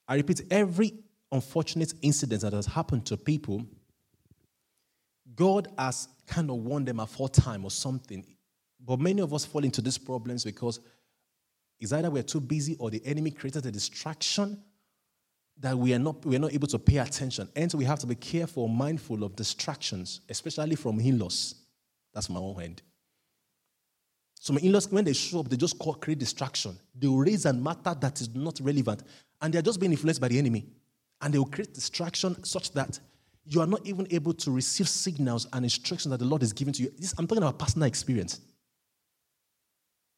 I 0.07 0.15
repeat, 0.15 0.41
every 0.49 0.93
unfortunate 1.31 1.93
incident 2.01 2.41
that 2.41 2.53
has 2.53 2.65
happened 2.65 3.05
to 3.07 3.17
people, 3.17 3.65
God 5.35 5.67
has 5.77 6.07
kind 6.25 6.49
of 6.49 6.57
warned 6.57 6.87
them 6.87 6.99
aforetime 6.99 7.63
or 7.63 7.71
something. 7.71 8.25
But 8.83 8.99
many 8.99 9.21
of 9.21 9.33
us 9.33 9.45
fall 9.45 9.63
into 9.63 9.81
these 9.81 9.97
problems 9.97 10.43
because 10.43 10.79
it's 11.79 11.93
either 11.93 12.09
we're 12.09 12.23
too 12.23 12.41
busy 12.41 12.75
or 12.77 12.89
the 12.89 13.01
enemy 13.05 13.31
created 13.31 13.65
a 13.65 13.71
distraction 13.71 14.61
that 15.59 15.77
we 15.77 15.93
are 15.93 15.99
not, 15.99 16.25
we 16.25 16.35
are 16.35 16.39
not 16.39 16.53
able 16.53 16.67
to 16.67 16.79
pay 16.79 16.97
attention. 16.97 17.49
And 17.55 17.69
so 17.69 17.77
we 17.77 17.85
have 17.85 17.99
to 17.99 18.07
be 18.07 18.15
careful, 18.15 18.67
mindful 18.67 19.23
of 19.23 19.35
distractions, 19.35 20.21
especially 20.29 20.75
from 20.75 20.99
in 20.99 21.19
laws. 21.19 21.55
That's 22.13 22.29
my 22.29 22.39
own 22.39 22.55
hand. 22.55 22.81
So 24.41 24.53
my 24.53 24.61
in-laws, 24.61 24.89
when 24.89 25.03
they 25.03 25.11
show 25.11 25.41
up, 25.41 25.49
they 25.49 25.57
just 25.57 25.77
call, 25.77 25.95
create 25.95 26.17
distraction. 26.17 26.79
They 26.97 27.07
will 27.07 27.19
raise 27.19 27.45
a 27.45 27.51
matter 27.51 27.93
that 27.99 28.21
is 28.21 28.33
not 28.33 28.57
relevant, 28.61 29.03
and 29.41 29.53
they're 29.53 29.61
just 29.61 29.81
being 29.81 29.91
influenced 29.91 30.21
by 30.21 30.29
the 30.29 30.39
enemy. 30.39 30.65
And 31.21 31.33
they 31.33 31.37
will 31.37 31.45
create 31.45 31.73
distraction 31.73 32.41
such 32.45 32.71
that 32.71 32.97
you 33.45 33.59
are 33.59 33.67
not 33.67 33.85
even 33.85 34.07
able 34.11 34.33
to 34.35 34.51
receive 34.51 34.87
signals 34.87 35.45
and 35.51 35.65
instructions 35.65 36.11
that 36.11 36.19
the 36.19 36.25
Lord 36.25 36.41
is 36.41 36.53
giving 36.53 36.73
to 36.75 36.83
you. 36.83 36.91
This, 36.97 37.13
I'm 37.17 37.27
talking 37.27 37.43
about 37.43 37.59
personal 37.59 37.87
experience. 37.87 38.39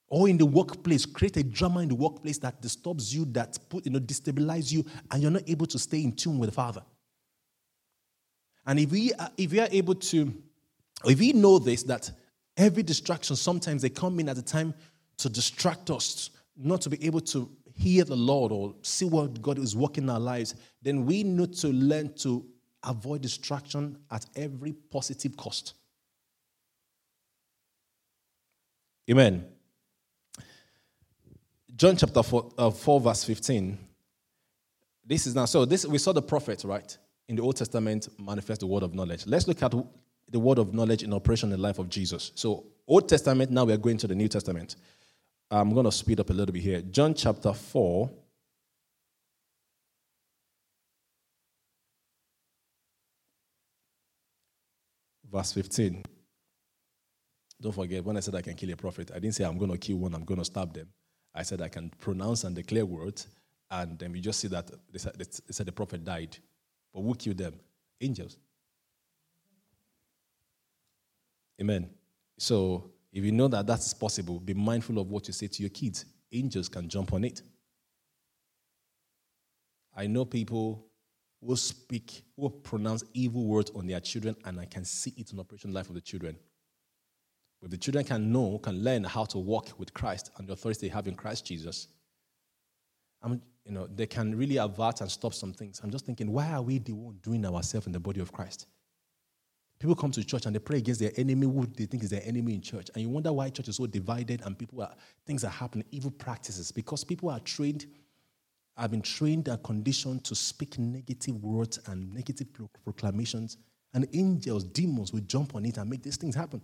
Or 0.08 0.30
in 0.30 0.38
the 0.38 0.46
workplace, 0.46 1.08
create 1.08 1.38
a 1.38 1.44
drama 1.44 1.80
in 1.80 1.90
the 1.90 1.96
workplace 1.96 2.38
that 2.40 2.62
disturbs 2.62 3.16
you, 3.16 3.26
that 3.32 3.58
put, 3.70 3.86
you 3.86 3.92
know, 3.92 4.00
destabilize 4.00 4.72
you, 4.72 4.86
and 5.10 5.24
you're 5.24 5.32
not 5.32 5.50
able 5.50 5.66
to 5.66 5.80
stay 5.80 6.04
in 6.04 6.12
tune 6.12 6.38
with 6.38 6.50
the 6.50 6.54
Father. 6.56 6.84
And 8.68 8.80
if 8.80 8.92
we 8.92 9.14
are, 9.14 9.32
if 9.36 9.52
we 9.52 9.60
are 9.60 9.70
able 9.72 9.96
to, 9.96 10.32
if 11.06 11.20
we 11.20 11.34
know 11.34 11.58
this, 11.58 11.82
that 11.84 12.12
Every 12.58 12.84
distraction, 12.84 13.36
sometimes 13.36 13.82
they 13.82 13.90
come 13.90 14.20
in 14.20 14.30
at 14.30 14.38
a 14.38 14.42
time 14.42 14.74
to 15.18 15.30
distract 15.30 15.90
us, 15.90 16.32
not 16.58 16.82
to 16.82 16.90
be 16.90 17.04
able 17.06 17.22
to 17.22 17.50
hear 17.76 18.04
the 18.04 18.16
Lord 18.16 18.52
or 18.52 18.76
see 18.82 19.06
what 19.06 19.42
God 19.42 19.58
is 19.58 19.76
working 19.76 20.04
in 20.06 20.10
our 20.10 20.20
lives. 20.20 20.56
Then 20.82 21.06
we 21.06 21.24
need 21.24 21.54
to 21.58 21.70
learn 21.70 22.14
to 22.20 22.46
avoid 22.84 23.22
distraction 23.22 23.98
at 24.10 24.26
every 24.36 24.74
positive 24.74 25.38
cost. 25.38 25.76
Amen. 29.10 29.46
John 31.76 31.98
chapter 31.98 32.22
4, 32.22 32.52
uh, 32.58 32.70
4, 32.70 33.02
verse 33.02 33.24
15. 33.24 33.78
This 35.06 35.26
is 35.26 35.36
now, 35.36 35.46
so 35.46 35.66
this 35.66 35.86
we 35.86 35.98
saw 35.98 36.14
the 36.14 36.22
prophet, 36.22 36.64
right? 36.64 36.98
In 37.28 37.36
the 37.36 37.42
Old 37.42 37.58
Testament 37.58 38.08
manifest 38.20 38.62
the 38.62 38.68
word 38.68 38.84
of 38.84 38.94
knowledge. 38.94 39.26
Let's 39.26 39.48
look 39.48 39.64
at 39.64 39.74
the 40.32 40.40
word 40.40 40.58
of 40.58 40.74
knowledge 40.74 41.04
in 41.04 41.14
operation 41.14 41.52
in 41.52 41.60
the 41.60 41.62
life 41.62 41.78
of 41.78 41.90
Jesus. 41.90 42.32
So, 42.36 42.66
Old 42.88 43.08
Testament, 43.08 43.52
now 43.52 43.66
we 43.66 43.74
are 43.74 43.78
going 43.78 43.98
to 43.98 44.08
the 44.08 44.16
New 44.16 44.28
Testament. 44.28 44.78
I'm 45.50 45.74
going 45.74 45.86
to 45.86 45.92
speed 45.92 46.20
up 46.20 46.30
a 46.30 46.34
little 46.34 46.54
bit 46.54 46.64
here. 46.64 46.82
John 46.82 47.14
chapter 47.14 47.54
4. 47.54 48.10
Verse 55.32 55.52
15. 55.54 56.04
Don't 57.62 57.72
forget, 57.74 58.04
when 58.04 58.18
I 58.18 58.22
said 58.22 58.36
I 58.36 58.42
can 58.42 58.56
kill 58.56 58.72
a 58.72 58.76
prophet, 58.76 59.12
I 59.12 59.20
didn't 59.20 59.36
say 59.36 59.44
I'm 59.44 59.58
going 59.58 59.72
to 59.72 59.78
kill 59.78 59.98
one, 59.98 60.16
I'm 60.16 60.26
going 60.26 60.40
to 60.40 60.46
stab 60.46 60.74
them. 60.74 60.88
I 61.34 61.44
said 61.44 61.62
I 61.62 61.70
can 61.70 61.90
pronounce 62.00 62.44
and 62.44 62.56
declare 62.56 62.86
words, 62.86 63.28
and 63.70 63.98
then 64.00 64.12
we 64.12 64.20
just 64.20 64.40
see 64.40 64.48
that 64.50 64.70
they 64.92 64.98
said, 64.98 65.14
they 65.18 65.26
said 65.52 65.66
the 65.66 65.72
prophet 65.72 66.04
died. 66.04 66.38
But 66.94 67.02
who 67.02 67.16
killed 67.16 67.38
them? 67.38 67.54
Angels. 68.02 68.38
Amen. 71.62 71.88
So 72.40 72.92
if 73.14 73.24
you 73.24 73.32
know 73.32 73.48
that 73.50 73.68
that's 73.68 73.94
possible, 73.94 74.40
be 74.40 74.56
mindful 74.56 74.98
of 74.98 75.12
what 75.12 75.28
you 75.28 75.34
say 75.34 75.48
to 75.48 75.62
your 75.62 75.70
kids. 75.70 76.06
Angels 76.32 76.68
can 76.68 76.90
jump 76.90 77.14
on 77.14 77.24
it. 77.24 77.44
I 79.96 80.08
know 80.08 80.26
people 80.26 80.88
who 81.46 81.56
speak, 81.56 82.24
who 82.36 82.50
pronounce 82.50 83.04
evil 83.14 83.46
words 83.46 83.72
on 83.76 83.86
their 83.86 84.00
children, 84.00 84.36
and 84.46 84.60
I 84.60 84.66
can 84.66 84.86
see 84.86 85.14
it 85.18 85.30
in 85.30 85.38
the 85.38 85.42
operation 85.42 85.72
life 85.72 85.90
of 85.90 85.96
the 85.96 86.02
children. 86.02 86.36
But 87.62 87.70
the 87.70 87.78
children 87.78 88.06
can 88.06 88.32
know, 88.32 88.58
can 88.58 88.84
learn 88.84 89.04
how 89.04 89.26
to 89.26 89.38
walk 89.38 89.70
with 89.78 89.94
Christ 89.94 90.32
and 90.38 90.48
the 90.48 90.54
authority 90.54 90.88
they 90.88 90.94
have 90.94 91.08
in 91.08 91.16
Christ 91.16 91.46
Jesus. 91.46 91.90
I'm, 93.22 93.40
you 93.66 93.72
know, 93.72 93.88
they 93.88 94.08
can 94.08 94.36
really 94.36 94.58
avert 94.58 95.02
and 95.02 95.12
stop 95.12 95.36
some 95.36 95.54
things. 95.54 95.80
I'm 95.84 95.92
just 95.92 96.06
thinking, 96.08 96.32
why 96.32 96.52
are 96.54 96.62
we 96.62 96.80
the 96.80 96.94
one 96.94 97.20
doing 97.22 97.46
ourselves 97.46 97.86
in 97.86 97.94
the 97.94 98.00
body 98.00 98.20
of 98.20 98.32
Christ? 98.32 98.66
People 99.82 99.96
come 99.96 100.12
to 100.12 100.24
church 100.24 100.46
and 100.46 100.54
they 100.54 100.60
pray 100.60 100.78
against 100.78 101.00
their 101.02 101.12
enemy 101.18 101.48
who 101.48 101.66
they 101.66 101.88
think 101.88 102.04
is 102.04 102.12
their 102.12 102.22
enemy 102.24 102.54
in 102.54 102.62
church. 102.62 102.92
And 102.94 103.02
you 103.02 103.10
wonder 103.10 103.34
why 103.34 103.50
church 103.50 103.68
is 103.68 103.78
so 103.78 103.88
divided 103.88 104.44
and 104.46 104.56
people 104.56 104.80
are 104.84 104.94
things 105.26 105.44
are 105.44 105.50
happening, 105.50 105.88
evil 105.90 106.12
practices, 106.12 106.72
because 106.72 107.04
people 107.04 107.32
are 107.32 107.40
trained, 107.40 107.88
have 108.78 108.92
been 108.92 109.02
trained 109.02 109.48
and 109.48 109.64
conditioned 109.64 110.24
to 110.26 110.36
speak 110.36 110.78
negative 110.78 111.44
words 111.44 111.80
and 111.88 112.14
negative 112.14 112.46
proclamations. 112.84 113.58
And 113.96 114.08
angels, 114.14 114.66
demons 114.66 115.12
will 115.12 115.22
jump 115.22 115.56
on 115.56 115.66
it 115.66 115.78
and 115.78 115.90
make 115.90 116.04
these 116.04 116.18
things 116.18 116.36
happen. 116.36 116.62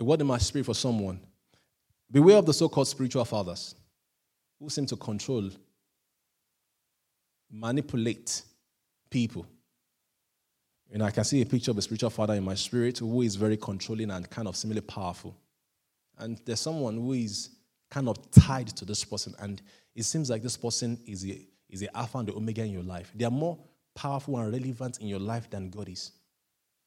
A 0.00 0.04
word 0.04 0.22
in 0.22 0.26
my 0.26 0.38
spirit 0.38 0.64
for 0.64 0.74
someone. 0.74 1.20
Beware 2.10 2.38
of 2.38 2.46
the 2.46 2.54
so-called 2.54 2.88
spiritual 2.88 3.26
fathers 3.26 3.74
who 4.58 4.70
seem 4.70 4.86
to 4.86 4.96
control, 4.96 5.50
manipulate, 7.50 8.44
people. 9.10 9.46
And 10.90 11.02
I 11.02 11.10
can 11.10 11.24
see 11.24 11.42
a 11.42 11.46
picture 11.46 11.70
of 11.70 11.78
a 11.78 11.82
spiritual 11.82 12.10
father 12.10 12.34
in 12.34 12.44
my 12.44 12.54
spirit 12.54 12.98
who 12.98 13.22
is 13.22 13.36
very 13.36 13.56
controlling 13.56 14.10
and 14.10 14.28
kind 14.30 14.48
of 14.48 14.56
similarly 14.56 14.86
powerful. 14.86 15.36
And 16.18 16.40
there's 16.44 16.60
someone 16.60 16.96
who 16.96 17.12
is 17.12 17.50
kind 17.90 18.08
of 18.08 18.30
tied 18.30 18.68
to 18.68 18.84
this 18.84 19.04
person, 19.04 19.34
and 19.38 19.60
it 19.94 20.04
seems 20.04 20.30
like 20.30 20.42
this 20.42 20.56
person 20.56 20.98
is 21.06 21.22
the, 21.22 21.46
is 21.68 21.80
the 21.80 21.96
Alpha 21.96 22.18
and 22.18 22.28
the 22.28 22.34
Omega 22.34 22.62
in 22.62 22.72
your 22.72 22.82
life. 22.82 23.12
They 23.14 23.24
are 23.24 23.30
more 23.30 23.58
powerful 23.94 24.38
and 24.38 24.52
relevant 24.52 24.98
in 25.00 25.08
your 25.08 25.18
life 25.18 25.50
than 25.50 25.70
God 25.70 25.88
is. 25.88 26.12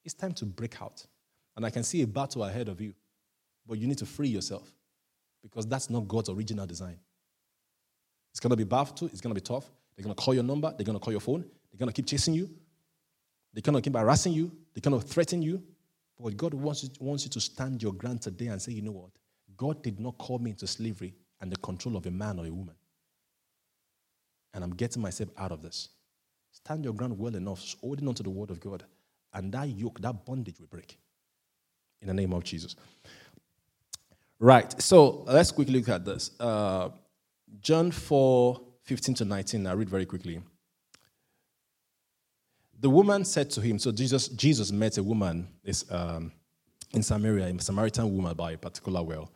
It's 0.04 0.14
time 0.14 0.32
to 0.34 0.46
break 0.46 0.80
out. 0.82 1.04
And 1.56 1.64
I 1.64 1.70
can 1.70 1.84
see 1.84 2.02
a 2.02 2.06
battle 2.06 2.44
ahead 2.44 2.68
of 2.68 2.80
you, 2.80 2.94
but 3.66 3.78
you 3.78 3.86
need 3.86 3.98
to 3.98 4.06
free 4.06 4.28
yourself 4.28 4.72
because 5.42 5.66
that's 5.66 5.90
not 5.90 6.08
God's 6.08 6.30
original 6.30 6.66
design. 6.66 6.98
It's 8.30 8.40
going 8.40 8.50
to 8.50 8.56
be 8.56 8.64
battle, 8.64 9.08
it's 9.08 9.20
going 9.20 9.34
to 9.34 9.40
be 9.40 9.44
tough. 9.44 9.70
They're 9.94 10.04
going 10.04 10.14
to 10.14 10.20
call 10.20 10.34
your 10.34 10.42
number, 10.42 10.72
they're 10.76 10.86
going 10.86 10.98
to 10.98 11.04
call 11.04 11.12
your 11.12 11.20
phone, 11.20 11.44
they're 11.72 11.78
going 11.78 11.88
to 11.88 11.94
keep 11.94 12.06
chasing 12.06 12.34
you. 12.34 12.50
They're 13.52 13.62
going 13.62 13.74
to 13.74 13.82
keep 13.82 13.96
harassing 13.96 14.32
you. 14.32 14.52
They're 14.74 14.88
going 14.88 15.00
to 15.00 15.06
threaten 15.06 15.42
you. 15.42 15.62
But 16.20 16.36
God 16.36 16.54
wants 16.54 16.84
you, 16.84 16.90
wants 17.00 17.24
you 17.24 17.30
to 17.30 17.40
stand 17.40 17.82
your 17.82 17.92
ground 17.92 18.22
today 18.22 18.46
and 18.46 18.60
say, 18.60 18.72
you 18.72 18.82
know 18.82 18.92
what? 18.92 19.10
God 19.56 19.82
did 19.82 19.98
not 19.98 20.18
call 20.18 20.38
me 20.38 20.50
into 20.50 20.66
slavery 20.66 21.14
and 21.40 21.50
the 21.50 21.56
control 21.56 21.96
of 21.96 22.06
a 22.06 22.10
man 22.10 22.38
or 22.38 22.46
a 22.46 22.50
woman. 22.50 22.74
And 24.54 24.62
I'm 24.62 24.74
getting 24.74 25.02
myself 25.02 25.30
out 25.38 25.50
of 25.50 25.62
this. 25.62 25.88
Stand 26.52 26.84
your 26.84 26.92
ground 26.92 27.18
well 27.18 27.34
enough, 27.34 27.74
holding 27.80 28.06
on 28.06 28.14
to 28.14 28.22
the 28.22 28.30
word 28.30 28.50
of 28.50 28.60
God, 28.60 28.84
and 29.32 29.50
that 29.52 29.68
yoke, 29.68 30.00
that 30.00 30.24
bondage 30.26 30.60
will 30.60 30.66
break. 30.66 30.98
In 32.02 32.08
the 32.08 32.14
name 32.14 32.32
of 32.32 32.44
Jesus. 32.44 32.76
Right, 34.38 34.80
so 34.82 35.24
let's 35.26 35.50
quickly 35.50 35.78
look 35.78 35.88
at 35.88 36.04
this. 36.04 36.32
Uh, 36.38 36.90
John 37.60 37.90
4 37.90 38.60
15 38.82 39.14
to 39.14 39.24
19, 39.24 39.66
I 39.66 39.72
read 39.72 39.88
very 39.88 40.04
quickly. 40.04 40.40
The 42.82 42.90
woman 42.90 43.24
said 43.24 43.48
to 43.50 43.60
him, 43.60 43.78
so 43.78 43.92
Jesus, 43.92 44.26
Jesus 44.26 44.72
met 44.72 44.98
a 44.98 45.04
woman 45.04 45.46
um, 45.88 46.32
in 46.92 47.04
Samaria, 47.04 47.46
a 47.46 47.60
Samaritan 47.60 48.12
woman 48.12 48.34
by 48.34 48.52
a 48.52 48.58
particular 48.58 49.04
well. 49.04 49.30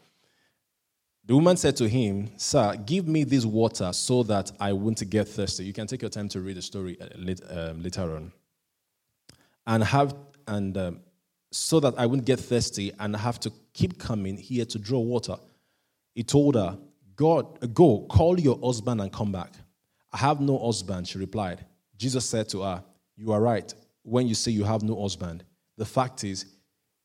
The 1.24 1.34
woman 1.36 1.56
said 1.56 1.76
to 1.76 1.88
him, 1.88 2.32
Sir, 2.38 2.74
give 2.84 3.06
me 3.06 3.22
this 3.22 3.44
water 3.44 3.92
so 3.92 4.24
that 4.24 4.50
I 4.58 4.72
won't 4.72 5.08
get 5.08 5.28
thirsty. 5.28 5.64
You 5.64 5.72
can 5.72 5.86
take 5.86 6.02
your 6.02 6.10
time 6.10 6.28
to 6.30 6.40
read 6.40 6.56
the 6.56 6.62
story 6.62 6.98
uh, 7.00 7.70
um, 7.70 7.84
later 7.84 8.16
on. 8.16 8.32
And 9.64 9.84
have 9.84 10.16
and 10.48 10.76
um, 10.76 11.00
so 11.52 11.78
that 11.78 11.94
I 11.96 12.06
won't 12.06 12.24
get 12.24 12.40
thirsty 12.40 12.92
and 12.98 13.14
have 13.14 13.38
to 13.40 13.52
keep 13.72 13.96
coming 13.96 14.36
here 14.36 14.64
to 14.64 14.78
draw 14.80 14.98
water. 14.98 15.36
He 16.16 16.24
told 16.24 16.56
her, 16.56 16.76
God, 17.14 17.72
go, 17.72 18.06
call 18.10 18.40
your 18.40 18.58
husband 18.58 19.00
and 19.00 19.12
come 19.12 19.30
back. 19.30 19.52
I 20.12 20.18
have 20.18 20.40
no 20.40 20.58
husband, 20.58 21.06
she 21.06 21.18
replied. 21.18 21.64
Jesus 21.96 22.24
said 22.28 22.48
to 22.48 22.62
her, 22.62 22.82
you 23.16 23.32
are 23.32 23.40
right 23.40 23.72
when 24.02 24.28
you 24.28 24.34
say 24.34 24.50
you 24.52 24.64
have 24.64 24.82
no 24.82 25.00
husband. 25.00 25.44
The 25.76 25.84
fact 25.84 26.24
is, 26.24 26.46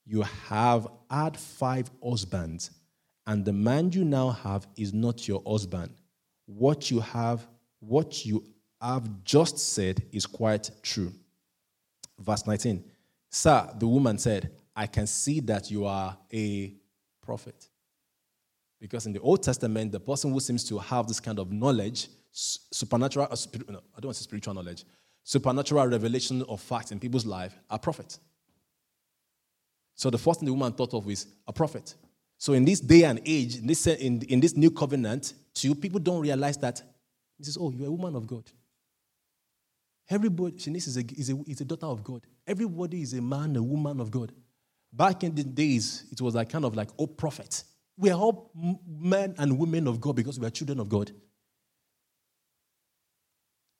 you 0.05 0.24
have 0.49 0.88
had 1.09 1.38
five 1.38 1.89
husbands, 2.03 2.72
and 3.28 3.45
the 3.45 3.53
man 3.53 3.91
you 3.91 4.03
now 4.03 4.30
have 4.30 4.68
is 4.76 4.93
not 4.93 5.28
your 5.28 5.41
husband. 5.45 5.93
What 6.45 6.91
you 6.91 6.99
have, 6.99 7.47
what 7.80 8.26
you 8.26 8.43
have 8.82 9.24
just 9.24 9.57
said 9.57 10.03
is 10.12 10.26
quite 10.26 10.70
true. 10.82 11.14
Verse 12.20 12.45
19. 12.45 12.84
Sir, 13.30 13.70
the 13.78 13.88
woman 13.88 14.18
said, 14.18 14.51
I 14.76 14.88
can 14.88 15.07
see 15.07 15.39
that 15.41 15.72
you 15.72 15.86
are 15.86 16.18
a 16.34 16.74
prophet. 17.22 17.70
Because 18.80 19.05
in 19.05 19.14
the 19.14 19.20
Old 19.20 19.43
Testament, 19.43 19.91
the 19.91 19.99
person 19.99 20.34
who 20.34 20.39
seems 20.39 20.64
to 20.66 20.80
have 20.80 21.07
this 21.07 21.20
kind 21.20 21.39
of 21.39 21.51
knowledge, 21.51 22.09
supernatural, 22.32 23.28
uh, 23.30 23.36
I 23.36 23.68
don't 23.68 24.05
want 24.05 24.16
to 24.18 24.24
say 24.24 24.24
spiritual 24.24 24.55
knowledge, 24.55 24.84
supernatural 25.24 25.88
revelation 25.88 26.44
of 26.48 26.62
facts 26.62 26.92
in 26.92 27.00
people's 27.00 27.26
life 27.26 27.54
are 27.70 27.80
prophets. 27.80 28.20
So 29.96 30.10
the 30.10 30.18
first 30.18 30.40
thing 30.40 30.48
the 30.48 30.54
woman 30.54 30.74
thought 30.74 30.94
of 30.94 31.08
is 31.10 31.28
a 31.48 31.54
prophet. 31.54 31.94
So 32.38 32.54
in 32.54 32.66
this 32.66 32.80
day 32.80 33.04
and 33.04 33.22
age, 33.24 33.58
in 33.58 33.68
this, 33.68 33.86
in, 33.86 34.22
in 34.24 34.40
this 34.40 34.56
new 34.56 34.72
covenant, 34.72 35.34
too, 35.54 35.76
people 35.76 36.00
don't 36.00 36.22
realize 36.22 36.58
that 36.58 36.82
this 37.38 37.50
is, 37.50 37.58
oh, 37.60 37.72
you're 37.72 37.88
a 37.88 37.92
woman 37.92 38.16
of 38.16 38.26
God. 38.26 38.50
Everybody, 40.10 40.54
Shanice 40.54 40.88
is 40.88 40.98
a, 40.98 41.04
is, 41.16 41.30
a, 41.30 41.38
is 41.48 41.62
a 41.62 41.66
daughter 41.66 41.86
of 41.86 42.04
God. 42.04 42.26
Everybody 42.48 43.02
is 43.02 43.14
a 43.14 43.22
man, 43.22 43.56
a 43.56 43.64
woman 43.64 44.00
of 44.00 44.10
God. 44.10 44.32
Back 44.92 45.24
in 45.24 45.36
the 45.36 45.44
days, 45.44 46.06
it 46.12 46.20
was 46.20 46.34
like 46.34 46.50
kind 46.50 46.66
of 46.66 46.76
like, 46.76 46.90
oh, 46.98 47.08
prophet. 47.08 47.64
We 47.96 48.10
are 48.10 48.20
all 48.20 48.52
men 48.88 49.36
and 49.38 49.60
women 49.60 49.88
of 49.88 50.02
God 50.02 50.16
because 50.16 50.40
we 50.40 50.48
are 50.48 50.50
children 50.50 50.80
of 50.80 50.90
God. 50.90 51.12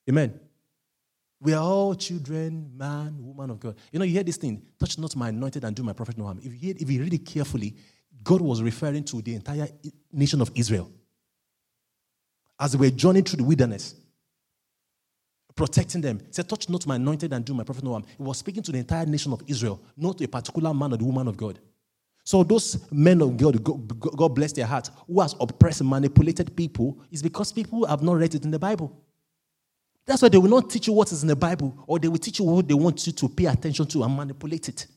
Amen. 0.08 0.40
We 1.42 1.54
are 1.54 1.64
all 1.64 1.96
children, 1.96 2.72
man, 2.78 3.16
woman 3.20 3.50
of 3.50 3.60
God. 3.60 3.76
You 3.92 3.98
know, 3.98 4.06
you 4.06 4.14
hear 4.14 4.24
this 4.24 4.38
thing, 4.38 4.62
touch 4.80 5.00
not 5.00 5.16
my 5.16 5.30
anointed 5.30 5.64
and 5.64 5.76
do 5.76 5.82
my 5.82 5.94
prophet 5.94 6.16
no 6.16 6.26
harm. 6.26 6.38
If 6.38 6.46
you, 6.46 6.52
hear, 6.52 6.76
if 6.78 6.90
you 6.90 7.02
read 7.02 7.14
it 7.16 7.26
carefully, 7.26 7.76
God 8.24 8.42
was 8.42 8.62
referring 8.62 9.04
to 9.06 9.24
the 9.24 9.34
entire 9.34 9.68
nation 10.14 10.40
of 10.40 10.52
Israel. 10.54 10.92
As 12.60 12.74
they 12.74 12.78
were 12.78 12.92
journeying 12.92 13.26
through 13.26 13.38
the 13.38 13.44
wilderness, 13.44 13.96
protecting 15.56 16.02
them. 16.02 16.20
He 16.20 16.32
said, 16.32 16.48
Touch 16.48 16.70
not 16.70 16.86
my 16.86 16.98
anointed 16.98 17.34
and 17.34 17.44
do 17.44 17.56
my 17.56 17.64
prophet 17.64 17.84
no 17.84 17.92
harm. 17.92 18.04
He 18.18 18.24
was 18.24 18.38
speaking 18.38 18.62
to 18.64 18.72
the 18.72 18.78
entire 18.78 19.08
nation 19.08 19.34
of 19.34 19.42
Israel, 19.48 19.82
not 19.98 20.22
a 20.22 20.28
particular 20.28 20.74
man 20.74 20.94
or 20.94 20.98
the 20.98 21.06
woman 21.06 21.28
of 21.28 21.38
God. 21.38 21.60
So 22.24 22.44
those 22.44 22.86
men 22.92 23.20
of 23.22 23.36
God, 23.36 23.64
God 23.64 24.30
bless 24.30 24.54
their 24.54 24.68
heart, 24.68 24.92
who 25.08 25.22
has 25.22 25.36
oppressed 25.40 25.82
and 25.82 25.90
manipulated 25.90 26.56
people, 26.56 27.00
is 27.10 27.24
because 27.24 27.52
people 27.52 27.86
have 27.88 28.04
not 28.04 28.14
read 28.14 28.36
it 28.36 28.46
in 28.46 28.52
the 28.52 28.60
Bible. 28.60 28.96
That's 30.06 30.22
why 30.22 30.30
they 30.30 30.38
will 30.38 30.50
not 30.50 30.70
teach 30.70 30.88
you 30.88 30.94
what 30.94 31.12
is 31.12 31.22
in 31.22 31.28
the 31.28 31.36
Bible, 31.36 31.84
or 31.88 32.00
they 32.00 32.08
will 32.08 32.18
teach 32.18 32.40
you 32.40 32.46
what 32.46 32.68
they 32.68 32.74
want 32.74 33.06
you 33.06 33.14
to 33.14 33.30
pay 33.30 33.46
attention 33.46 33.86
to 33.88 34.04
and 34.04 34.16
manipulate 34.16 34.68
it. 34.70 34.88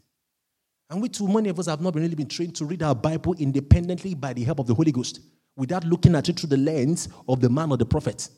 And 0.90 1.00
we 1.00 1.08
too, 1.08 1.28
many 1.28 1.48
of 1.48 1.58
us 1.58 1.66
have 1.66 1.80
not 1.80 1.94
really 1.94 2.14
been 2.14 2.28
trained 2.28 2.54
to 2.56 2.64
read 2.64 2.82
our 2.82 2.94
Bible 2.94 3.34
independently 3.38 4.14
by 4.14 4.32
the 4.32 4.44
help 4.44 4.60
of 4.60 4.66
the 4.66 4.74
Holy 4.74 4.92
Ghost, 4.92 5.20
without 5.56 5.84
looking 5.84 6.14
at 6.14 6.28
it 6.28 6.38
through 6.38 6.50
the 6.50 6.56
lens 6.56 7.08
of 7.28 7.40
the 7.40 7.48
man 7.48 7.70
or 7.70 7.76
the 7.76 7.86
prophet. 7.86 8.28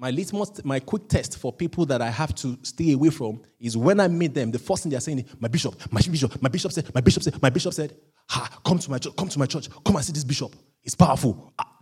My 0.00 0.12
litmus, 0.12 0.64
my 0.64 0.78
quick 0.78 1.08
test 1.08 1.38
for 1.38 1.52
people 1.52 1.84
that 1.86 2.00
I 2.00 2.08
have 2.08 2.32
to 2.36 2.56
stay 2.62 2.92
away 2.92 3.10
from 3.10 3.40
is 3.58 3.76
when 3.76 3.98
I 3.98 4.06
meet 4.06 4.32
them, 4.32 4.52
the 4.52 4.58
first 4.58 4.84
thing 4.84 4.90
they're 4.90 5.00
saying 5.00 5.18
is, 5.20 5.24
My 5.40 5.48
bishop, 5.48 5.74
my 5.92 6.00
bishop, 6.00 6.40
my 6.40 6.48
bishop 6.48 6.70
said, 6.70 6.94
my 6.94 7.00
bishop 7.00 7.22
said, 7.24 7.42
my 7.42 7.50
bishop 7.50 7.74
said, 7.74 7.96
Ha, 8.28 8.60
come 8.64 8.78
to 8.78 8.90
my 8.90 8.98
church, 8.98 9.16
come 9.16 9.28
to 9.28 9.38
my 9.40 9.46
church, 9.46 9.68
come 9.84 9.96
and 9.96 10.04
see 10.04 10.12
this 10.12 10.22
bishop. 10.22 10.54
It's 10.84 10.94
powerful. 10.94 11.52
Ah, 11.58 11.77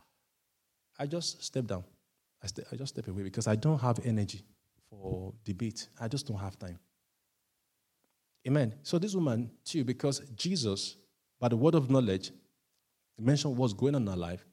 I 0.98 1.06
just 1.06 1.42
step 1.42 1.66
down. 1.66 1.84
I, 2.42 2.46
st- 2.46 2.66
I 2.72 2.76
just 2.76 2.94
step 2.94 3.08
away 3.08 3.22
because 3.22 3.46
I 3.46 3.56
don't 3.56 3.80
have 3.80 4.00
energy 4.04 4.42
for 4.88 5.32
debate. 5.44 5.88
I 6.00 6.08
just 6.08 6.26
don't 6.26 6.38
have 6.38 6.58
time. 6.58 6.78
Amen. 8.46 8.74
So 8.82 8.98
this 8.98 9.14
woman, 9.14 9.50
too, 9.64 9.84
because 9.84 10.20
Jesus, 10.36 10.96
by 11.40 11.48
the 11.48 11.56
word 11.56 11.74
of 11.74 11.90
knowledge, 11.90 12.30
mentioned 13.18 13.56
what's 13.56 13.72
going 13.72 13.94
on 13.94 14.02
in 14.02 14.08
her 14.08 14.16
life, 14.16 14.44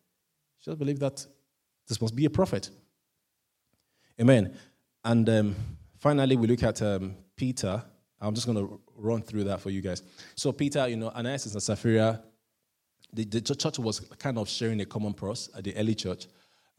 she 0.59 0.71
just 0.71 0.79
believed 0.79 1.01
that 1.01 1.25
this 1.87 2.01
must 2.01 2.15
be 2.15 2.25
a 2.25 2.29
prophet. 2.29 2.69
Amen. 4.19 4.55
And 5.03 5.27
um, 5.29 5.55
finally, 5.97 6.35
we 6.37 6.47
look 6.47 6.63
at 6.63 6.81
um, 6.81 7.15
Peter. 7.35 7.83
I'm 8.19 8.33
just 8.33 8.47
going 8.47 8.57
to 8.57 8.79
run 8.95 9.21
through 9.21 9.43
that 9.45 9.59
for 9.59 9.69
you 9.69 9.81
guys. 9.81 10.01
So, 10.35 10.51
Peter, 10.51 10.87
you 10.87 10.95
know, 10.95 11.09
Ananias 11.09 11.53
and 11.53 11.61
Sapphira 11.61 12.23
the, 13.13 13.25
the 13.25 13.41
church 13.41 13.79
was 13.79 13.99
kind 14.17 14.37
of 14.37 14.49
sharing 14.49 14.81
a 14.81 14.85
common 14.85 15.13
purse 15.13 15.49
at 15.55 15.63
the 15.63 15.75
early 15.77 15.95
church. 15.95 16.27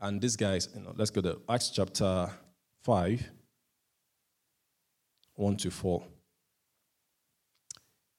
And 0.00 0.20
these 0.20 0.36
guys, 0.36 0.68
you 0.74 0.82
know, 0.82 0.92
let's 0.96 1.10
go 1.10 1.20
to 1.20 1.40
Acts 1.48 1.70
chapter 1.70 2.28
5, 2.82 3.30
1 5.34 5.56
to 5.56 5.70
4. 5.70 6.04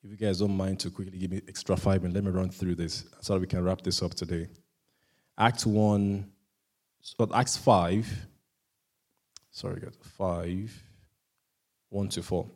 If 0.03 0.11
you 0.11 0.17
guys 0.17 0.39
don't 0.39 0.55
mind 0.55 0.79
to 0.81 0.91
quickly 0.91 1.17
give 1.17 1.31
me 1.31 1.41
extra 1.47 1.75
five 1.75 2.01
minutes, 2.03 2.15
let 2.15 2.23
me 2.23 2.31
run 2.31 2.49
through 2.49 2.75
this 2.75 3.05
so 3.21 3.33
that 3.33 3.39
we 3.39 3.47
can 3.47 3.63
wrap 3.63 3.81
this 3.81 4.01
up 4.01 4.13
today. 4.13 4.47
Acts 5.37 5.65
1, 5.65 6.31
so 7.01 7.29
Acts 7.33 7.57
5, 7.57 8.27
sorry, 9.51 9.81
guys, 9.81 9.97
5, 10.17 10.83
1 11.89 12.09
to 12.09 12.23
4. 12.23 12.47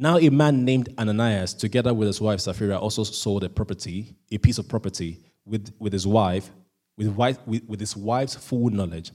Now, 0.00 0.16
a 0.16 0.28
man 0.30 0.64
named 0.64 0.94
Ananias, 0.96 1.54
together 1.54 1.92
with 1.92 2.06
his 2.06 2.20
wife 2.20 2.38
Sapphira, 2.38 2.78
also 2.78 3.02
sold 3.02 3.42
a 3.42 3.48
property, 3.48 4.14
a 4.30 4.38
piece 4.38 4.58
of 4.58 4.68
property, 4.68 5.18
with, 5.44 5.74
with 5.80 5.92
his 5.92 6.06
wife, 6.06 6.52
with, 6.96 7.08
wife 7.08 7.38
with, 7.48 7.64
with 7.64 7.80
his 7.80 7.96
wife's 7.96 8.36
full 8.36 8.70
knowledge, 8.70 9.10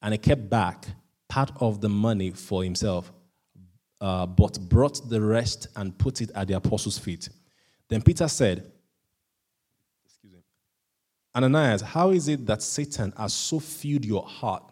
and 0.00 0.14
he 0.14 0.18
kept 0.18 0.48
back 0.48 0.86
part 1.28 1.50
of 1.58 1.80
the 1.80 1.88
money 1.88 2.30
for 2.30 2.62
himself, 2.62 3.10
uh, 4.00 4.26
but 4.26 4.60
brought 4.68 5.10
the 5.10 5.20
rest 5.20 5.66
and 5.74 5.98
put 5.98 6.20
it 6.20 6.30
at 6.36 6.46
the 6.46 6.54
apostles' 6.54 6.98
feet. 6.98 7.28
Then 7.88 8.00
Peter 8.00 8.28
said, 8.28 8.70
Excuse 10.06 10.34
me, 10.34 10.38
Ananias, 11.34 11.80
how 11.80 12.10
is 12.10 12.28
it 12.28 12.46
that 12.46 12.62
Satan 12.62 13.12
has 13.16 13.34
so 13.34 13.58
filled 13.58 14.04
your 14.04 14.22
heart 14.22 14.62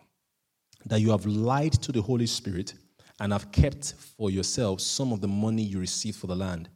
that 0.84 1.00
you 1.00 1.10
have 1.10 1.26
lied 1.26 1.72
to 1.72 1.90
the 1.90 2.02
Holy 2.02 2.26
Spirit? 2.26 2.74
And 3.20 3.32
have 3.32 3.50
kept 3.50 3.94
for 3.94 4.30
yourself 4.30 4.80
some 4.80 5.12
of 5.12 5.20
the 5.20 5.28
money 5.28 5.62
you 5.62 5.78
received 5.78 6.18
for 6.18 6.26
the 6.26 6.36
land. 6.36 6.68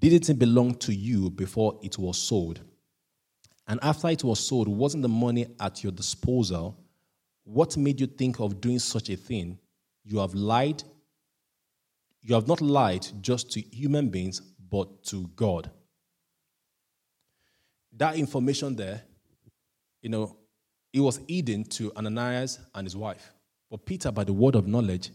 Didn't 0.00 0.30
it 0.30 0.38
belong 0.38 0.74
to 0.76 0.94
you 0.94 1.30
before 1.30 1.78
it 1.82 1.98
was 1.98 2.18
sold? 2.18 2.60
And 3.66 3.78
after 3.82 4.08
it 4.08 4.24
was 4.24 4.40
sold, 4.40 4.68
wasn't 4.68 5.02
the 5.02 5.08
money 5.08 5.46
at 5.60 5.82
your 5.82 5.92
disposal? 5.92 6.78
What 7.44 7.76
made 7.76 8.00
you 8.00 8.06
think 8.06 8.40
of 8.40 8.60
doing 8.60 8.78
such 8.78 9.10
a 9.10 9.16
thing? 9.16 9.58
You 10.04 10.18
have 10.18 10.34
lied. 10.34 10.82
You 12.22 12.34
have 12.34 12.48
not 12.48 12.60
lied 12.60 13.06
just 13.20 13.50
to 13.52 13.60
human 13.60 14.08
beings, 14.08 14.40
but 14.70 15.02
to 15.04 15.28
God. 15.36 15.70
That 17.96 18.16
information 18.16 18.76
there, 18.76 19.02
you 20.00 20.08
know, 20.08 20.36
it 20.92 21.00
was 21.00 21.20
hidden 21.28 21.64
to 21.64 21.92
Ananias 21.94 22.58
and 22.74 22.86
his 22.86 22.96
wife. 22.96 23.32
But 23.70 23.84
Peter, 23.84 24.10
by 24.10 24.24
the 24.24 24.32
word 24.32 24.54
of 24.54 24.66
knowledge, 24.66 25.10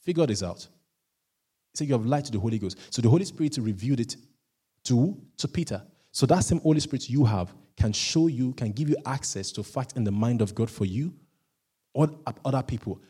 Figure 0.00 0.26
this 0.26 0.42
out. 0.42 0.66
He 1.72 1.78
said, 1.78 1.88
You 1.88 1.94
have 1.94 2.06
lied 2.06 2.24
to 2.26 2.32
the 2.32 2.38
Holy 2.38 2.58
Ghost. 2.58 2.78
So 2.90 3.02
the 3.02 3.08
Holy 3.08 3.24
Spirit 3.24 3.56
revealed 3.60 4.00
it 4.00 4.16
to, 4.84 5.20
to 5.36 5.48
Peter. 5.48 5.82
So 6.12 6.26
that 6.26 6.40
same 6.40 6.60
Holy 6.60 6.80
Spirit 6.80 7.08
you 7.08 7.24
have 7.24 7.54
can 7.76 7.92
show 7.92 8.26
you, 8.26 8.52
can 8.54 8.72
give 8.72 8.88
you 8.88 8.96
access 9.06 9.52
to 9.52 9.62
fact 9.62 9.96
in 9.96 10.04
the 10.04 10.10
mind 10.10 10.42
of 10.42 10.54
God 10.54 10.70
for 10.70 10.84
you 10.84 11.14
or 11.94 12.10
other 12.44 12.62
people. 12.62 13.00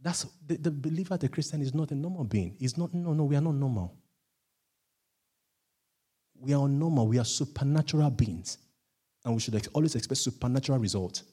That's 0.00 0.26
the, 0.46 0.56
the 0.56 0.70
believer, 0.70 1.16
the 1.16 1.28
Christian 1.28 1.60
is 1.62 1.74
not 1.74 1.90
a 1.90 1.94
normal 1.94 2.24
being. 2.24 2.54
He's 2.58 2.76
not, 2.76 2.92
no, 2.94 3.12
no, 3.12 3.24
we 3.24 3.36
are 3.36 3.40
not 3.40 3.54
normal. 3.54 3.96
We 6.40 6.54
are 6.54 6.68
normal. 6.68 7.08
We 7.08 7.18
are 7.18 7.24
supernatural 7.24 8.10
beings. 8.10 8.58
And 9.24 9.34
we 9.34 9.40
should 9.40 9.68
always 9.72 9.94
expect 9.96 10.18
supernatural 10.18 10.78
results. 10.78 11.24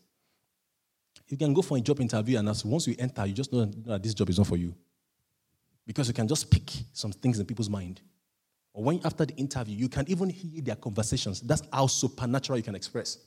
You 1.27 1.37
can 1.37 1.53
go 1.53 1.61
for 1.61 1.77
a 1.77 1.81
job 1.81 1.99
interview, 2.01 2.37
and 2.37 2.49
as 2.49 2.65
once 2.65 2.87
you 2.87 2.95
enter, 2.99 3.25
you 3.25 3.33
just 3.33 3.51
know 3.51 3.65
that 3.65 4.03
this 4.03 4.13
job 4.13 4.29
is 4.29 4.37
not 4.37 4.47
for 4.47 4.57
you. 4.57 4.75
Because 5.85 6.07
you 6.07 6.13
can 6.13 6.27
just 6.27 6.49
pick 6.49 6.71
some 6.93 7.11
things 7.11 7.39
in 7.39 7.45
people's 7.45 7.69
mind. 7.69 8.01
Or 8.73 8.83
when 8.83 9.01
after 9.05 9.25
the 9.25 9.35
interview, 9.35 9.75
you 9.75 9.87
can 9.87 10.05
even 10.09 10.29
hear 10.29 10.61
their 10.61 10.75
conversations. 10.75 11.41
That's 11.41 11.63
how 11.71 11.87
supernatural 11.87 12.57
you 12.57 12.63
can 12.63 12.75
express. 12.75 13.19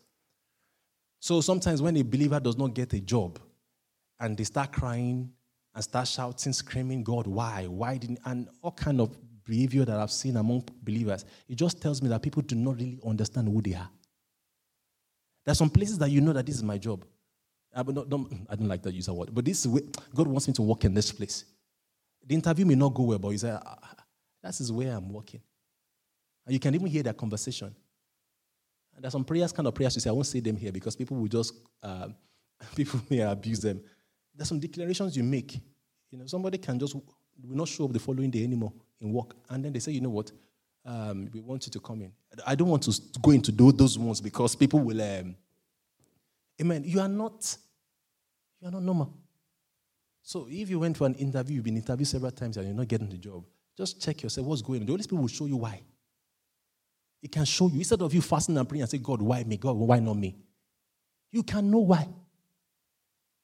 So 1.20 1.40
sometimes 1.40 1.82
when 1.82 1.96
a 1.96 2.02
believer 2.02 2.38
does 2.38 2.56
not 2.56 2.74
get 2.74 2.92
a 2.92 3.00
job 3.00 3.38
and 4.20 4.36
they 4.36 4.44
start 4.44 4.72
crying 4.72 5.32
and 5.74 5.84
start 5.84 6.08
shouting, 6.08 6.52
screaming, 6.52 7.02
God, 7.02 7.26
why? 7.26 7.66
Why 7.66 7.96
didn't 7.96 8.20
and 8.24 8.48
all 8.62 8.72
kind 8.72 9.00
of 9.00 9.16
behavior 9.44 9.84
that 9.84 9.98
I've 9.98 10.12
seen 10.12 10.36
among 10.36 10.64
believers, 10.82 11.24
it 11.48 11.56
just 11.56 11.80
tells 11.80 12.02
me 12.02 12.08
that 12.10 12.22
people 12.22 12.42
do 12.42 12.54
not 12.54 12.76
really 12.76 12.98
understand 13.04 13.48
who 13.48 13.62
they 13.62 13.74
are. 13.74 13.88
There's 15.44 15.58
some 15.58 15.70
places 15.70 15.98
that 15.98 16.10
you 16.10 16.20
know 16.20 16.34
that 16.34 16.44
this 16.44 16.56
is 16.56 16.62
my 16.62 16.76
job. 16.76 17.04
I 17.74 17.82
don't, 17.82 18.46
I 18.48 18.56
don't 18.56 18.68
like 18.68 18.82
that 18.82 18.92
use 18.92 19.08
of 19.08 19.14
word, 19.14 19.30
but 19.32 19.44
this 19.44 19.60
is 19.60 19.68
where 19.68 19.82
God 20.14 20.26
wants 20.26 20.46
me 20.46 20.54
to 20.54 20.62
work 20.62 20.84
in 20.84 20.94
this 20.94 21.10
place. 21.10 21.44
The 22.28 22.34
interview 22.34 22.66
may 22.66 22.74
not 22.74 22.92
go 22.92 23.04
well, 23.04 23.18
but 23.18 23.30
you 23.30 23.38
say, 23.38 23.50
ah, 23.50 23.94
that 24.42 24.60
is 24.60 24.70
where 24.70 24.94
I'm 24.94 25.10
working. 25.10 25.40
And 26.44 26.52
you 26.52 26.60
can 26.60 26.74
even 26.74 26.86
hear 26.86 27.02
their 27.02 27.14
conversation. 27.14 27.74
And 28.94 29.02
there's 29.02 29.12
some 29.12 29.24
prayers, 29.24 29.50
kind 29.50 29.66
of 29.66 29.74
prayers 29.74 29.94
you 29.94 30.02
say, 30.02 30.10
I 30.10 30.12
won't 30.12 30.26
say 30.26 30.40
them 30.40 30.56
here 30.56 30.70
because 30.70 30.94
people 30.94 31.16
will 31.16 31.28
just, 31.28 31.54
uh, 31.82 32.08
people 32.76 33.00
may 33.08 33.20
abuse 33.20 33.60
them. 33.60 33.80
There's 34.34 34.48
some 34.48 34.60
declarations 34.60 35.16
you 35.16 35.24
make. 35.24 35.54
You 36.10 36.18
know, 36.18 36.26
somebody 36.26 36.58
can 36.58 36.78
just 36.78 36.94
will 36.94 37.02
not 37.56 37.68
show 37.68 37.86
up 37.86 37.94
the 37.94 37.98
following 37.98 38.30
day 38.30 38.44
anymore 38.44 38.74
in 39.00 39.10
work. 39.10 39.34
And 39.48 39.64
then 39.64 39.72
they 39.72 39.78
say, 39.78 39.92
you 39.92 40.02
know 40.02 40.10
what, 40.10 40.30
um, 40.84 41.30
we 41.32 41.40
want 41.40 41.64
you 41.66 41.72
to 41.72 41.80
come 41.80 42.02
in. 42.02 42.12
I 42.46 42.54
don't 42.54 42.68
want 42.68 42.82
to 42.82 43.00
go 43.22 43.30
into 43.30 43.52
those 43.52 43.98
ones 43.98 44.20
because 44.20 44.54
people 44.54 44.80
will, 44.80 45.00
um, 45.00 45.34
amen. 46.60 46.84
You 46.84 47.00
are 47.00 47.08
not, 47.08 47.56
you 48.60 48.68
are 48.68 48.72
not 48.72 48.82
normal. 48.82 49.14
So 50.28 50.46
if 50.50 50.68
you 50.68 50.78
went 50.78 50.94
for 50.94 51.06
an 51.06 51.14
interview, 51.14 51.54
you've 51.54 51.64
been 51.64 51.78
interviewed 51.78 52.06
several 52.06 52.30
times 52.30 52.58
and 52.58 52.66
you're 52.66 52.76
not 52.76 52.86
getting 52.86 53.08
the 53.08 53.16
job, 53.16 53.46
just 53.74 53.98
check 53.98 54.22
yourself 54.22 54.46
what's 54.46 54.60
going 54.60 54.80
on. 54.80 54.86
The 54.86 54.92
Holy 54.92 55.02
Spirit 55.02 55.22
will 55.22 55.28
show 55.28 55.46
you 55.46 55.56
why. 55.56 55.80
It 57.22 57.32
can 57.32 57.46
show 57.46 57.66
you. 57.68 57.78
Instead 57.78 58.02
of 58.02 58.12
you 58.12 58.20
fasting 58.20 58.58
and 58.58 58.68
praying 58.68 58.82
and 58.82 58.90
say, 58.90 58.98
God, 58.98 59.22
why 59.22 59.42
me? 59.44 59.56
God, 59.56 59.74
why 59.74 60.00
not 60.00 60.18
me? 60.18 60.36
You 61.32 61.42
can 61.42 61.70
know 61.70 61.78
why. 61.78 62.06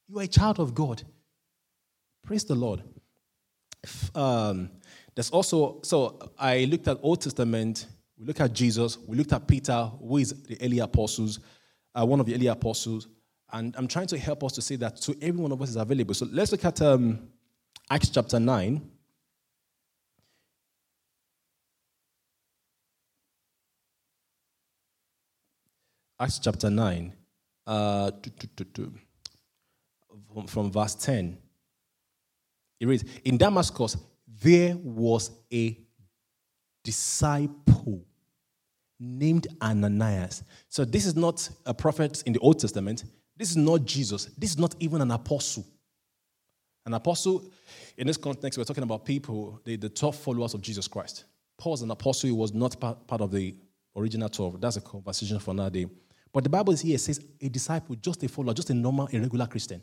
You 0.09 0.19
are 0.19 0.25
a 0.25 0.27
child 0.27 0.61
of 0.61 0.75
God. 0.75 1.03
Praise 2.23 2.45
the 2.45 2.55
Lord. 2.55 2.83
Um, 4.15 4.69
there's 5.15 5.31
also, 5.31 5.81
so 5.85 6.19
I 6.39 6.67
looked 6.67 6.87
at 6.87 6.99
Old 7.01 7.23
Testament, 7.23 7.87
we 8.19 8.27
looked 8.27 8.43
at 8.43 8.53
Jesus, 8.53 8.99
we 8.99 9.17
looked 9.17 9.33
at 9.33 9.49
Peter, 9.49 9.91
who 10.07 10.19
is 10.19 10.35
the 10.43 10.59
early 10.61 10.81
apostles, 10.81 11.41
uh, 11.95 12.05
one 12.05 12.21
of 12.21 12.27
the 12.27 12.35
early 12.35 12.49
apostles, 12.49 13.09
and 13.55 13.73
I'm 13.77 13.87
trying 13.87 14.09
to 14.09 14.19
help 14.19 14.43
us 14.43 14.53
to 14.55 14.63
say 14.63 14.75
that 14.77 14.97
to 15.03 15.17
every 15.23 15.41
one 15.41 15.53
of 15.53 15.63
us 15.63 15.71
is 15.71 15.77
available. 15.77 16.13
So 16.13 16.27
let's 16.31 16.51
look 16.51 16.65
at 16.65 16.83
um, 16.83 17.29
Acts 17.89 18.11
chapter 18.11 18.41
9. 18.41 18.91
Acts 26.19 26.41
chapter 26.41 26.69
9, 26.69 27.13
uh, 27.67 28.11
from, 30.33 30.47
from 30.47 30.73
verse 30.73 30.97
10. 30.97 31.39
It 32.81 32.87
reads 32.87 33.05
In 33.25 33.37
Damascus, 33.37 33.97
there 34.43 34.77
was 34.77 35.31
a 35.53 35.79
disciple 36.83 38.05
named 38.99 39.47
Ananias. 39.61 40.43
So, 40.69 40.85
this 40.85 41.05
is 41.05 41.15
not 41.17 41.49
a 41.67 41.75
prophet 41.75 42.23
in 42.27 42.33
the 42.33 42.39
Old 42.39 42.61
Testament. 42.61 43.05
This 43.37 43.51
is 43.51 43.57
not 43.57 43.85
Jesus. 43.85 44.27
This 44.39 44.51
is 44.51 44.59
not 44.59 44.75
even 44.81 45.01
an 45.01 45.11
apostle. 45.11 45.67
An 46.87 46.95
apostle, 46.95 47.45
in 47.97 48.07
this 48.07 48.17
context, 48.17 48.59
we're 48.59 48.65
talking 48.65 48.83
about 48.83 49.05
people, 49.05 49.61
the, 49.65 49.77
the 49.77 49.89
12 49.89 50.17
followers 50.17 50.55
of 50.55 50.61
Jesus 50.61 50.87
Christ. 50.87 51.25
Paul's 51.57 51.83
an 51.83 51.91
apostle, 51.91 52.29
he 52.29 52.33
was 52.33 52.53
not 52.53 52.79
part, 52.79 53.07
part 53.07 53.21
of 53.21 53.31
the 53.31 53.55
original 53.97 54.29
12. 54.29 54.61
That's 54.61 54.77
a 54.77 54.81
conversation 54.81 55.39
for 55.39 55.53
another 55.53 55.71
day. 55.71 55.87
But 56.33 56.45
the 56.45 56.51
Bible 56.51 56.73
is 56.73 56.81
here 56.81 56.99
says 56.99 57.25
a 57.41 57.49
disciple, 57.49 57.95
just 57.97 58.23
a 58.25 58.29
follower, 58.29 58.55
just 58.55 58.71
a 58.71 58.75
normal, 58.75 59.07
irregular 59.07 59.47
Christian. 59.47 59.83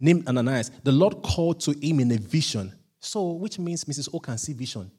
Named 0.00 0.28
Ananias, 0.28 0.70
the 0.84 0.92
Lord 0.92 1.22
called 1.22 1.60
to 1.60 1.72
him 1.72 2.00
in 2.00 2.12
a 2.12 2.16
vision. 2.18 2.72
So, 3.00 3.32
which 3.32 3.58
means 3.58 3.84
Mrs. 3.84 4.08
O 4.12 4.20
can 4.20 4.38
see 4.38 4.52
vision. 4.52 4.90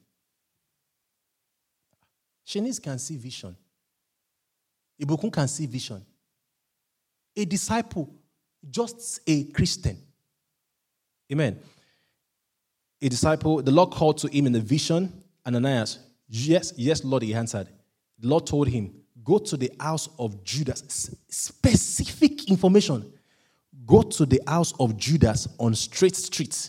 Shanice 2.46 2.82
can 2.82 2.98
see 2.98 3.16
vision. 3.16 3.56
Ibukun 5.00 5.32
can 5.32 5.48
see 5.48 5.66
vision. 5.66 6.04
A 7.40 7.46
disciple, 7.46 8.14
just 8.70 9.20
a 9.26 9.44
Christian. 9.44 9.96
Amen. 11.32 11.58
A 13.00 13.08
disciple, 13.08 13.62
the 13.62 13.70
Lord 13.70 13.92
called 13.92 14.18
to 14.18 14.28
him 14.28 14.46
in 14.46 14.54
a 14.56 14.60
vision. 14.60 15.10
Ananias, 15.46 16.00
yes, 16.28 16.74
yes, 16.76 17.02
Lord, 17.02 17.22
he 17.22 17.32
answered. 17.32 17.66
The 18.18 18.28
Lord 18.28 18.46
told 18.46 18.68
him, 18.68 18.92
Go 19.24 19.38
to 19.38 19.56
the 19.56 19.72
house 19.80 20.10
of 20.18 20.44
Judas. 20.44 21.14
Specific 21.30 22.50
information. 22.50 23.10
Go 23.86 24.02
to 24.02 24.26
the 24.26 24.42
house 24.46 24.74
of 24.78 24.98
Judas 24.98 25.48
on 25.58 25.74
Straight 25.74 26.16
Street 26.16 26.68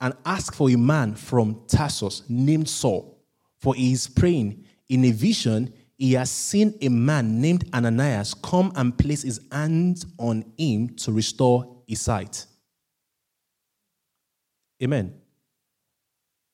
and 0.00 0.14
ask 0.24 0.54
for 0.54 0.70
a 0.70 0.76
man 0.76 1.16
from 1.16 1.62
Tarsus 1.66 2.22
named 2.28 2.68
Saul, 2.68 3.20
for 3.58 3.74
he 3.74 3.90
is 3.90 4.06
praying. 4.06 4.64
In 4.88 5.04
a 5.06 5.10
vision, 5.10 5.74
he 5.96 6.12
has 6.14 6.30
seen 6.30 6.76
a 6.80 6.88
man 6.88 7.40
named 7.40 7.68
Ananias 7.74 8.34
come 8.34 8.72
and 8.76 8.96
place 8.96 9.22
his 9.22 9.40
hands 9.50 10.06
on 10.18 10.44
him 10.58 10.88
to 10.96 11.12
restore 11.12 11.82
his 11.86 12.00
sight. 12.00 12.46
Amen. 14.82 15.14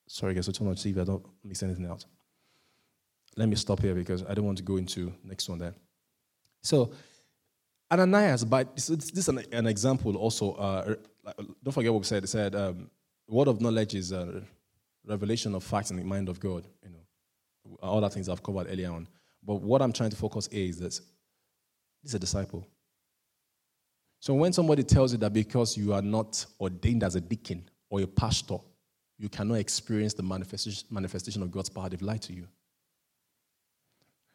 Sorry, 0.07 0.33
guys, 0.33 0.47
I 0.47 0.51
turn 0.51 0.67
on 0.67 0.75
TV. 0.75 0.99
I 1.01 1.05
don't 1.05 1.25
miss 1.43 1.63
anything 1.63 1.85
else 1.85 2.05
let 3.37 3.47
me 3.47 3.55
stop 3.55 3.81
here 3.81 3.95
because 3.95 4.23
I 4.27 4.33
don't 4.33 4.45
want 4.45 4.57
to 4.57 4.63
go 4.63 4.77
into 4.77 5.13
next 5.23 5.47
one 5.49 5.59
there. 5.59 5.73
So, 6.63 6.91
Ananias, 7.91 8.43
but 8.43 8.75
this, 8.75 8.87
this 8.87 9.17
is 9.17 9.29
an, 9.29 9.43
an, 9.51 9.67
example 9.67 10.15
also. 10.15 10.53
Uh, 10.53 10.95
don't 11.63 11.73
forget 11.73 11.91
what 11.91 11.99
we 11.99 12.05
said. 12.05 12.23
It 12.23 12.27
said, 12.27 12.55
um, 12.55 12.89
word 13.27 13.47
of 13.47 13.61
knowledge 13.61 13.95
is 13.95 14.11
a 14.11 14.43
revelation 15.05 15.55
of 15.55 15.63
facts 15.63 15.91
in 15.91 15.97
the 15.97 16.03
mind 16.03 16.29
of 16.29 16.39
God. 16.39 16.67
You 16.83 16.89
know, 16.89 17.77
all 17.81 18.01
the 18.01 18.09
things 18.09 18.29
I've 18.29 18.43
covered 18.43 18.67
earlier 18.69 18.91
on. 18.91 19.07
But 19.43 19.55
what 19.55 19.81
I'm 19.81 19.93
trying 19.93 20.11
to 20.11 20.15
focus 20.15 20.47
is 20.47 20.79
that 20.79 20.99
is 22.03 22.13
a 22.13 22.19
disciple. 22.19 22.67
So 24.19 24.33
when 24.35 24.53
somebody 24.53 24.83
tells 24.83 25.13
you 25.13 25.17
that 25.19 25.33
because 25.33 25.75
you 25.75 25.93
are 25.93 26.01
not 26.01 26.45
ordained 26.59 27.03
as 27.03 27.15
a 27.15 27.21
deacon 27.21 27.67
or 27.89 28.01
a 28.01 28.07
pastor, 28.07 28.57
you 29.17 29.29
cannot 29.29 29.55
experience 29.55 30.13
the 30.13 30.23
manifestation, 30.23 30.87
manifestation 30.91 31.41
of 31.41 31.51
God's 31.51 31.69
power, 31.69 31.89
they've 31.89 32.01
lied 32.01 32.21
to 32.23 32.33
you. 32.33 32.47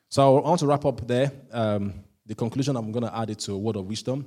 So 0.09 0.39
I 0.39 0.41
want 0.41 0.61
to 0.61 0.67
wrap 0.67 0.85
up 0.85 1.07
there. 1.07 1.33
Um, 1.53 1.95
the 2.25 2.35
conclusion, 2.35 2.77
I'm 2.77 2.91
going 2.91 3.05
to 3.05 3.17
add 3.17 3.31
it 3.31 3.39
to 3.41 3.53
a 3.53 3.59
word 3.59 3.77
of 3.77 3.87
wisdom. 3.87 4.27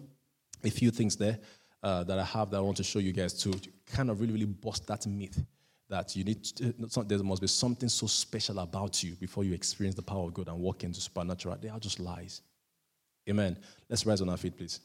A 0.63 0.69
few 0.69 0.91
things 0.91 1.15
there 1.15 1.39
uh, 1.83 2.03
that 2.03 2.19
I 2.19 2.23
have 2.23 2.49
that 2.51 2.57
I 2.57 2.61
want 2.61 2.77
to 2.77 2.83
show 2.83 2.99
you 2.99 3.13
guys 3.13 3.33
to, 3.43 3.51
to 3.51 3.69
kind 3.85 4.09
of 4.09 4.19
really, 4.19 4.33
really 4.33 4.45
bust 4.45 4.87
that 4.87 5.07
myth 5.07 5.41
that 5.89 6.15
you 6.15 6.23
need 6.23 6.43
to, 6.43 6.67
eh, 6.67 7.03
there 7.07 7.23
must 7.23 7.41
be 7.41 7.47
something 7.47 7.89
so 7.89 8.07
special 8.07 8.59
about 8.59 9.03
you 9.03 9.15
before 9.15 9.43
you 9.43 9.53
experience 9.53 9.95
the 9.95 10.01
power 10.01 10.25
of 10.25 10.33
God 10.33 10.47
and 10.47 10.59
walk 10.59 10.83
into 10.83 11.01
supernatural. 11.01 11.57
They 11.59 11.69
are 11.69 11.79
just 11.79 11.99
lies. 11.99 12.41
Amen. 13.29 13.57
Let's 13.89 14.05
rise 14.05 14.21
on 14.21 14.29
our 14.29 14.37
feet, 14.37 14.57
please. 14.57 14.79